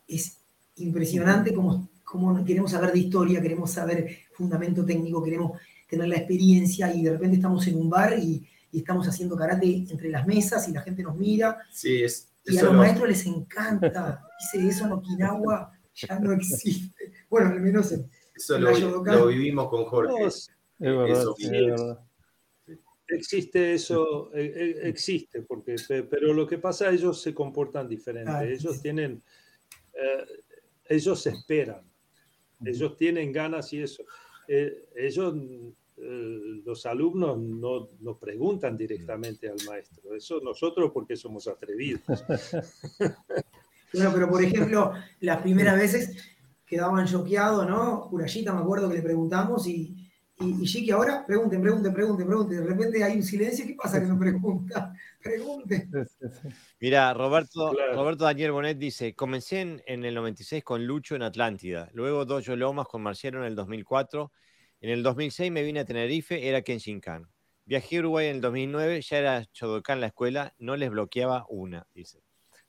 [0.06, 0.38] Eh, es
[0.76, 6.94] impresionante cómo, cómo queremos saber de historia, queremos saber fundamento técnico, queremos tener la experiencia
[6.94, 10.68] y de repente estamos en un bar y, y estamos haciendo karate entre las mesas
[10.68, 11.58] y la gente nos mira.
[11.70, 14.24] Sí, es, y a los maestros les encanta.
[14.52, 17.12] Dice, eso en Okinawa ya no existe.
[17.28, 20.26] Bueno, al menos en, eso lo, vivimos con Jorge.
[20.26, 21.98] es verdad,
[23.10, 25.76] Existe eso, e, e, existe, porque,
[26.10, 28.52] pero lo que pasa, ellos se comportan diferente.
[28.52, 29.22] ellos tienen,
[29.92, 30.24] eh,
[30.88, 31.82] ellos esperan,
[32.64, 34.04] ellos tienen ganas y eso.
[34.46, 35.34] Eh, ellos,
[35.96, 40.14] eh, los alumnos no, no, preguntan directamente al maestro.
[40.14, 42.02] Eso nosotros porque somos atrevidos.
[43.92, 46.16] bueno, pero por ejemplo, las primeras veces
[46.64, 48.08] quedaban choqueados, ¿no?
[48.10, 50.08] Curayita, me acuerdo que le preguntamos y,
[50.40, 52.58] y, Chiqui ahora, pregunten, pregunten, pregunten, pregunten.
[52.58, 54.94] De repente hay un silencio, ¿qué pasa que no pregunta?
[56.80, 61.90] Mira, Roberto, Roberto Daniel Bonet dice, comencé en, en, el 96 con Lucho en Atlántida,
[61.92, 64.32] luego Dojo Lomas con Marciero en el 2004,
[64.80, 67.28] en el 2006 me vine a Tenerife, era Kenshinkan.
[67.64, 71.86] Viajé a Uruguay en el 2009, ya era Chodokan la escuela, no les bloqueaba una,
[71.92, 72.22] dice.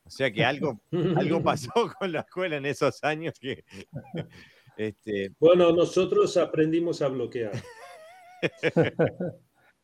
[0.04, 0.82] O sea que algo,
[1.16, 3.64] algo pasó con la escuela en esos años que...
[4.78, 5.32] este...
[5.40, 7.52] Bueno, nosotros aprendimos a bloquear.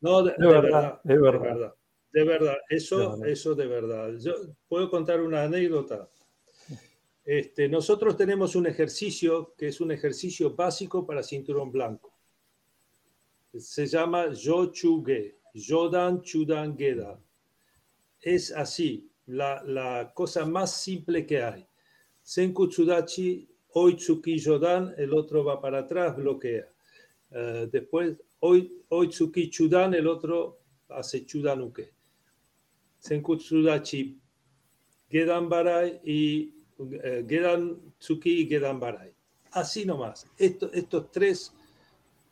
[0.00, 1.74] No, de, verdad, de, verdad, de verdad.
[2.68, 4.14] Eso, eso de verdad.
[4.18, 4.32] Yo
[4.68, 6.08] puedo contar una anécdota.
[7.24, 12.14] Este, nosotros tenemos un ejercicio que es un ejercicio básico para cinturón blanco.
[13.58, 17.20] Se llama Yochuge, Yodan Chudan Geda.
[18.20, 21.66] Es así, la, cosa más simple que hay.
[22.22, 26.66] Senku Tsudachi, Oitsuki Yodan, el otro va para atrás, bloquea.
[27.30, 31.95] Uh, después, Oitsuki Chudan, el otro hace Chudanuke.
[33.06, 34.18] Senku Tsudachi,
[35.08, 39.14] Gedan Barai y uh, Gedan Tsuki y Gedan Barai.
[39.52, 40.26] Así nomás.
[40.36, 41.52] Esto, estos tres,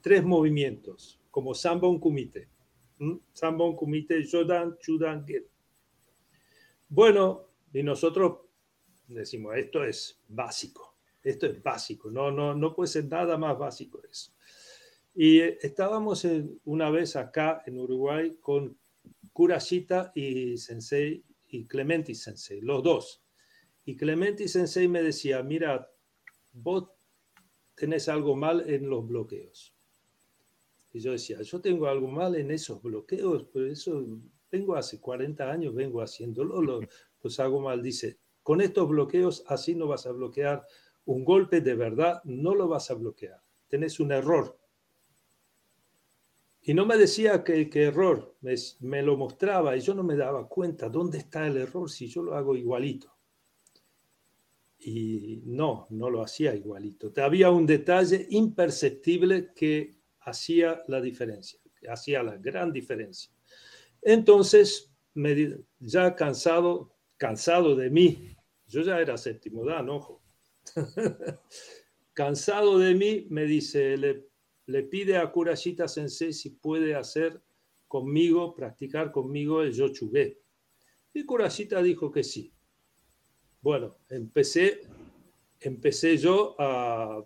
[0.01, 2.49] tres movimientos, como Sambon Kumite.
[2.99, 3.15] ¿Mm?
[3.33, 5.49] Sambon Kumite, Yodan, Chudan, Gedan.
[6.89, 8.39] Bueno, y nosotros
[9.07, 14.01] decimos, esto es básico, esto es básico, no, no, no puede ser nada más básico
[14.11, 14.33] eso.
[15.15, 16.27] Y eh, estábamos
[16.65, 18.77] una vez acá en Uruguay con
[19.35, 23.23] Kurashita y Sensei y Clementi Sensei, los dos.
[23.85, 25.91] Y Clementi Sensei me decía, mira,
[26.53, 26.89] vos
[27.75, 29.75] tenés algo mal en los bloqueos.
[30.93, 34.07] Y yo decía, yo tengo algo mal en esos bloqueos, pero eso
[34.51, 36.63] vengo hace 40 años, vengo haciéndolo,
[37.23, 37.83] los, hago mal.
[37.83, 40.65] Dice, con estos bloqueos así no vas a bloquear
[41.07, 43.43] un golpe de verdad, no lo vas a bloquear.
[43.67, 44.57] Tenés un error.
[46.67, 50.49] Y no me decía que, error, me, me, lo mostraba y yo no me daba
[50.49, 53.15] cuenta dónde está el error si yo lo hago igualito.
[54.79, 57.13] Y no, no lo hacía igualito.
[57.23, 63.31] Había un detalle imperceptible que hacía la diferencia, que hacía la gran diferencia.
[64.01, 68.35] Entonces, me, ya cansado, cansado de mí,
[68.67, 70.23] yo ya era séptimo dan, ojo,
[72.15, 74.29] cansado de mí, me dice, le,
[74.67, 77.41] le pide a Kurashita Sensei si puede hacer
[77.89, 80.39] conmigo, practicar conmigo el Yochuge.
[81.13, 82.53] Y Kurashita dijo que sí.
[83.61, 84.83] Bueno, empecé,
[85.61, 87.25] empecé yo a,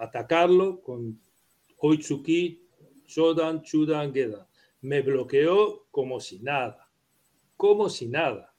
[0.00, 1.20] atacarlo con
[1.78, 2.66] Oitsuki,
[3.06, 4.46] Shodan, Chudan, Gedan
[4.82, 6.90] me bloqueó como si nada,
[7.56, 8.54] como si nada.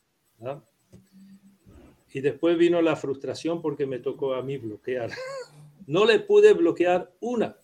[2.13, 5.11] Y después vino la frustración porque me tocó a mí bloquear.
[5.87, 7.57] No le pude bloquear una.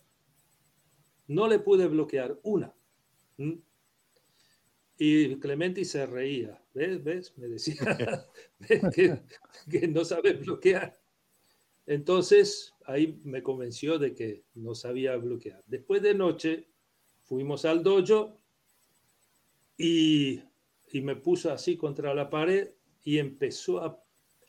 [1.26, 2.74] No le pude bloquear una.
[4.98, 6.62] Y Clementi se reía.
[6.74, 7.02] ¿Ves?
[7.02, 7.38] ¿Ves?
[7.38, 8.28] Me decía
[8.94, 9.20] que,
[9.70, 11.00] que no sabe bloquear.
[11.86, 15.64] Entonces, ahí me convenció de que no sabía bloquear.
[15.66, 16.68] Después de noche,
[17.22, 18.40] fuimos al dojo
[19.76, 20.42] y,
[20.92, 22.70] y me puso así contra la pared
[23.02, 24.04] y empezó a,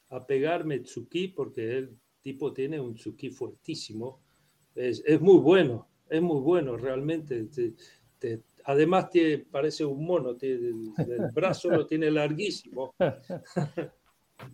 [0.09, 4.21] a pegarme tsuki porque el tipo tiene un tsuki fuertísimo.
[4.75, 7.43] Es, es muy bueno, es muy bueno realmente.
[7.45, 7.73] Te,
[8.19, 12.95] te, además te, parece un mono, te, el, el, brazo lo tiene larguísimo.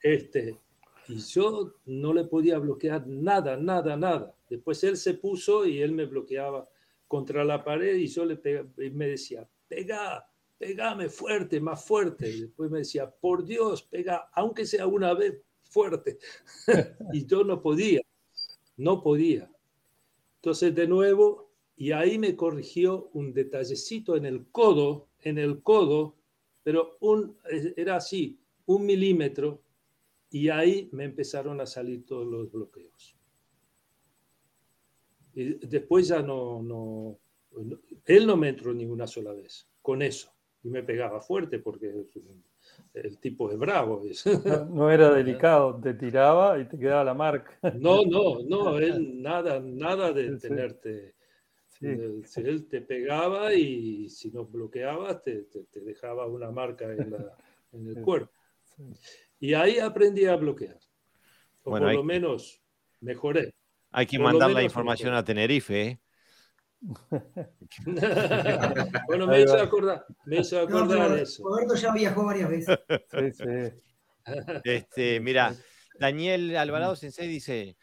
[0.03, 0.59] Este,
[1.07, 4.35] y yo no le podía bloquear nada, nada, nada.
[4.49, 6.67] Después él se puso y él me bloqueaba
[7.07, 12.29] contra la pared y yo le pegaba, y me decía, pega, pegame fuerte, más fuerte.
[12.29, 15.41] Y después me decía, por Dios, pega, aunque sea una vez
[15.77, 16.17] fuerte.
[17.13, 18.01] y yo no podía,
[18.77, 19.47] no podía.
[20.37, 26.15] Entonces, de nuevo, y ahí me corrigió un detallecito en el codo, en el codo,
[26.63, 27.37] pero un,
[27.75, 29.61] era así, un milímetro,
[30.31, 33.15] y ahí me empezaron a salir todos los bloqueos.
[35.35, 37.19] Y después ya no, no,
[38.03, 40.33] él no me entró ni una sola vez con eso.
[40.63, 41.93] Y me pegaba fuerte porque
[43.03, 44.03] el tipo es bravo.
[44.45, 47.57] No, no, era delicado, te tiraba y te quedaba la marca.
[47.75, 51.15] No, no, no, él nada, nada de sí, tenerte.
[51.67, 51.87] Sí.
[52.41, 57.37] Él te pegaba y si no bloqueabas te, te, te dejaba una marca en, la,
[57.73, 58.31] en el cuerpo.
[59.39, 60.79] Y ahí aprendí a bloquear.
[61.63, 61.97] O bueno, por hay...
[61.97, 62.61] lo menos
[63.01, 63.53] mejoré.
[63.91, 65.19] Hay que por mandar la información mejoré.
[65.19, 65.99] a Tenerife, ¿eh?
[69.07, 71.43] bueno, me hizo acordar, me hizo acordar no, eso.
[71.43, 72.79] Roberto ya viajó varias veces.
[73.09, 73.43] Sí, sí.
[74.63, 75.55] Este, mira,
[75.99, 77.77] Daniel Alvarado Sensei dice,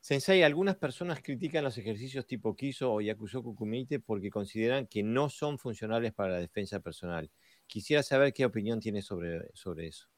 [0.00, 5.28] Sensei, algunas personas critican los ejercicios tipo Kiso o Yakusoku Kumite porque consideran que no
[5.28, 7.30] son funcionales para la defensa personal.
[7.66, 10.08] Quisiera saber qué opinión tiene sobre, sobre eso.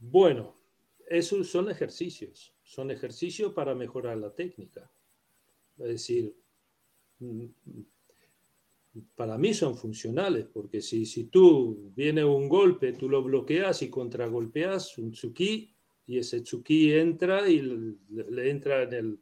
[0.00, 0.54] Bueno,
[1.08, 4.90] esos son ejercicios, son ejercicios para mejorar la técnica.
[5.78, 6.36] Es decir,
[7.18, 7.46] mm,
[9.16, 13.88] para mí son funcionales, porque si, si tú viene un golpe, tú lo bloqueas y
[13.88, 15.74] contragolpeas un tsuki,
[16.06, 17.62] y ese tsuki entra y
[18.10, 19.18] le, entra en el.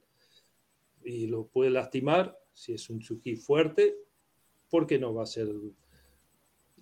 [1.05, 3.97] y lo puede lastimar, si es un tsuki fuerte,
[4.68, 5.48] porque no va a ser.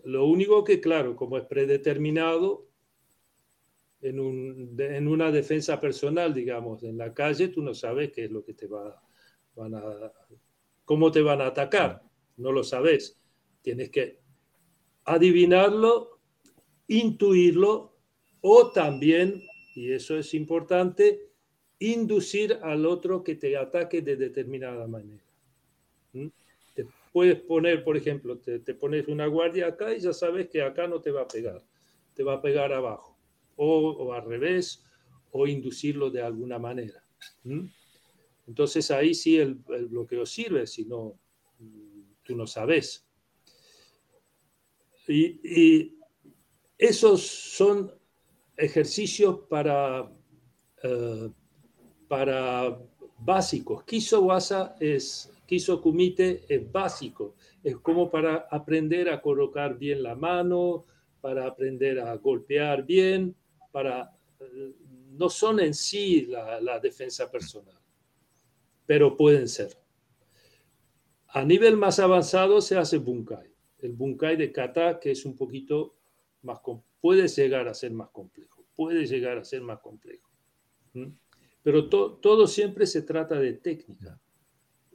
[0.02, 2.66] Lo único que, claro, como es predeterminado,
[4.04, 8.30] en, un, en, una defensa personal, digamos, en la calle, tú no sabes qué es
[8.30, 9.02] lo que te va,
[9.56, 10.12] van a,
[10.84, 12.02] cómo te van a atacar,
[12.36, 13.18] no lo sabes.
[13.62, 14.18] Tienes que
[15.06, 16.20] adivinarlo,
[16.86, 17.96] intuirlo
[18.42, 19.42] o también,
[19.74, 21.30] y eso es importante,
[21.78, 25.24] inducir al otro que te ataque de determinada manera.
[26.12, 26.26] ¿Mm?
[26.74, 30.60] Te puedes poner, por ejemplo, te, te pones una guardia acá y ya sabes que
[30.60, 31.62] acá no te va a pegar,
[32.12, 33.13] te va a pegar abajo
[33.56, 34.84] o, o al revés,
[35.36, 37.04] o inducirlo de alguna manera.
[38.46, 41.18] Entonces ahí sí el, bloqueo sirve, si no,
[42.22, 43.06] tú no sabes.
[45.08, 45.92] Y,
[46.76, 47.92] esos son
[48.56, 51.32] ejercicios para, uh,
[52.08, 52.78] para
[53.18, 53.84] básicos.
[53.84, 60.14] Kiso Wasa es, Kiso Kumite es básico, es como para aprender a colocar bien la
[60.16, 60.84] mano,
[61.20, 63.36] para aprender a golpear bien,
[63.74, 64.16] para,
[65.18, 67.82] no son en sí la, defensa personal,
[68.86, 69.76] pero pueden ser.
[71.26, 73.52] A nivel más avanzado se hace bunkai.
[73.80, 75.96] El bunkai de kata, que es un poquito
[76.42, 76.60] más,
[77.00, 80.30] puede llegar a ser más complejo, puede llegar a ser más complejo.
[81.64, 84.20] Pero to, todo siempre se trata de técnica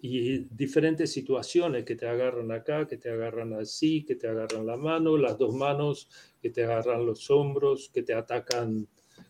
[0.01, 4.77] y diferentes situaciones que te agarran acá, que te agarran así, que te agarran la
[4.77, 6.09] mano, las dos manos,
[6.41, 8.87] que te agarran los hombros, que te atacan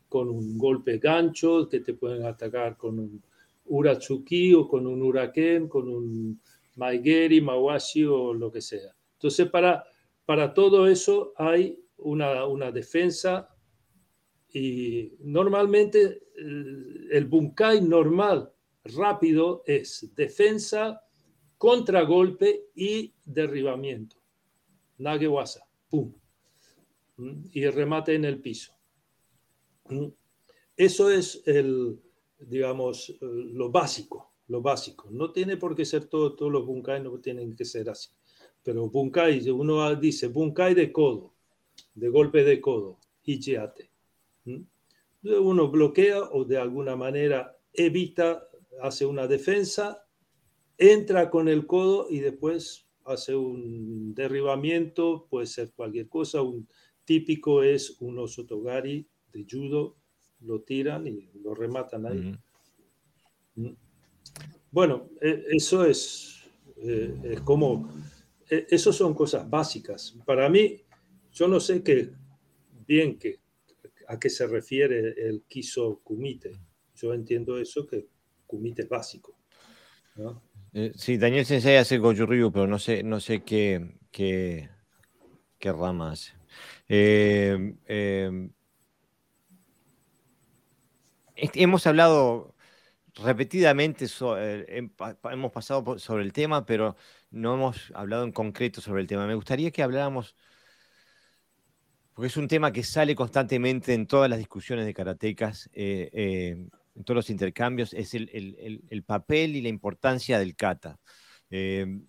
[0.07, 3.23] con un golpe gancho, que te pueden atacar con un
[3.65, 6.41] uratsuki o con un huracán, con un
[6.75, 8.95] maigeri, mawashi o lo que sea.
[9.13, 9.83] Entonces, para,
[10.25, 13.49] para todo eso hay una, una defensa
[14.51, 18.51] y normalmente el, el bunkai normal
[18.95, 21.03] rápido es defensa,
[21.57, 24.17] contragolpe y derribamiento.
[24.97, 26.13] Nagewasa, pum.
[27.17, 27.43] ¿Mm?
[27.51, 28.73] Y remate en el piso.
[29.89, 30.07] ¿Mm?
[30.77, 31.99] Eso es el,
[32.39, 35.09] digamos, lo básico, lo básico.
[35.11, 38.09] No tiene por qué ser todo, todos los bunkai no tienen que ser así.
[38.63, 41.33] Pero bunkai, uno dice bunkai de codo,
[41.93, 43.89] de golpe de codo, ichiate.
[44.45, 44.61] ¿Mm?
[45.23, 48.48] Uno bloquea o de alguna manera evita
[48.81, 50.05] hace una defensa,
[50.77, 56.41] entra con el codo y después hace un derribamiento, puede ser cualquier cosa.
[56.41, 56.67] Un
[57.05, 59.97] típico es un osotogari de judo,
[60.41, 62.33] lo tiran y lo rematan ahí.
[63.55, 63.75] Mm.
[64.71, 66.43] Bueno, e, eso es,
[66.77, 67.89] eh, es como,
[68.49, 70.15] e, eso son cosas básicas.
[70.25, 70.81] Para mí,
[71.31, 72.11] yo no sé qué,
[72.87, 73.39] bien que,
[74.07, 76.59] a qué se refiere el quiso kumite.
[76.95, 78.07] Yo entiendo eso que
[78.49, 79.35] kumite básico.
[80.73, 84.69] Eh, sí, Daniel Sensei hace Goju pero no sé, no sé qué, qué,
[85.59, 86.33] qué rama hace.
[86.87, 88.51] Eh, em,
[91.35, 92.55] hemos hablado
[93.15, 94.05] repetidamente,
[94.37, 94.89] eh,
[95.31, 96.95] hemos pasado sobre el tema, pero
[97.29, 99.27] no hemos hablado en concreto sobre el tema.
[99.27, 100.35] Me gustaría que habláramos,
[102.13, 105.69] porque es un tema que sale constantemente en todas las discusiones de karatecas,
[106.95, 110.99] en todos los intercambios, es el, papel y la importancia del kata.
[111.49, 112.07] Em,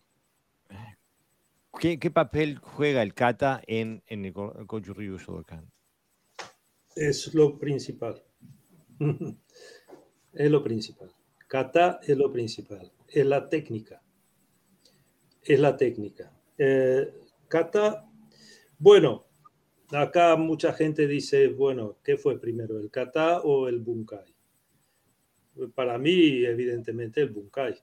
[1.79, 5.71] ¿qué, papel juega el kata en, en el Goju Ryu Shodokan?
[6.97, 8.23] Es lo principal.
[10.33, 11.11] es lo principal.
[11.47, 12.93] Kata es lo principal.
[13.09, 14.03] Es la técnica.
[15.43, 16.33] Es la técnica.
[16.59, 17.13] Eh,
[17.49, 18.09] kata,
[18.79, 19.27] bueno,
[19.91, 24.30] acá mucha gente dice, bueno, ¿qué fue primero, el kata o el bunkai?
[25.69, 27.75] Para mí, evidentemente, el Bunkai.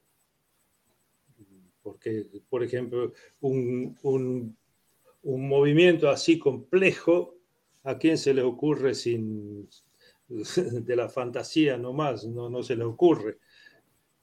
[1.82, 7.36] Porque, por ejemplo, un, un, movimiento así complejo,
[7.84, 9.70] ¿a quién se le ocurre sin
[10.28, 12.26] de la fantasía nomás?
[12.26, 13.38] No, no se le ocurre.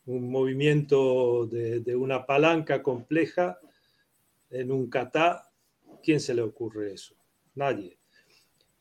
[0.06, 3.59] Un movimiento de, de una palanca compleja
[4.51, 5.51] en un kata,
[6.02, 7.16] ¿quién se le ocurre eso?
[7.55, 7.98] Nadie.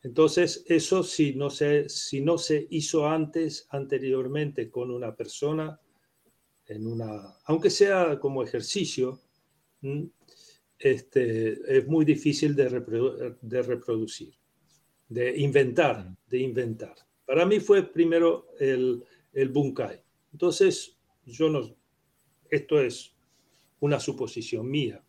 [0.04, 5.80] Entonces, eso si no se, si no se hizo antes, anteriormente con una persona,
[6.66, 9.18] en una, aunque sea como ejercicio,
[10.78, 14.34] este, es muy difícil de, reproducir,
[15.08, 16.94] de inventar, de inventar.
[17.24, 19.02] Para mí fue primero el,
[19.32, 20.02] el bunkai.
[20.32, 21.74] Entonces, yo no,
[22.50, 23.14] esto es
[23.80, 25.02] una suposición mía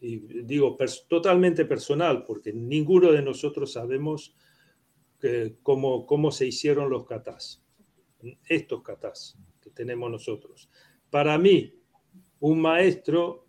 [0.00, 0.76] y digo
[1.08, 4.34] totalmente personal, porque ninguno de nosotros sabemos
[5.62, 7.64] cómo, cómo se hicieron los katas,
[8.48, 10.70] estos katas que tenemos nosotros.
[11.10, 11.74] Para mí,
[12.40, 13.46] un maestro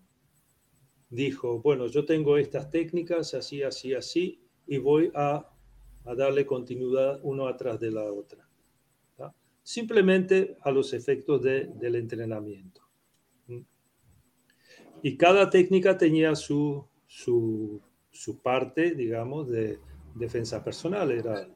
[1.10, 5.50] dijo, bueno, yo tengo estas técnicas así, así, así, y voy a,
[6.06, 8.48] a darle continuidad uno atrás de la otra.
[9.64, 12.87] Simplemente a los efectos de, del entrenamiento.
[15.02, 19.80] Y cada técnica tenía su, su, su parte, digamos, de
[20.16, 21.12] defensa personal.
[21.12, 21.48] Era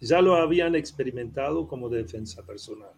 [0.00, 2.92] ya lo habían experimentado como defensa personal.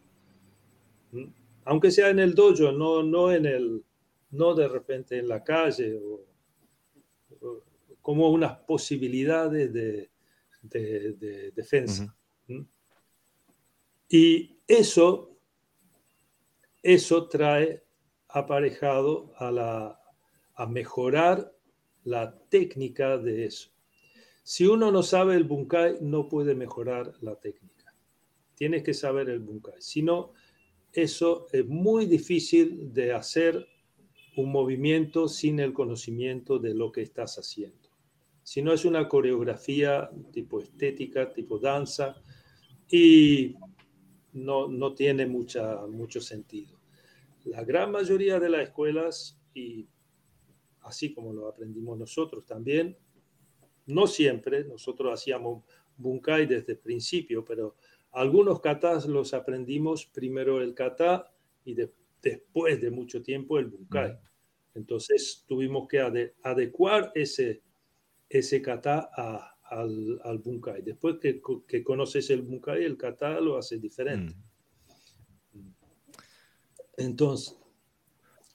[1.13, 1.27] ¿Mm?
[1.65, 3.85] Aunque sea en el dojo, no, no, en el,
[4.31, 6.21] no de repente en la calle, o,
[8.03, 10.11] como unas posibilidades de,
[10.63, 12.17] de, defensa.
[12.47, 12.63] ¿Mm?
[14.09, 15.37] Y eso,
[16.83, 17.83] eso trae
[18.37, 19.99] aparejado a, la,
[20.57, 21.55] a mejorar
[22.05, 23.71] la técnica de eso.
[24.43, 27.95] Si uno no sabe el bunkai, no puede mejorar la técnica.
[28.55, 29.81] Tienes que saber el bunkai.
[29.81, 30.35] Si no,
[30.93, 33.67] eso es muy difícil de hacer
[34.37, 37.89] un movimiento sin el conocimiento de lo que estás haciendo.
[38.43, 42.23] Si no es una coreografía tipo estética, tipo danza,
[42.89, 43.57] y
[44.35, 46.76] no, no tiene mucha, mucho sentido
[47.47, 49.89] la gran mayoría de las escuelas, y
[50.83, 52.97] así como lo aprendimos nosotros también,
[53.87, 55.65] no siempre, nosotros hacíamos
[55.97, 57.77] bunkai desde el principio, pero
[58.13, 61.33] algunos katas los aprendimos primero el kata
[61.65, 64.19] y después de mucho tiempo el bunkai.
[64.75, 66.01] Entonces tuvimos que
[66.43, 67.63] adecuar ese,
[68.29, 69.11] ese kata
[69.63, 70.83] al, al, bunkai.
[70.83, 74.35] Después que, que, conoces el bunkai, el kata lo hace diferente.
[74.35, 74.43] Mm.
[76.97, 77.57] Entonces,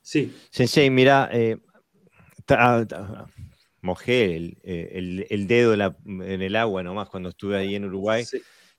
[0.01, 0.33] sí.
[0.49, 1.57] Sensei, mira, eh,
[3.81, 8.25] mojé eh, el, dedo en, el agua nomás cuando estuve ahí en Uruguay.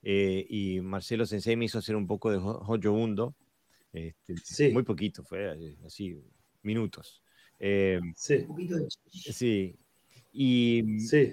[0.02, 3.34] Eh, y Marcelo Sensei me hizo hacer un poco de Hoyo Hundo.
[3.92, 6.18] Este, muy poquito, fue así,
[6.62, 7.22] minutos.
[8.16, 8.46] sí.
[9.10, 9.78] sí.
[10.32, 10.82] Y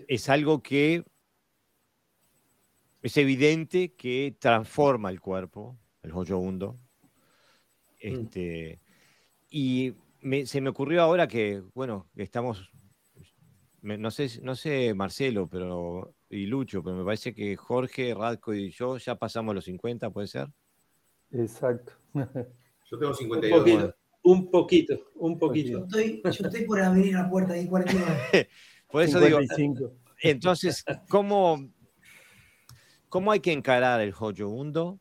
[0.10, 1.06] es algo que
[3.02, 6.80] es evidente que transforma el cuerpo, el Hoyo Hundo,
[8.02, 8.08] Mm.
[8.08, 8.80] Este,
[9.50, 9.94] y
[10.46, 12.72] se me ocurrió ahora que, bueno, estamos,
[13.82, 18.70] no sé, no sé Marcelo pero, y Lucho, pero me parece que Jorge, Radko y
[18.72, 20.48] yo ya pasamos los 50, ¿puede ser?
[21.32, 21.94] Exacto.
[22.14, 23.86] Yo tengo 52.
[23.86, 25.84] Un Un poquito, un Yo poquito.
[25.86, 28.50] estoy, yo estoy por abrir la puerta ahí 49.
[28.92, 29.92] Por eso digo, 55.
[30.24, 31.70] entonces, ¿cómo,
[33.08, 35.00] ¿cómo hay que encarar el Hoyo Undo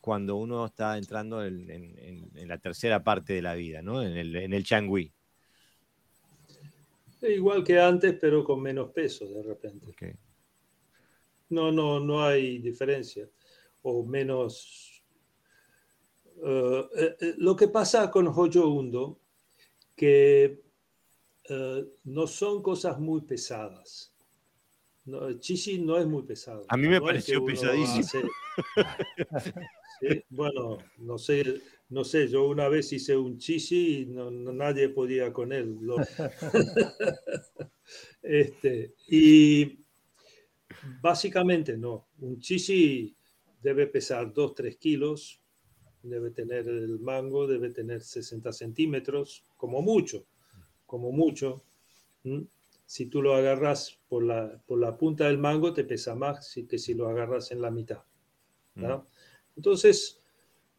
[0.00, 4.02] cuando uno está entrando en, en- en- en la tercera parte de la vida, ¿no?
[4.02, 5.12] En el, en el Changui.
[7.22, 10.16] Igual que antes, pero con menos peso de repente.
[11.50, 13.28] No, no, no hay diferencia.
[13.82, 15.02] O menos.
[16.42, 19.18] eh, eh, eh, lo que pasa con Hoyo Undo,
[19.94, 20.62] que
[22.04, 24.14] no son cosas muy pesadas.
[25.04, 26.64] No, chichi no es muy pesado.
[26.68, 28.22] A mí me No pareció pesadísimo.
[30.00, 31.60] Sí, bueno, no sé,
[31.90, 35.76] no sé, yo una vez hice un chichi y no, no- nadie podía con él.
[35.82, 35.96] Lo-
[38.22, 39.78] este, y
[40.82, 43.14] básicamente no, un chichi
[43.62, 45.40] debe pesar 2-3 kilos,
[46.02, 50.24] debe tener el mango, debe tener 60 centímetros, como mucho,
[50.86, 51.62] como mucho.
[52.86, 56.78] Si tú lo agarras por la, por la punta del mango, te pesa más que
[56.78, 58.02] si lo agarras en la mitad.
[58.74, 59.06] ¿no?
[59.56, 60.20] Entonces,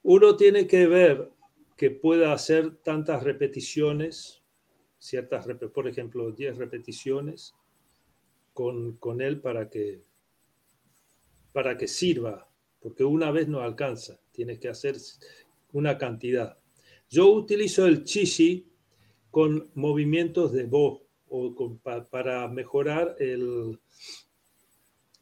[0.03, 1.31] uno tiene que ver
[1.77, 4.41] que pueda hacer tantas repeticiones,
[4.97, 7.55] ciertas, por ejemplo, 10 repeticiones
[8.53, 10.01] con, con él para que,
[11.51, 12.47] para que sirva,
[12.79, 14.95] porque una vez no alcanza, tienes que hacer
[15.73, 16.57] una cantidad.
[17.09, 18.67] Yo utilizo el chichi
[19.29, 21.55] con movimientos de voz o
[22.09, 23.79] para mejorar el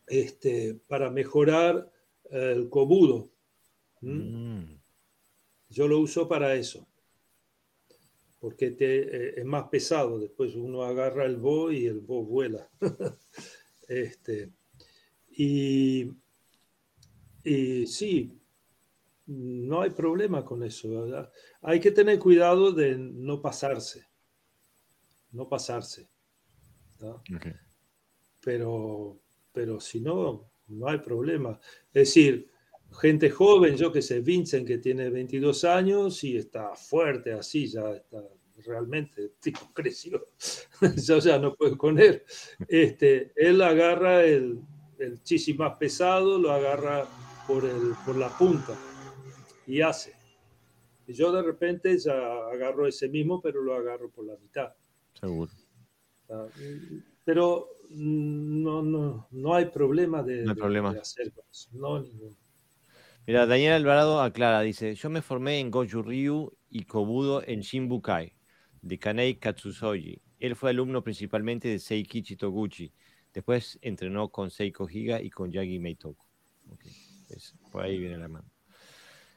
[0.10, 1.92] este, para mejorar
[2.32, 3.30] el cobudo.
[4.02, 4.14] ¿M?
[4.14, 4.80] Mm.
[5.70, 6.88] Yo lo uso para eso.
[8.40, 10.20] Porque te, eh, es más pesado.
[10.20, 12.70] Después uno agarra el bo y el bo vuela.
[13.88, 14.52] este,
[15.30, 16.12] y,
[17.44, 18.40] y sí,
[19.28, 20.90] no hay problema con eso.
[20.90, 21.32] ¿verdad?
[21.62, 24.08] Hay que tener cuidado de no pasarse.
[25.32, 26.10] No pasarse.
[28.42, 29.20] pero,
[29.52, 31.60] pero si no, no hay problema.
[31.88, 32.49] Es decir,
[32.92, 37.92] gente joven, yo que sé, Vincent, que tiene 22 años y está fuerte así, ya
[37.92, 38.24] está
[38.66, 40.26] realmente, tipo creció,
[41.08, 42.24] yo ya no puedo con él.
[42.68, 44.60] Este, él agarra el,
[44.98, 47.08] el chisi más pesado, lo agarra
[47.48, 48.78] por, el, por la punta
[49.66, 50.14] y hace.
[51.08, 52.14] Y yo de repente ya
[52.52, 54.74] agarro ese mismo, pero lo agarro por la mitad.
[55.20, 55.52] Seguro.
[56.30, 56.46] Ah,
[57.26, 61.70] Pero mm, no, no, no hay problema de, No hay de- de hacer eso.
[61.74, 62.36] No, ninguno.
[63.30, 68.34] Mira, Daniel Alvarado aclara, dice, yo me formé en Goju Ryu y Kobudo en Shinbukai,
[68.82, 70.20] de Kanei Katsusoji.
[70.40, 72.92] Él fue alumno principalmente de Seikichi Toguchi.
[73.32, 76.26] Después entrenó con Seiko Higa y con Yagi Meitoku.
[77.72, 78.50] Por ahí viene la mano.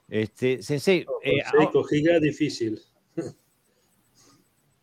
[0.08, 2.80] Este, Sensei, eh, ah, Seiko Giga difícil.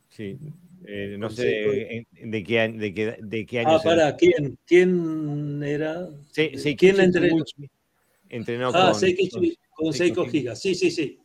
[0.10, 0.38] sí,
[0.86, 5.64] eh, no sé de qué, año- de qué, de qué año Ah, para quién, quién
[5.64, 6.08] era.
[6.30, 7.44] Se- Seikichi ¿Quién entrenó?
[8.30, 10.26] Entrenó Ah, con, Seikichi, con Seiko Seiko.
[10.32, 10.56] Giga.
[10.56, 11.20] Sí, sí, sí.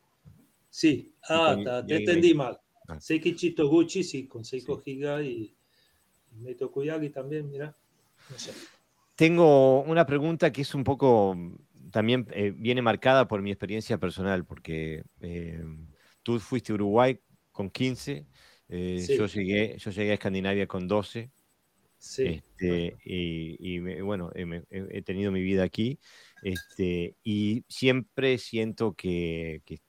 [0.70, 1.14] Sí.
[1.28, 2.58] Ah, con ta- te Yagi entendí mal.
[2.88, 3.00] Ah.
[3.00, 5.54] Seikichi Toguchi, sí, con Seiko Higa y,
[6.32, 7.76] y Meito Kuyagi también, mira.
[8.30, 8.52] No sé.
[9.14, 11.36] Tengo una pregunta que es un poco,
[11.92, 15.62] también eh, viene marcada por mi experiencia personal, porque eh,
[16.22, 17.20] tú fuiste a Uruguay
[17.52, 18.26] con 15,
[18.68, 19.16] eh, Sí.
[19.16, 21.30] yo, llegué, yo llegué a Escandinavia con 12,
[21.98, 22.24] Sí.
[22.24, 25.98] este, y, y bueno, he tenido mi vida aquí,
[26.44, 29.80] este, y siempre siento que, que-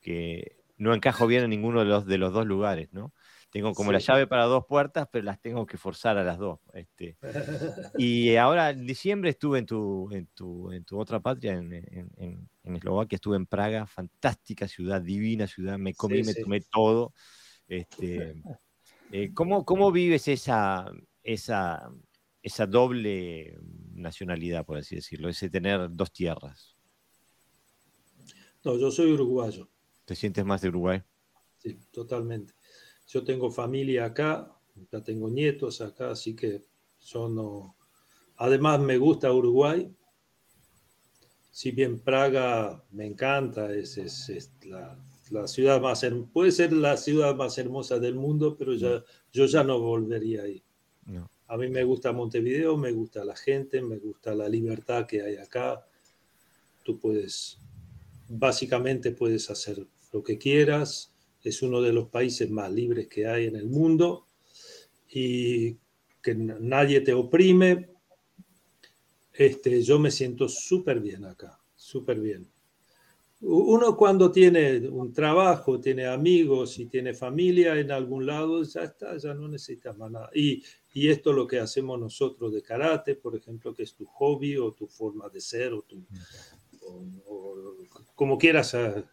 [0.00, 3.14] que no encajo bien en ninguno de los, de los dos lugares, ¿no?
[3.50, 6.60] Tengo como la llave para dos puertas, pero las tengo que forzar a las dos.
[6.74, 7.16] Este,
[7.96, 12.10] y ahora en diciembre estuve en tu, en tu, en tu otra patria, en, en-
[12.16, 16.42] en- en Eslovaquia, estuve en Praga, fantástica ciudad, divina ciudad, me comí, Sí, me sí.
[16.42, 17.12] tomé todo.
[17.68, 18.34] Este,
[19.12, 20.90] eh, ¿cómo, ¿Cómo vives esa,
[21.22, 21.90] esa,
[22.44, 23.58] esa doble
[23.94, 26.76] nacionalidad, por así decirlo, ese tener dos tierras?
[28.62, 29.68] No, yo soy uruguayo.
[30.04, 31.02] ¿Te sientes más de Uruguay?
[31.58, 32.52] Sí, totalmente.
[33.08, 34.54] Yo tengo familia acá,
[34.92, 36.62] ya tengo nietos acá, así que
[37.00, 37.76] yo no.
[38.36, 39.90] Además, me gusta Uruguay.
[41.50, 44.98] Si bien Praga me encanta, es, es- es la,
[45.30, 49.02] la ciudad más hermosa, puede ser la ciudad más hermosa del mundo, pero ya,
[49.32, 50.62] yo ya no volvería ahí.
[51.06, 51.30] No.
[51.54, 55.36] A mí me gusta Montevideo, me gusta la gente, me gusta la libertad que hay
[55.36, 55.86] acá.
[56.82, 57.60] Tú puedes,
[58.28, 61.14] básicamente puedes hacer lo que quieras.
[61.44, 64.26] Es uno de los países más libres que hay en el mundo
[65.08, 65.76] y
[66.20, 67.88] que nadie te oprime.
[69.32, 72.48] Este, yo me siento súper bien acá, súper bien.
[73.42, 79.16] Uno cuando tiene un trabajo, tiene amigos y tiene familia en algún lado, ya está,
[79.18, 80.30] ya no necesitas más nada.
[80.34, 80.60] Y,
[80.94, 84.56] y esto es lo que hacemos nosotros de karate, por ejemplo, que es tu hobby
[84.56, 86.02] o tu forma de ser, o, tu,
[88.14, 89.04] como quieras ah,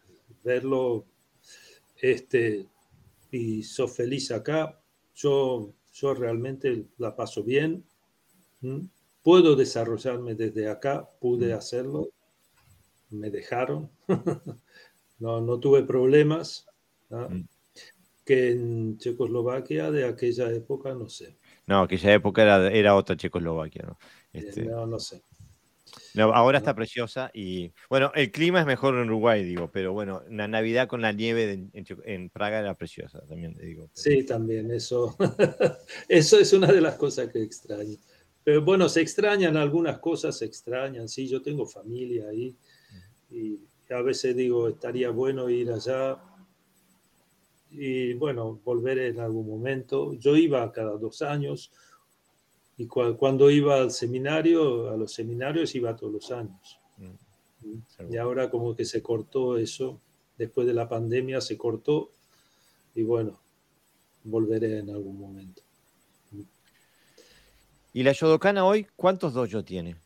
[0.42, 1.04] verlo,
[2.00, 2.66] este,
[3.30, 4.80] y sos feliz acá.
[5.14, 7.84] Yo, yo realmente la paso bien.
[9.22, 12.08] Puedo desarrollarme desde acá, pude hacerlo
[13.12, 13.90] me dejaron,
[15.18, 16.66] no, no tuve problemas.
[17.10, 17.42] Mm.
[18.24, 21.36] Que en Checoslovaquia de aquella época, no sé.
[21.66, 23.98] No, aquella época era, era otra Checoslovaquia, ¿no?
[24.32, 24.64] Este...
[24.64, 25.22] No, no sé.
[26.14, 30.22] No, ahora está preciosa y bueno, el clima es mejor en Uruguay, digo, pero bueno,
[30.30, 33.90] la Navidad con la nieve en, Praga era preciosa, también digo.
[33.92, 35.16] Sí, también, eso,
[36.08, 37.96] eso es una de las cosas que extraño.
[38.44, 42.56] Pero bueno, se extrañan algunas cosas, se extrañan, sí, yo tengo familia ahí,
[43.30, 43.58] y
[43.90, 46.18] a veces digo, estaría bueno ir allá
[47.72, 50.12] y bueno, volver en algún momento.
[50.14, 51.72] Yo iba cada dos años
[52.76, 56.78] y cuando iba al seminario, a los seminarios iba todos los años.
[56.98, 60.00] Mm, y ahora como que se cortó eso,
[60.36, 62.10] después de la pandemia se cortó
[62.94, 63.40] y bueno,
[64.24, 65.62] volveré en algún momento.
[67.94, 69.96] ¿Y la Yodokana hoy cuántos dojos tiene?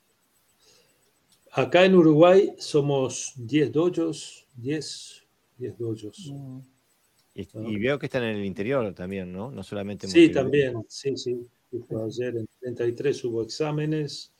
[1.52, 5.24] Acá en Uruguay somos 10 dojos, 10,
[5.56, 6.32] 10 dojos.
[6.32, 6.75] Mm.
[7.36, 9.50] Y, veo que están en el interior también, ¿no?
[9.50, 11.46] No solamente en Sí, también, sí, sí.
[11.70, 14.32] Ayer en 33 hubo exámenes,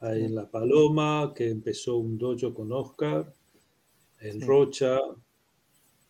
[0.00, 3.32] ahí en La Paloma, que empezó un dojo con Oscar,
[4.20, 4.98] en Rocha,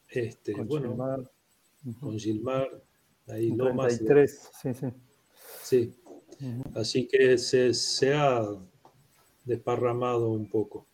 [0.08, 1.30] este, con bueno, Gilmar.
[2.00, 2.82] con Gilmar,
[3.28, 3.98] ahí Lomas.
[3.98, 4.86] 33, sí, sí.
[5.62, 5.94] Sí,
[6.74, 8.44] así que se, se ha
[9.44, 10.86] desparramado un poco.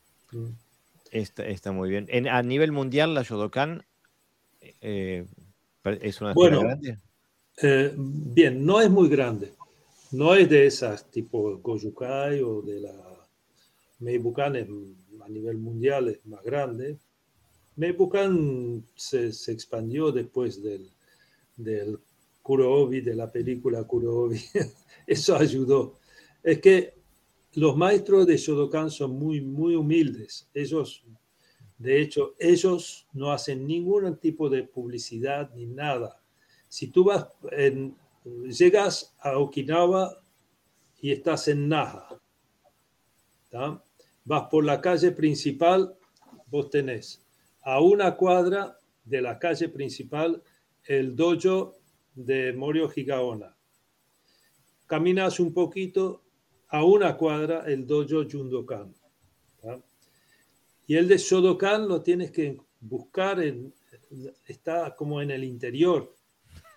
[1.10, 2.06] Está, está muy bien.
[2.10, 3.84] En, a nivel mundial, la Shodokan
[4.60, 5.26] eh,
[6.00, 6.98] es una bueno, grande.
[7.62, 9.54] Eh, bien, no es muy grande.
[10.12, 13.10] No es de esas tipo Gojukai o de la
[14.00, 16.98] Meibukan a nivel mundial es más grande.
[17.76, 20.90] Meibukan se, se expandió después del,
[21.56, 21.98] del
[22.42, 24.40] Kurobi, de la película Kurobi.
[25.06, 25.98] Eso ayudó.
[26.42, 26.94] Es que
[27.54, 30.48] los maestros de Shodokan son muy, muy humildes.
[30.54, 31.04] Ellos,
[31.80, 36.20] de hecho, ellos no hacen ningún tipo de publicidad ni nada.
[36.68, 37.26] Si tú vas
[38.46, 40.22] llegas a Okinawa
[41.00, 42.20] y estás en Naha,
[44.24, 45.96] vas por la calle principal,
[46.48, 47.26] vos tenés
[47.62, 50.42] a una cuadra de la calle principal
[50.84, 51.76] el dojo
[52.14, 53.56] de Morio Higaona.
[54.86, 56.24] Caminas un poquito
[56.68, 58.99] a una cuadra el dojo Jundokan.
[60.90, 63.72] Y el de Shodokan lo tienes que buscar, en,
[64.44, 66.16] está como en el interior,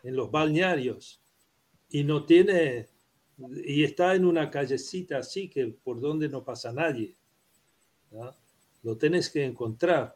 [0.04, 1.20] en los balnearios,
[1.90, 2.90] y no tiene,
[3.66, 7.18] y está en una callecita así que por donde no pasa nadie.
[8.84, 10.16] Lo tienes que encontrar.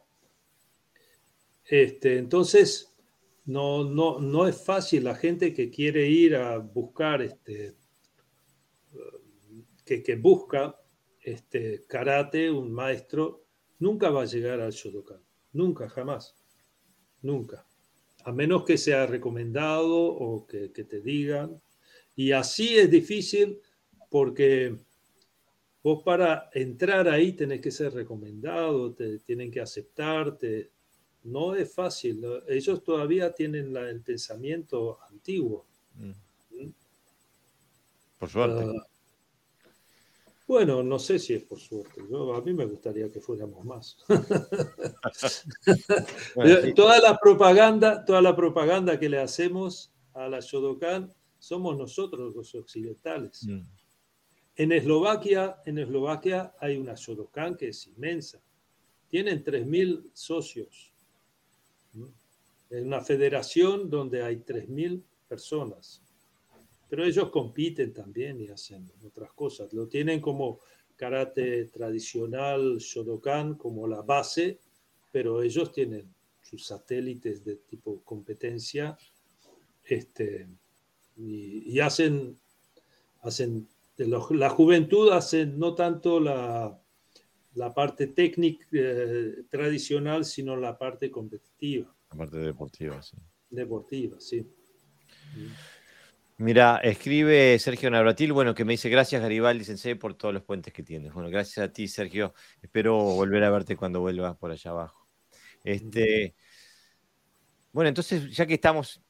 [1.64, 2.94] Este, entonces,
[3.46, 7.74] no, no, no es fácil la gente que quiere ir a buscar este,
[9.84, 10.80] que, busca
[11.20, 13.47] este, karate, un maestro,
[13.78, 15.20] nunca va a llegar al Shodokan.
[15.52, 16.34] Nunca, jamás.
[17.22, 17.64] Nunca.
[18.24, 21.60] A menos que sea recomendado o que, te digan.
[22.16, 23.60] Y así es difícil
[24.10, 24.76] porque
[25.82, 30.70] vos para entrar ahí tenés que ser recomendado, te tienen que aceptarte.
[31.24, 32.24] No es fácil.
[32.48, 35.66] Ellos todavía tienen el pensamiento antiguo.
[35.94, 36.62] Mm.
[36.62, 36.72] ¿Mm?
[38.18, 38.64] Por suerte.
[38.64, 38.87] Ah,
[40.48, 42.00] bueno, no sé si es por suerte.
[42.00, 43.98] a mí me gustaría que fuéramos más.
[46.74, 52.54] toda la propaganda, toda la propaganda que le hacemos a la Shodokan somos nosotros los
[52.54, 53.44] occidentales.
[53.44, 53.60] Mm.
[54.56, 58.40] En Eslovaquia, en Eslovaquia hay una Shodokan que es inmensa.
[59.08, 60.94] Tienen 3.000 socios.
[62.70, 66.07] Es una federación donde hay 3.000 personas
[66.88, 69.72] pero ellos compiten también y hacen otras cosas.
[69.72, 70.60] Lo tienen como
[70.96, 74.58] karate tradicional, Shodokan, como la base,
[75.12, 76.12] pero ellos tienen
[76.42, 78.96] sus satélites de tipo competencia
[79.84, 80.48] este,
[81.16, 82.36] y, hacen,
[83.22, 86.80] hacen la juventud hace no tanto la,
[87.54, 91.92] la parte técnica eh, tradicional, sino la parte competitiva.
[92.10, 93.16] La parte deportiva, sí.
[93.50, 94.46] Deportiva, sí.
[96.40, 100.72] Mira, escribe Sergio Nabratil, bueno, que me dice gracias Garibaldi Sensei por todos los puentes
[100.72, 101.12] que tienes.
[101.12, 102.32] Bueno, gracias a ti, Sergio.
[102.62, 105.08] Espero volver a verte cuando vuelvas por allá abajo.
[105.64, 106.36] Este,
[107.72, 109.02] bueno, entonces, ya que estamos,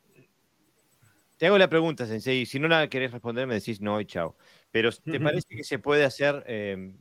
[1.36, 4.38] te hago la pregunta, Sensei, si no la querés responder, me decís no y chao.
[4.70, 6.96] Pero ¿te parece que se puede hacer, em,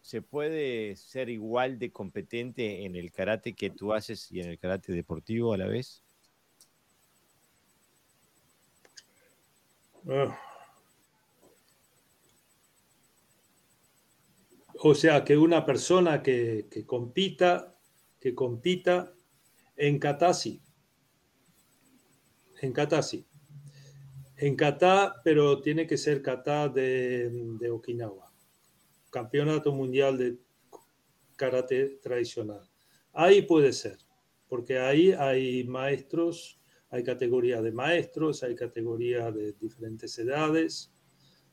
[0.00, 4.58] se puede ser igual de competente en el karate que tú haces y en el
[4.58, 6.05] karate deportivo a la vez?
[14.78, 17.76] O sea, que una persona que, compita,
[18.20, 19.14] que compita
[19.76, 20.62] en Katasi,
[22.60, 23.26] en Katasi,
[24.36, 28.30] en kata, pero tiene que ser kata de, Okinawa,
[29.10, 30.36] campeonato mundial de
[31.36, 32.68] karate tradicional.
[33.12, 33.98] Ahí puede ser,
[34.46, 36.55] porque ahí hay maestros,
[36.90, 40.92] hay categorías de maestros, hay categorías de diferentes edades.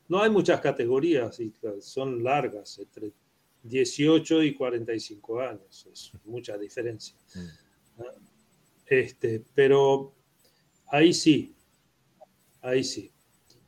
[0.08, 3.12] No hay muchas categorías y son largas, entre
[3.62, 7.16] 18 y 45 años, es mucha diferencia.
[7.34, 8.02] Mm.
[8.86, 10.12] Este, pero
[10.88, 11.54] ahí sí,
[12.60, 13.10] ahí sí,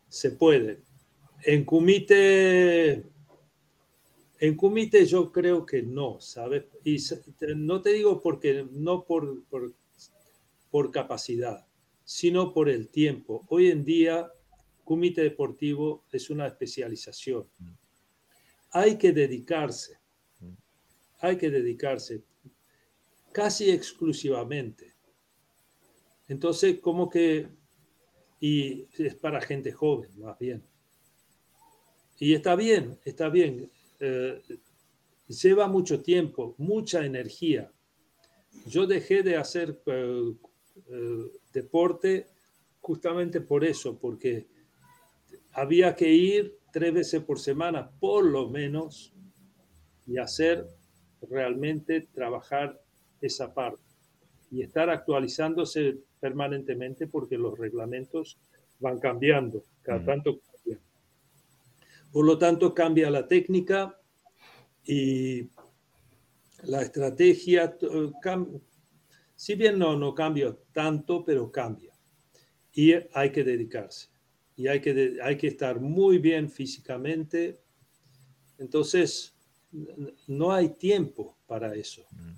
[0.09, 0.83] se puede.
[1.43, 3.05] En Kumite,
[4.39, 6.65] en Kumite yo creo que no, ¿sabes?
[6.85, 6.99] Y
[7.57, 9.73] no te digo porque, no por, por,
[10.77, 11.67] por capacidad,
[12.05, 13.47] sino por el tiempo.
[13.49, 14.31] Hoy en día,
[14.85, 17.49] Kumite deportivo es una especialización.
[18.73, 19.99] Hay que dedicarse,
[21.19, 22.25] hay que dedicarse
[23.33, 24.93] casi exclusivamente.
[26.29, 27.49] Entonces, como que,
[28.39, 30.63] y es para gente joven, más bien.
[32.19, 33.71] Y está bien, está bien.
[33.99, 34.43] Eh,
[35.27, 37.73] lleva mucho tiempo, mucha energía.
[38.67, 40.35] Yo dejé de hacer eh,
[40.89, 42.27] eh, deporte
[42.81, 44.47] justamente por eso, porque
[45.53, 49.13] había que ir tres veces por semana, por lo menos,
[50.07, 50.67] y hacer
[51.23, 52.81] realmente trabajar
[53.21, 53.83] esa parte
[54.51, 58.39] y estar actualizándose permanentemente porque los reglamentos
[58.79, 60.41] van cambiando, cada tanto
[62.13, 63.99] Por lo tanto, cambia la técnica
[64.85, 65.49] y
[66.63, 67.77] la estrategia,
[69.37, 71.93] si bien no, no cambia tanto, pero cambia.
[72.73, 74.09] Y hay que dedicarse
[74.57, 77.61] y hay que, hay que estar muy bien físicamente.
[78.59, 79.37] Entonces,
[80.27, 82.03] no hay tiempo para eso.
[82.11, 82.33] Mm.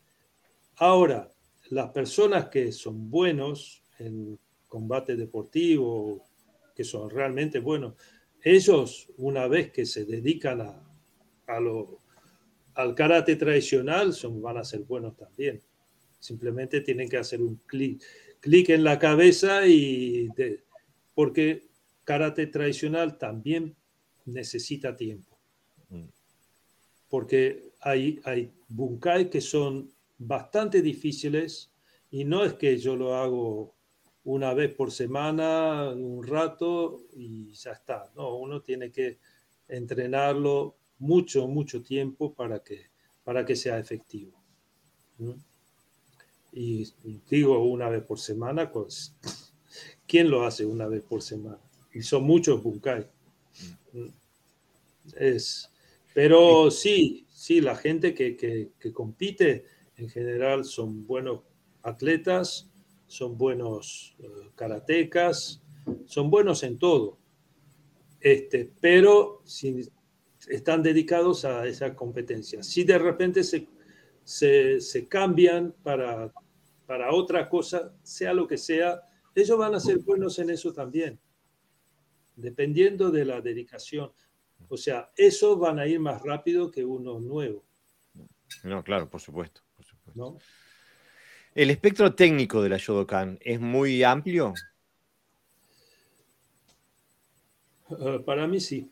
[0.77, 1.31] Ahora,
[1.71, 6.25] las personas que son buenos en combate deportivo,
[6.75, 7.95] que son realmente buenos,
[8.43, 10.83] ellos, una vez que se dedican a,
[11.47, 12.01] a lo,
[12.75, 15.61] al karate tradicional, son, van a ser buenos también.
[16.19, 18.03] Simplemente tienen que hacer un clic,
[18.41, 20.65] clic en la cabeza y de,
[21.15, 21.69] porque
[22.05, 23.77] karate tradicional también
[24.25, 25.39] necesita tiempo.
[25.91, 26.09] Mm.
[27.09, 31.73] Porque hay, hay bunkai que son bastante difíciles
[32.11, 33.75] y no es que yo lo hago
[34.25, 38.11] una vez por semana, un rato y ya está.
[38.15, 39.19] No, uno tiene que
[39.69, 42.91] entrenarlo mucho, mucho tiempo para que,
[43.25, 44.43] para que sea efectivo.
[46.53, 46.93] Y
[47.29, 49.15] digo una vez por semana, pues,
[50.07, 51.59] ¿quién lo hace una vez por semana?
[51.93, 53.07] y son muchos Bunkai.
[55.17, 55.71] Es,
[56.15, 59.65] pero sí, sí, la gente que, que, compite
[59.97, 61.41] en general son buenos
[61.83, 62.69] atletas,
[63.07, 65.61] son buenos uh, karatecas,
[66.07, 67.19] son buenos en todo.
[68.21, 69.89] Este, pero si
[70.49, 72.63] están dedicados a esa competencia.
[72.63, 73.67] Si de repente se,
[74.29, 76.33] se, se cambian para,
[76.87, 79.01] para otra cosa, sea lo que sea,
[79.35, 81.19] ellos van a ser buenos en eso también
[82.39, 84.13] dependiendo de la dedicación.
[84.69, 87.65] O sea, esos van a ir más rápido que uno nuevo.
[88.65, 89.61] No, claro, por supuesto.
[91.55, 94.55] ¿El espectro técnico de la Shodokan es muy amplio?
[97.91, 98.91] Eh, para mí sí.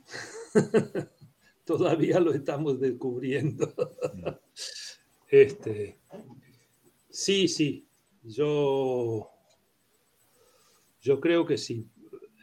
[1.65, 3.73] Todavía lo estamos descubriendo.
[5.29, 5.99] Este,
[7.11, 7.87] sí, sí.
[8.23, 9.31] Yo,
[11.01, 11.89] yo creo que sí.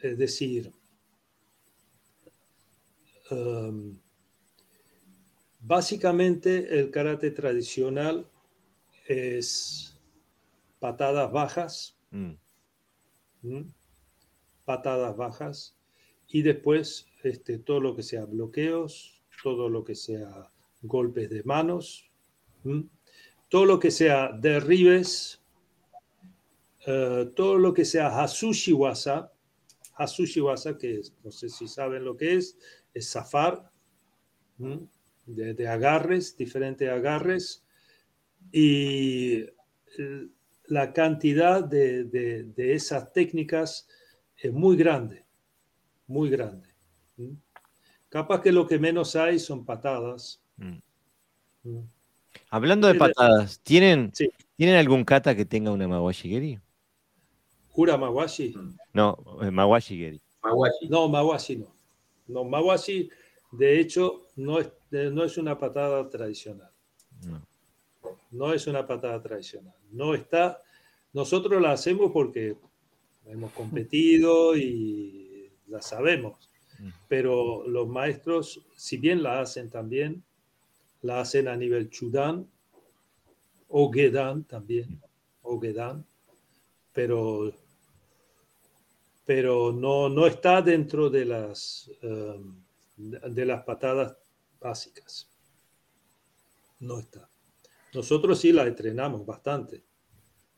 [0.02, 0.72] Es decir,
[3.30, 3.98] Em,
[5.60, 8.28] básicamente el karate tradicional
[9.06, 9.98] es
[10.78, 12.32] patadas bajas, mm.
[14.64, 15.76] patadas bajas,
[16.28, 20.50] y después este, todo lo que sea bloqueos, todo lo que sea
[20.82, 22.10] golpes de manos,
[23.48, 25.42] todo lo que sea derribes,
[26.86, 29.32] eh, todo lo que sea Hasushiwasa,
[29.96, 32.58] Hasushiwasa, que no sé si saben lo que es,
[32.92, 33.70] es zafar
[35.26, 37.64] de, agarres, diferentes agarres,
[38.52, 39.46] y
[40.66, 43.88] la cantidad de, de, esas técnicas
[44.36, 45.24] es muy grande,
[46.06, 46.68] muy grande.
[48.08, 50.42] Capaz que lo que menos hay son patadas.
[50.56, 50.78] Mm.
[52.54, 54.12] Hablando de patadas, ¿tienen,
[54.56, 56.60] ¿tienen algún kata que tenga una Mawashi Geri?
[57.74, 58.54] ¿Ura Mawashi?
[58.92, 60.20] No, eh, Mawashi Geri.
[60.88, 61.74] No, Mawashi no.
[62.28, 63.10] No, Mawashi,
[63.50, 66.70] de hecho, no es, no es una patada tradicional.
[67.26, 67.44] No.
[68.30, 69.74] no es una patada tradicional.
[69.90, 70.62] No está.
[71.12, 72.56] Nosotros la hacemos porque
[73.26, 76.48] hemos competido y la sabemos.
[76.78, 76.88] Mm.
[77.08, 80.22] Pero los maestros, si bien la hacen también,
[81.04, 82.48] la hacen a nivel Chudan
[83.68, 85.00] o Gedan también,
[85.42, 86.06] o Gedan,
[86.92, 87.52] pero,
[89.26, 92.56] pero no, no está dentro de las, um,
[92.96, 94.16] de las patadas
[94.58, 95.28] básicas.
[96.80, 97.28] No está.
[97.92, 99.84] Nosotros sí la entrenamos bastante,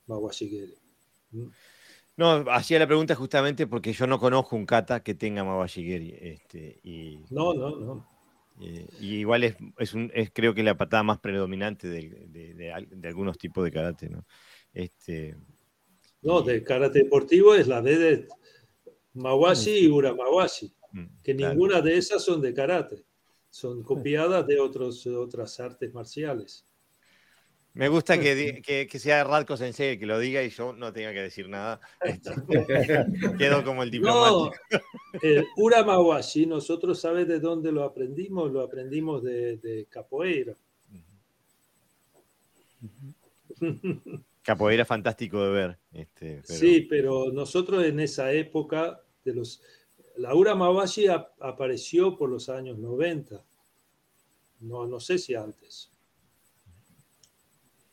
[0.06, 0.76] Mawashigeri.
[1.32, 1.46] ¿Mm?
[2.18, 6.16] No, hacía la pregunta justamente porque yo no conozco un kata que tenga Mawashigeri.
[6.20, 7.18] Este, y...
[7.30, 8.15] No, no, no.
[8.60, 12.54] Eh, y igual es, es, un, es, creo que la patada más predominante de, de,
[12.54, 14.24] de, algunos tipos de karate, ¿no?
[14.72, 15.36] Este,
[16.22, 18.26] no, de karate deportivo es la de
[19.14, 23.04] Mawashi y Uramawashi, mm, que ninguna de esas son de karate,
[23.50, 26.66] son copiadas de otros, otras artes marciales.
[27.76, 31.20] Me gusta que, que, sea Radko Sensei que lo diga y yo no tenga que
[31.20, 31.78] decir nada.
[32.00, 32.30] Este,
[33.38, 34.54] quedo como el diplomático.
[34.72, 34.80] No,
[35.22, 40.54] el Uramawashi, nosotros sabes de dónde lo aprendimos, lo aprendimos de, capoeira.
[44.42, 45.78] Capoeira fantástico de ver.
[45.92, 49.60] Este, sí, pero nosotros en esa época de los...
[50.16, 53.44] La Uramawashi apareció por los años 90.
[54.60, 55.90] No, no sé si antes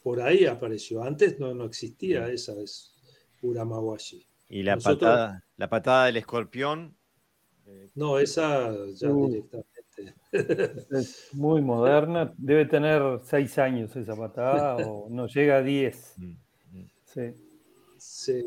[0.04, 1.02] por ahí apareció.
[1.02, 2.94] Antes no, no existía esa es
[3.42, 4.28] Uramawashi.
[4.50, 6.96] ¿Y la, patada, la patada del escorpión?
[7.66, 9.28] Eh, no, esa ya uh.
[9.28, 9.74] directamente.
[10.92, 16.16] Es muy moderna, debe tener seis años esa patada o no llega a diez.
[16.74, 16.90] Mm, mm.
[17.06, 17.34] Sí.
[17.98, 18.44] sí.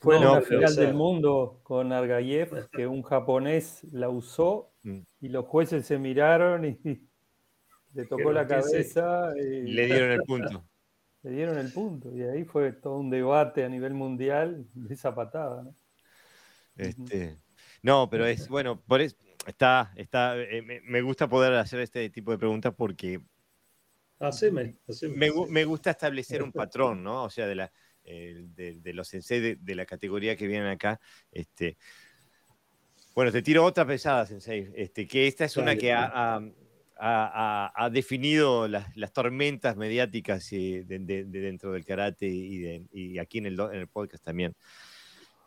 [0.00, 5.00] Fue en la final del mundo con Argayev que un japonés la usó mm.
[5.20, 7.09] y los jueces se miraron y
[7.94, 10.64] le tocó la cabeza y le dieron el punto.
[11.22, 15.14] Le dieron el punto y ahí fue todo un debate a nivel mundial de esa
[15.14, 15.62] patada.
[15.64, 15.74] ¿no?
[16.76, 17.36] Este,
[17.82, 22.38] no, pero es bueno, por está, está, eh, me, gusta poder hacer este tipo de
[22.38, 23.20] preguntas porque
[24.18, 24.78] haceme,
[25.14, 27.24] Me, gusta establecer un patrón, ¿no?
[27.24, 27.72] O sea, de, la,
[28.02, 31.00] eh, de, los sensei de, la categoría que vienen acá.
[31.30, 31.76] Este,
[33.14, 36.40] bueno, te tiro otra pesada, sensei, este, que esta es una que ha, ha,
[37.90, 40.84] definido las, tormentas mediáticas de,
[41.26, 44.54] dentro del karate y, aquí en el, podcast también.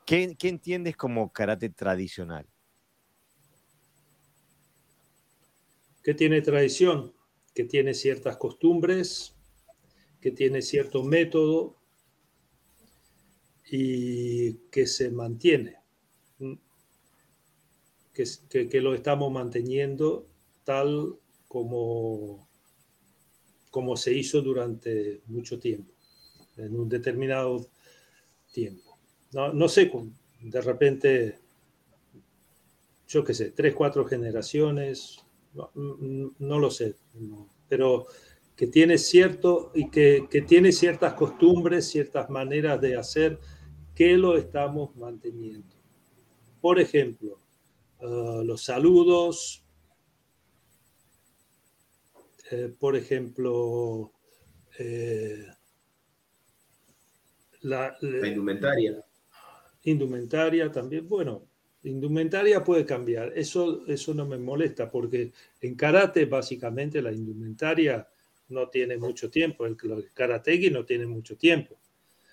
[0.05, 2.47] ¿Qué, entiendes como karate tradicional?
[6.03, 7.13] Que tiene tradición,
[7.53, 9.35] que tiene ciertas costumbres,
[10.19, 11.77] que tiene cierto método
[13.69, 15.77] y que se mantiene,
[18.13, 20.27] que, que lo estamos manteniendo
[20.65, 21.19] tal
[21.53, 22.49] como,
[23.69, 25.93] como se hizo durante mucho tiempo,
[26.57, 27.67] en un determinado
[28.51, 28.97] tiempo.
[29.33, 29.91] No, no sé,
[30.41, 31.37] de repente,
[33.07, 35.23] yo qué sé, tres, cuatro generaciones,
[35.75, 36.95] no, lo sé,
[37.69, 38.07] pero
[38.55, 43.39] que tiene cierto y que, que, tiene ciertas costumbres, ciertas maneras de hacer
[43.93, 45.75] que lo estamos manteniendo.
[46.61, 47.37] Por ejemplo,
[48.01, 49.62] ah, los saludos,
[52.51, 54.11] eh, por ejemplo,
[54.77, 55.45] eh,
[57.61, 59.03] la, indumentaria.
[59.83, 61.47] Indumentaria también, bueno,
[61.83, 68.07] indumentaria puede cambiar, eso, eso no me molesta porque en karate básicamente la indumentaria
[68.49, 69.77] no tiene mucho tiempo, el,
[70.13, 71.79] karategi no tiene mucho tiempo.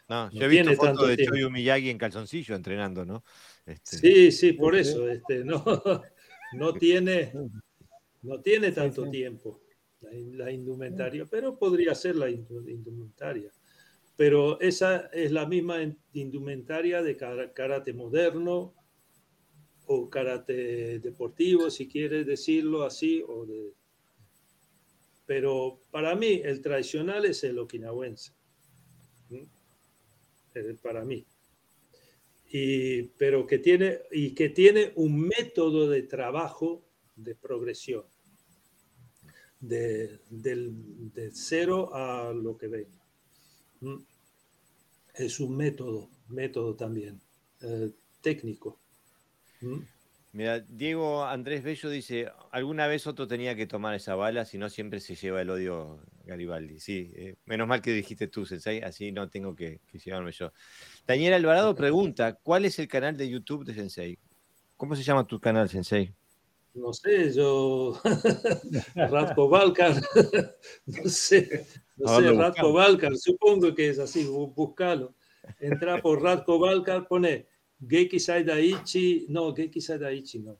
[0.08, 1.36] No, yo he visto fotos de tiempo.
[1.36, 3.22] Choyu Miyagi en calzoncillo entrenando, ¿no?
[3.64, 3.96] Este...
[3.96, 5.62] Sí, sí, por eso, este, no,
[6.54, 7.32] no tiene,
[8.22, 9.60] no tiene tanto tiempo
[10.00, 13.52] la, indumentaria, pero podría ser la indumentaria.
[14.16, 15.78] Pero esa es la misma
[16.12, 18.74] indumentaria de karate moderno
[19.86, 23.24] o karate deportivo, si quieres decirlo así.
[23.26, 23.72] O de...
[25.26, 28.32] Pero para mí el tradicional es el okinawense.
[30.82, 31.24] Para mí.
[32.52, 36.84] Y, pero que tiene, y que tiene un método de trabajo
[37.16, 38.04] de progresión
[39.60, 42.98] de, del, cero a lo que venga.
[43.80, 43.96] ¿Mm?
[45.14, 47.20] Es un método, método también,
[47.60, 48.78] eh, técnico.
[49.60, 49.80] ¿Mm?
[50.32, 54.70] Mira, Diego Andrés Bello dice, alguna vez otro tenía que tomar esa bala, si no
[54.70, 56.78] siempre se lleva el odio Garibaldi.
[56.78, 60.52] Sí, eh, menos mal que dijiste tú, Sensei, así no tengo que, que llevarme yo.
[61.04, 64.18] Daniel Alvarado pregunta, ¿cuál es el canal de YouTube de Sensei?
[64.76, 66.14] ¿Cómo se llama tu canal, Sensei?
[66.74, 68.00] No sé, yo.
[68.94, 69.94] Ratko Balkar.
[70.86, 71.66] no sé,
[71.96, 75.14] no sé, Ratko Balkar, supongo que es así, búscalo.
[75.58, 77.46] Entra por Ratko Balkar, pone
[77.86, 80.58] Geki Saidaichi, no, Geki Saidaichi no,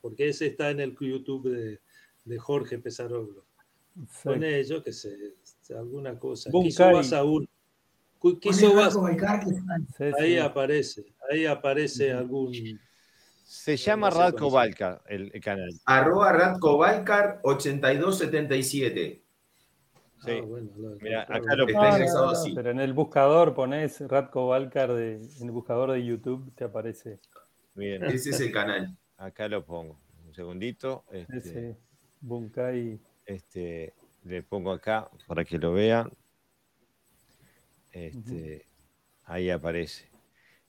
[0.00, 1.80] porque ese está en el YouTube de,
[2.24, 3.44] de Jorge Pesaroglo.
[4.24, 5.16] Pone, yo qué sé,
[5.76, 6.50] alguna cosa.
[6.50, 7.48] Quiso vas a un.
[8.40, 8.96] Quiso vas.
[10.18, 12.52] Ahí aparece, ahí aparece algún.
[13.52, 14.50] Se llama Radko
[15.08, 15.68] el, canal.
[15.84, 19.22] Arroba Radko Valkar 8277.
[20.24, 20.30] Sí.
[20.30, 20.70] Ah, bueno,
[21.02, 26.02] Mira, acá lo Pero en el buscador pones Radko Valkar de, en el buscador de
[26.02, 27.20] YouTube te aparece.
[27.74, 28.02] Bien.
[28.04, 28.96] Ese es el canal.
[29.18, 30.00] Acá lo pongo.
[30.24, 31.04] Un segundito.
[31.12, 31.76] Este, Ese
[32.22, 32.98] Bunkai.
[33.26, 33.92] Este,
[34.24, 36.10] le pongo acá para que lo vean.
[37.90, 38.66] Este,
[39.24, 40.11] Ahí aparece.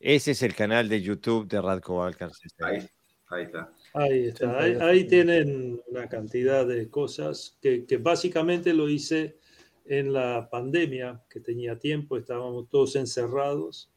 [0.05, 2.29] Ese es el canal de YouTube de Radko Valkar.
[2.59, 2.85] Ahí,
[3.29, 3.73] ahí está.
[3.93, 4.59] Ahí está.
[4.59, 9.37] Ahí, tienen una cantidad de cosas que, que básicamente lo hice
[9.85, 13.93] en la pandemia, que tenía tiempo, estábamos todos encerrados,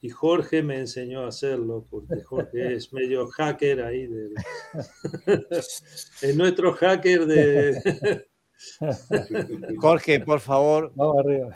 [0.00, 4.08] y Jorge me enseñó a hacerlo, porque Jorge es medio hacker ahí.
[4.08, 4.34] Del...
[5.50, 8.27] es nuestro hacker de...
[9.80, 10.92] Jorge, por favor,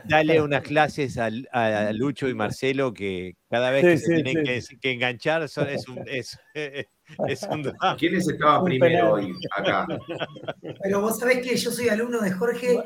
[0.05, 5.49] dale unas clases a, Lucho y Marcelo que cada vez que se tienen que, enganchar
[5.49, 6.39] son, es, un, es,
[7.29, 7.97] es un drama.
[7.99, 9.87] ¿Quiénes estaban primero hoy acá?
[10.83, 12.79] Pero vos sabés que yo soy alumno de Jorge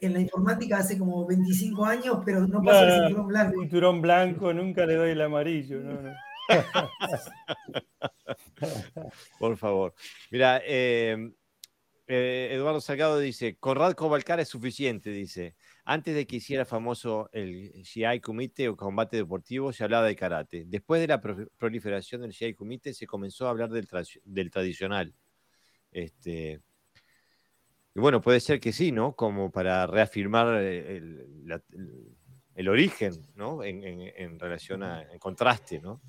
[0.00, 3.60] en la informática hace como 25 años, pero no paso el cinturón blanco.
[3.60, 5.80] Cinturón blanco, nunca le doy el amarillo.
[9.38, 9.94] Por favor.
[10.30, 11.32] Mira, eh,
[12.06, 15.54] eh, Eduardo Salgado dice, Conrad Cobalcar es suficiente, dice.
[15.84, 20.64] Antes de que hiciera famoso el GI Kumite o combate deportivo, se hablaba de karate.
[20.66, 25.14] Después de la proliferación del GI Kumite, se comenzó a hablar del, tradicional.
[25.90, 26.60] Este,
[27.94, 29.14] y bueno, puede ser que sí, ¿no?
[29.14, 31.48] Como para reafirmar el,
[32.68, 33.62] origen, ¿no?
[33.62, 36.02] En, relación a, en contraste, ¿no?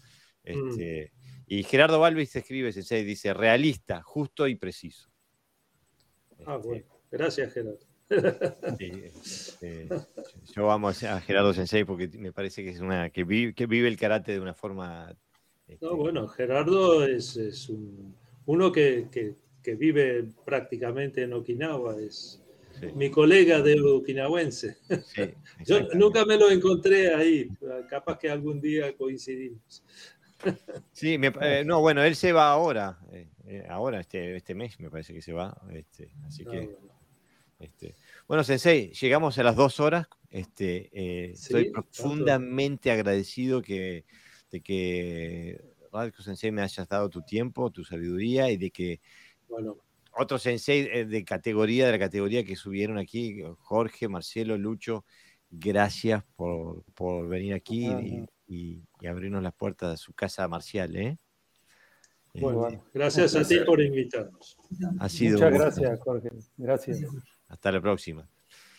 [0.44, 0.70] Mm.
[0.70, 1.14] Este,
[1.46, 5.13] Y Gerardo Balvis escribe, dice, realista, justo y preciso.
[6.46, 6.86] Ah, este, bueno.
[7.12, 7.80] Gracias, Gerardo.
[8.80, 9.88] Este,
[10.56, 13.88] yo amo a Gerardo Sensei porque me parece que es una que vive, que vive
[13.88, 15.16] el karate de una forma.
[15.68, 17.72] Este, no, bueno, Gerardo es,
[18.46, 19.36] uno que,
[19.78, 22.44] vive prácticamente en Okinawa, es
[22.96, 24.78] mi colega de okinawense.
[25.66, 27.50] yo nunca me lo encontré ahí,
[27.90, 29.84] capaz que algún día coincidimos.
[30.92, 34.90] Sí, eh, no, bueno, él se va ahora, eh, eh, ahora, este, este mes me
[34.90, 36.76] parece que se va, este, así que...
[37.60, 37.96] Este,
[38.28, 40.08] bueno, Sensei, llegamos a las dos horas.
[40.30, 44.04] Este, estoy profundamente agradecido que,
[44.52, 45.64] de que
[45.94, 49.00] Radko Sensei me hayas dado tu tiempo, tu sabiduría y de que
[49.48, 49.78] bueno.
[50.18, 55.06] otros Sensei de categoría, de la categoría que subieron aquí, Jorge, Marcelo, Lucho,
[55.50, 58.26] gracias por, por venir aquí y,
[59.08, 60.96] abrirnos las puertas de su casa marcial.
[60.96, 61.18] ¿eh?
[62.34, 64.58] Bueno, este, gracias a ti por invitarnos.
[65.00, 66.30] Ha sido Muchas gracias, Jorge.
[66.58, 67.02] Gracias.
[67.48, 68.28] Hasta la próxima.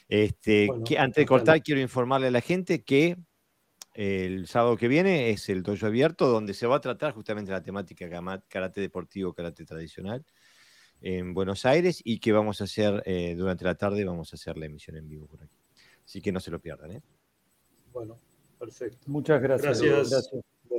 [0.08, 0.68] Este,
[0.98, 3.16] antes de cortar, quiero informarle a la gente que
[3.94, 7.62] el sábado que viene es el dojo abierto, donde se va a tratar justamente la
[7.62, 8.08] temática
[8.48, 10.24] karate deportivo, karate tradicional
[11.00, 14.56] en Buenos Aires y que vamos a hacer eh, durante la tarde, vamos a hacer
[14.56, 15.56] la emisión en vivo por aquí.
[16.04, 16.92] Así que no se lo pierdan.
[16.92, 17.02] ¿eh?
[17.92, 18.18] Bueno,
[18.64, 19.04] perfecto.
[19.06, 19.80] Muchas gracias.
[19.80, 20.30] Gracias.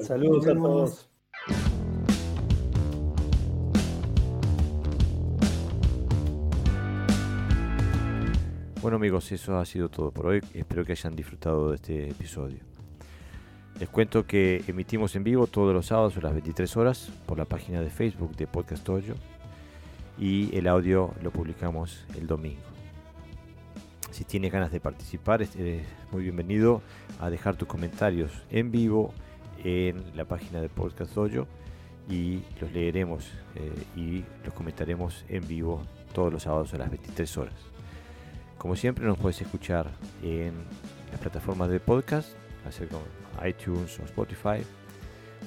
[0.02, 1.10] Saludos a todos.
[8.82, 10.42] Bueno amigos, eso ha sido todo por hoy.
[10.54, 12.60] Espero que hayan disfrutado de este episodio.
[13.80, 17.46] Les cuento que emitimos en vivo todos los sábados a las 23 horas por la
[17.46, 19.16] página de Facebook de Podcast Dojo
[20.18, 22.75] y el audio lo publicamos el domingo.
[24.16, 25.58] Si tienes ganas de participar, es
[26.10, 26.82] muy bienvenido
[27.20, 29.14] a dejar tus comentarios en vivo
[29.62, 31.48] en la página de Podcast Dojo
[32.10, 35.82] y los leeremos eh, y los comentaremos en vivo
[36.14, 37.56] todos los sábados a las 23 horas.
[38.58, 39.92] Como siempre nos puedes escuchar
[40.24, 40.54] en
[41.12, 42.30] las plataformas de podcast,
[42.66, 43.04] así como
[43.46, 44.64] iTunes o Spotify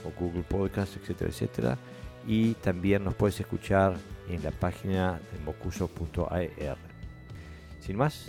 [0.04, 1.78] o Google Podcast, etcétera, etcétera.
[2.26, 3.96] Y también nos puedes escuchar
[4.28, 6.76] en la página de mocuso.ar.
[7.80, 8.28] Sin más,